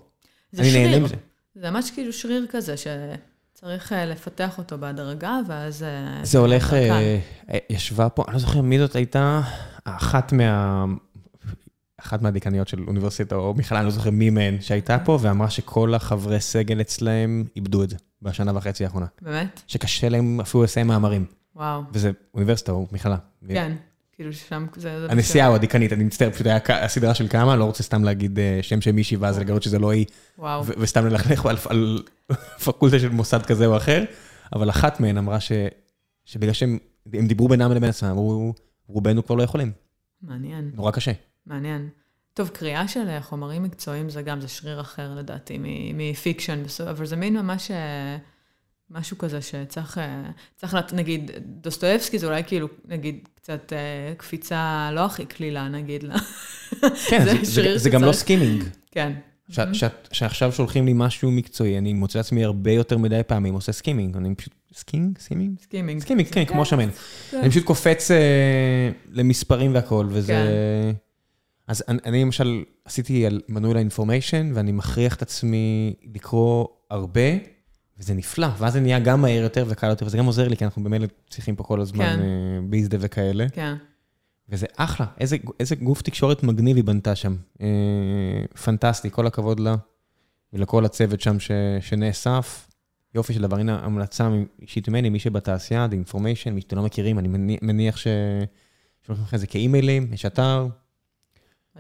[0.51, 1.07] זה שריר.
[1.55, 5.86] זה ממש כאילו שריר כזה, שצריך לפתח אותו בהדרגה, ואז...
[6.24, 6.76] זה הולך,
[7.70, 9.41] ישבה פה, אני לא זוכר מי זאת הייתה,
[9.86, 10.86] אחת מה...
[11.97, 15.93] אחת מהדיקניות של אוניברסיטה, או בכלל, אני לא זוכר מי מהן, שהייתה פה, ואמרה שכל
[15.93, 19.05] החברי סגל אצלהם איבדו את זה בשנה וחצי האחרונה.
[19.21, 19.61] באמת?
[19.67, 21.25] שקשה להם אפילו לסיים מאמרים.
[21.55, 21.81] וואו.
[21.91, 23.17] וזה אוניברסיטה או מכללה.
[23.47, 23.75] כן,
[24.13, 25.07] כאילו שם זה...
[25.09, 28.81] הנשיאה או הדיקנית, אני מצטער, פשוט היה הסדרה של כמה, לא רוצה סתם להגיד שם
[28.81, 30.05] של מישהי, ואז לגלות שזה לא היא.
[30.38, 30.65] וואו.
[30.65, 31.99] וסתם ללכלך על
[32.63, 34.03] פקולטה של מוסד כזה או אחר,
[34.53, 35.38] אבל אחת מהן אמרה
[36.25, 36.77] שבגלל שהם
[37.07, 38.53] דיברו בינם לבין עצמם, אמרו,
[38.88, 39.71] רובנו כבר לא יכולים.
[40.21, 40.71] מעניין.
[40.73, 41.11] נורא קשה.
[41.45, 41.89] מעניין.
[42.33, 45.57] טוב, קריאה של חומרים מקצועיים זה גם, זה שריר אחר לדעתי,
[45.93, 47.71] מ fiction, אבל זה מין ממש
[48.89, 49.99] משהו כזה שצריך,
[50.55, 53.73] צריך, נגיד, דוסטויבסקי זה אולי כאילו, נגיד, קצת
[54.17, 56.15] קפיצה לא הכי קלילה, נגיד לה.
[57.09, 58.63] כן, זה, זה, זה גם לא skimming.
[58.91, 59.13] כן.
[60.11, 64.36] שעכשיו שולחים לי משהו מקצועי, אני מוצא עצמי הרבה יותר מדי פעמים עושה skimming, אני
[64.36, 65.17] פשוט, skinning?
[65.17, 65.59] skimming?
[65.61, 66.01] skimming.
[66.01, 66.89] skimming, כן, כמו שמן.
[67.34, 68.11] אני פשוט קופץ
[69.11, 70.53] למספרים והכל, וזה...
[71.67, 77.21] אז אני למשל עשיתי על מנוי ל Information, ואני מכריח את עצמי לקרוא הרבה,
[77.99, 80.65] וזה נפלא, ואז זה נהיה גם מהר יותר וקל יותר, וזה גם עוזר לי, כי
[80.65, 82.19] אנחנו במילא צריכים פה כל הזמן
[82.69, 83.45] biz dev וכאלה.
[83.49, 83.76] כן.
[84.49, 87.36] וזה אחלה, איזה, איזה גוף תקשורת מגניב היא בנתה שם.
[88.63, 89.76] פנטסטי, כל הכבוד לה,
[90.53, 91.51] ולכל הצוות שם ש,
[91.82, 92.67] שנאסף.
[93.16, 94.30] יופי של דבר, הנה המלצה
[94.61, 98.07] אישית ממני, מי שבתעשייה, The Information, מי שאתם לא מכירים, אני מניח ש...
[99.07, 100.68] שולחים לכם את זה כאימיילים, יש אתר.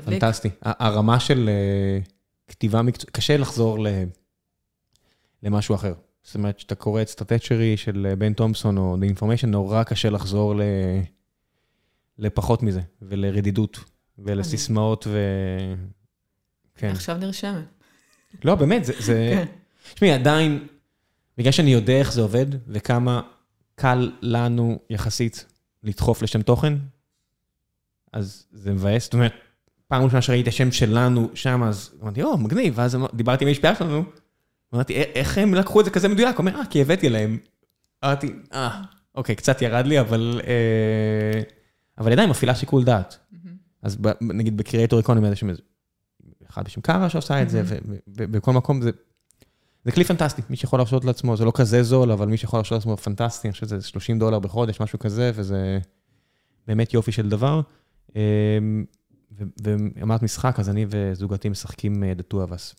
[0.05, 0.49] פנטסטי.
[0.61, 1.49] הרמה של
[2.47, 3.77] כתיבה מקצועית, קשה לחזור
[5.43, 5.93] למשהו אחר.
[6.23, 10.55] זאת אומרת, כשאתה קורא את סטטצ'רי של בן תומפסון או The Information, נורא קשה לחזור
[12.17, 13.79] לפחות מזה, ולרדידות,
[14.19, 15.19] ולסיסמאות, ו...
[16.75, 16.89] כן.
[16.89, 17.63] עכשיו נרשמת.
[18.43, 19.43] לא, באמת, זה...
[19.93, 20.67] תשמעי, עדיין,
[21.37, 23.21] בגלל שאני יודע איך זה עובד, וכמה
[23.75, 25.45] קל לנו יחסית
[25.83, 26.73] לדחוף לשם תוכן,
[28.13, 29.03] אז זה מבאס.
[29.03, 29.33] זאת אומרת,
[29.87, 34.03] פעם ראשונה שראיתי השם שלנו שם, אז אמרתי, או, מגניב, ואז דיברתי עם ה-HPR שלנו,
[34.73, 36.37] אמרתי, איך הם לקחו את זה כזה מדויק?
[36.37, 37.37] הוא אומר, אה, כי הבאתי להם.
[38.05, 38.81] אמרתי, אה,
[39.15, 40.41] אוקיי, קצת ירד לי, אבל...
[41.97, 43.17] אבל עדיין מפעילה שיקול דעת.
[43.81, 45.43] אז נגיד בקריאטור איקונומי, יש
[46.49, 47.63] אחד בשם קארה שעושה את זה,
[48.07, 48.91] ובכל מקום זה...
[49.85, 52.75] זה כלי פנטסטי, מי שיכול להרשות לעצמו, זה לא כזה זול, אבל מי שיכול להרשות
[52.75, 55.79] לעצמו פנטסטי, אני חושב שזה 30 דולר בחודש, משהו כזה, וזה
[56.67, 57.61] באמת יופי של דבר.
[59.63, 62.75] ואמרת משחק, אז אני וזוגתי משחקים דתו אבס.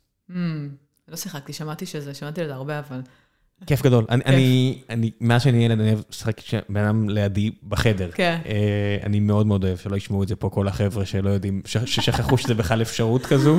[1.08, 3.00] לא שיחקתי, שמעתי שזה, שמעתי לזה הרבה, אבל
[3.66, 4.04] כיף גדול.
[4.08, 4.82] אני,
[5.20, 8.10] מאז שאני ילד, אני אוהב לשחק כשבן אדם לידי בחדר.
[8.14, 8.40] כן.
[9.02, 12.54] אני מאוד מאוד אוהב שלא ישמעו את זה פה כל החבר'ה שלא יודעים, ששכחו שזה
[12.54, 13.58] בכלל אפשרות כזו.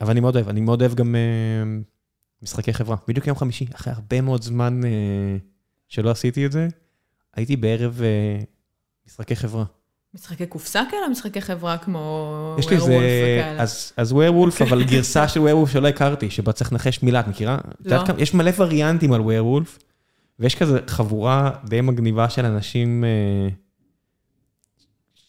[0.00, 1.14] אבל אני מאוד אוהב, אני מאוד אוהב גם
[2.42, 2.96] משחקי חברה.
[3.08, 4.80] בדיוק יום חמישי, אחרי הרבה מאוד זמן
[5.88, 6.68] שלא עשיתי את זה,
[7.34, 8.00] הייתי בערב
[9.06, 9.64] משחקי חברה.
[10.14, 13.62] משחקי קופסה כאלה, משחקי חברה כמו ווירולף וכאלה?
[13.96, 17.58] אז Werewolf, אבל גרסה של Werewolf שלא הכרתי, שבה צריך לנחש מילה, את מכירה?
[17.84, 18.02] לא.
[18.18, 19.78] יש מלא וריאנטים על Werewolf,
[20.38, 23.04] ויש כזה חבורה די מגניבה של אנשים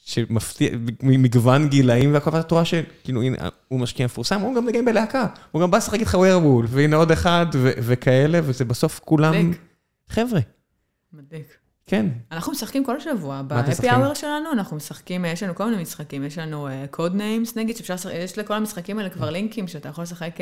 [0.07, 0.69] שמפתיע,
[1.03, 5.61] מגוון גילאים והכל, ואתה רואה שכאילו, הנה, הוא משקיע מפורסם, הוא גם נגן בלהקה, הוא
[5.61, 9.51] גם בא לשחק איתך Werewolf, והנה עוד אחד וכאלה, וזה בסוף כולם
[10.09, 10.39] חבר'ה.
[11.13, 11.57] מדליק.
[11.85, 12.05] כן.
[12.31, 13.89] אנחנו משחקים כל שבוע, מה אתם משחקים?
[13.89, 17.77] ב happy hour שלנו, אנחנו משחקים, יש לנו כל מיני משחקים, יש לנו Codenames נגיד,
[17.77, 20.37] שאפשר לשחק, יש לכל המשחקים האלה כבר לינקים, שאתה יכול לשחק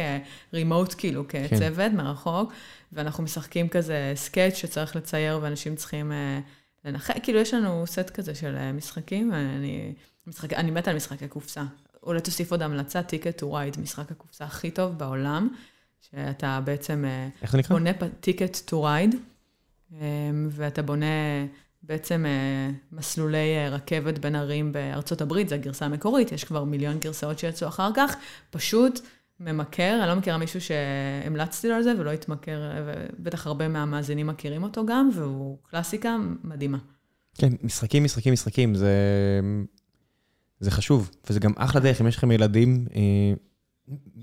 [0.54, 2.54] remote כאילו, כצוות מרחוק,
[2.94, 6.12] ואנחנו משחקים כזה sketch שצריך לצייר ואנשים צריכים
[6.86, 9.34] לנחש, כאילו יש לנו סט כזה של משחקים,
[10.54, 11.64] אני מתה על משחקי קופסה.
[12.04, 15.50] אולי תוסיף עוד המלצה, Ticket to Ride, משחק הקופסה הכי טוב בעולם,
[16.02, 17.06] שאתה בעצם...
[17.42, 17.78] איך זה נקרא?
[18.20, 19.16] Ticket to Ride.
[20.50, 21.06] ואתה בונה
[21.84, 22.26] בעצם
[22.92, 27.90] מסלולי רכבת בין ערים בארצות הברית, זו הגרסה המקורית, יש כבר מיליון גרסאות שיצאו אחר
[27.96, 28.16] כך,
[28.50, 29.00] פשוט
[29.40, 34.64] ממכר, אני לא מכירה מישהו שהמלצתי לו על זה ולא התמכר, ובטח הרבה מהמאזינים מכירים
[34.64, 36.78] אותו גם, והוא קלאסיקה מדהימה.
[37.38, 38.92] כן, משחקים, משחקים, משחקים, זה,
[40.60, 42.86] זה חשוב, וזה גם אחלה דרך, אם יש לכם ילדים,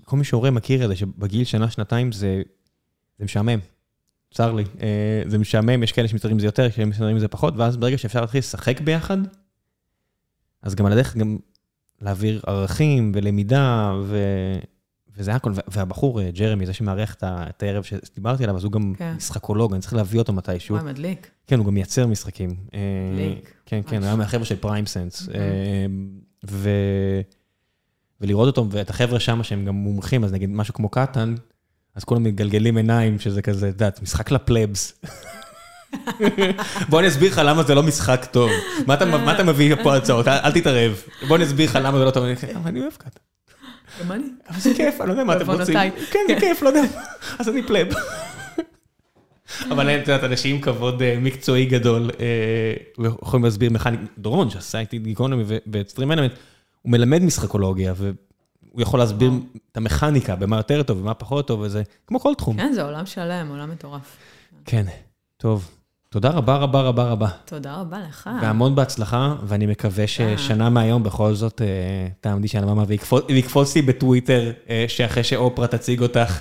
[0.05, 2.43] כל מי שהורה מכיר את זה, שבגיל שנה, שנתיים זה,
[3.18, 3.59] זה משעמם.
[4.34, 4.64] צר לי,
[5.26, 8.39] זה משעמם, יש כאלה שמסתדרים זה יותר, כאלה שמסתדרים זה פחות, ואז ברגע שאפשר להתחיל
[8.39, 9.18] לשחק ביחד,
[10.62, 11.39] אז גם על הדרך גם
[12.01, 13.93] להעביר ערכים ולמידה,
[15.16, 19.80] וזה הכל, והבחור, ג'רמי, זה שמארח את הערב שדיברתי עליו, אז הוא גם משחקולוג, אני
[19.80, 20.76] צריך להביא אותו מתישהו.
[20.76, 21.30] וואי, מדליק.
[21.47, 22.56] כן, הוא גם מייצר משחקים.
[23.12, 23.55] מדליק.
[23.66, 25.28] כן, כן, הוא היה מהחבר'ה של פריים סנס.
[28.20, 31.34] ולראות אותו, ואת החבר'ה שם שהם גם מומחים, אז נגיד משהו כמו קטן,
[31.94, 35.01] אז כולם מגלגלים עיניים, שזה כזה, את יודעת, משחק לפלבס.
[36.89, 38.51] בוא אני אסביר לך למה זה לא משחק טוב.
[38.86, 40.28] מה אתה מביא פה הצעות?
[40.28, 41.02] אל תתערב.
[41.28, 42.24] בוא אני אסביר לך למה זה לא טוב.
[42.66, 43.18] אני אוהב קאט.
[44.01, 44.24] גם אני.
[44.48, 45.74] אבל זה כיף, אני לא יודע מה אתם רוצים.
[46.10, 46.82] כן, זה כיף, לא יודע.
[47.39, 47.89] אז אני פלב.
[49.70, 52.10] אבל את יודעת, אנשים עם כבוד מקצועי גדול,
[52.98, 56.32] ויכולים להסביר מכניק, דורון, שעשה איתי גיקונומי וסטרים אלמנט,
[56.82, 57.94] הוא מלמד משחקולוגיה,
[58.70, 59.31] הוא יכול להסביר
[59.73, 62.56] את המכניקה, במה יותר טוב ומה פחות טוב, וזה כמו כל תחום.
[62.56, 64.16] כן, זה עולם שלם, עולם מטורף.
[64.64, 64.86] כן,
[65.36, 65.70] טוב.
[66.12, 67.28] תודה רבה רבה רבה רבה.
[67.44, 68.30] תודה רבה לך.
[68.43, 71.62] והמון בהצלחה, ואני מקווה ששנה מהיום בכל זאת
[72.20, 72.84] תעמדי שם
[73.28, 74.52] ויקפוץ לי בטוויטר,
[74.89, 76.40] שאחרי שאופרה תציג אותך,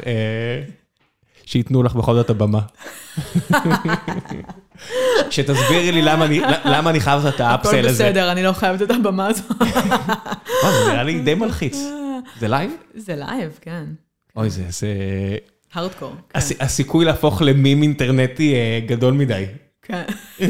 [1.46, 2.60] שייתנו לך בכל זאת הבמה.
[5.30, 6.02] שתסבירי לי
[6.66, 8.04] למה אני חייב לעשות את האפסל הזה.
[8.04, 9.44] הכל בסדר, אני לא חייבת את הבמה הזו.
[10.62, 11.78] זה נראה לי די מלחיץ.
[12.40, 12.72] זה live?
[12.96, 13.84] זה live, כן.
[14.36, 14.88] אוי, זה...
[15.74, 16.16] הארדקור.
[16.60, 19.46] הסיכוי להפוך למים אינטרנטי גדול מדי.
[19.82, 20.04] כן.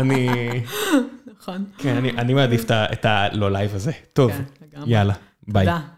[0.00, 0.28] אני...
[1.40, 1.64] נכון.
[1.78, 3.92] כן, אני מעדיף את הלא live הזה.
[4.12, 4.32] טוב,
[4.86, 5.14] יאללה,
[5.48, 5.66] ביי.
[5.66, 5.95] תודה.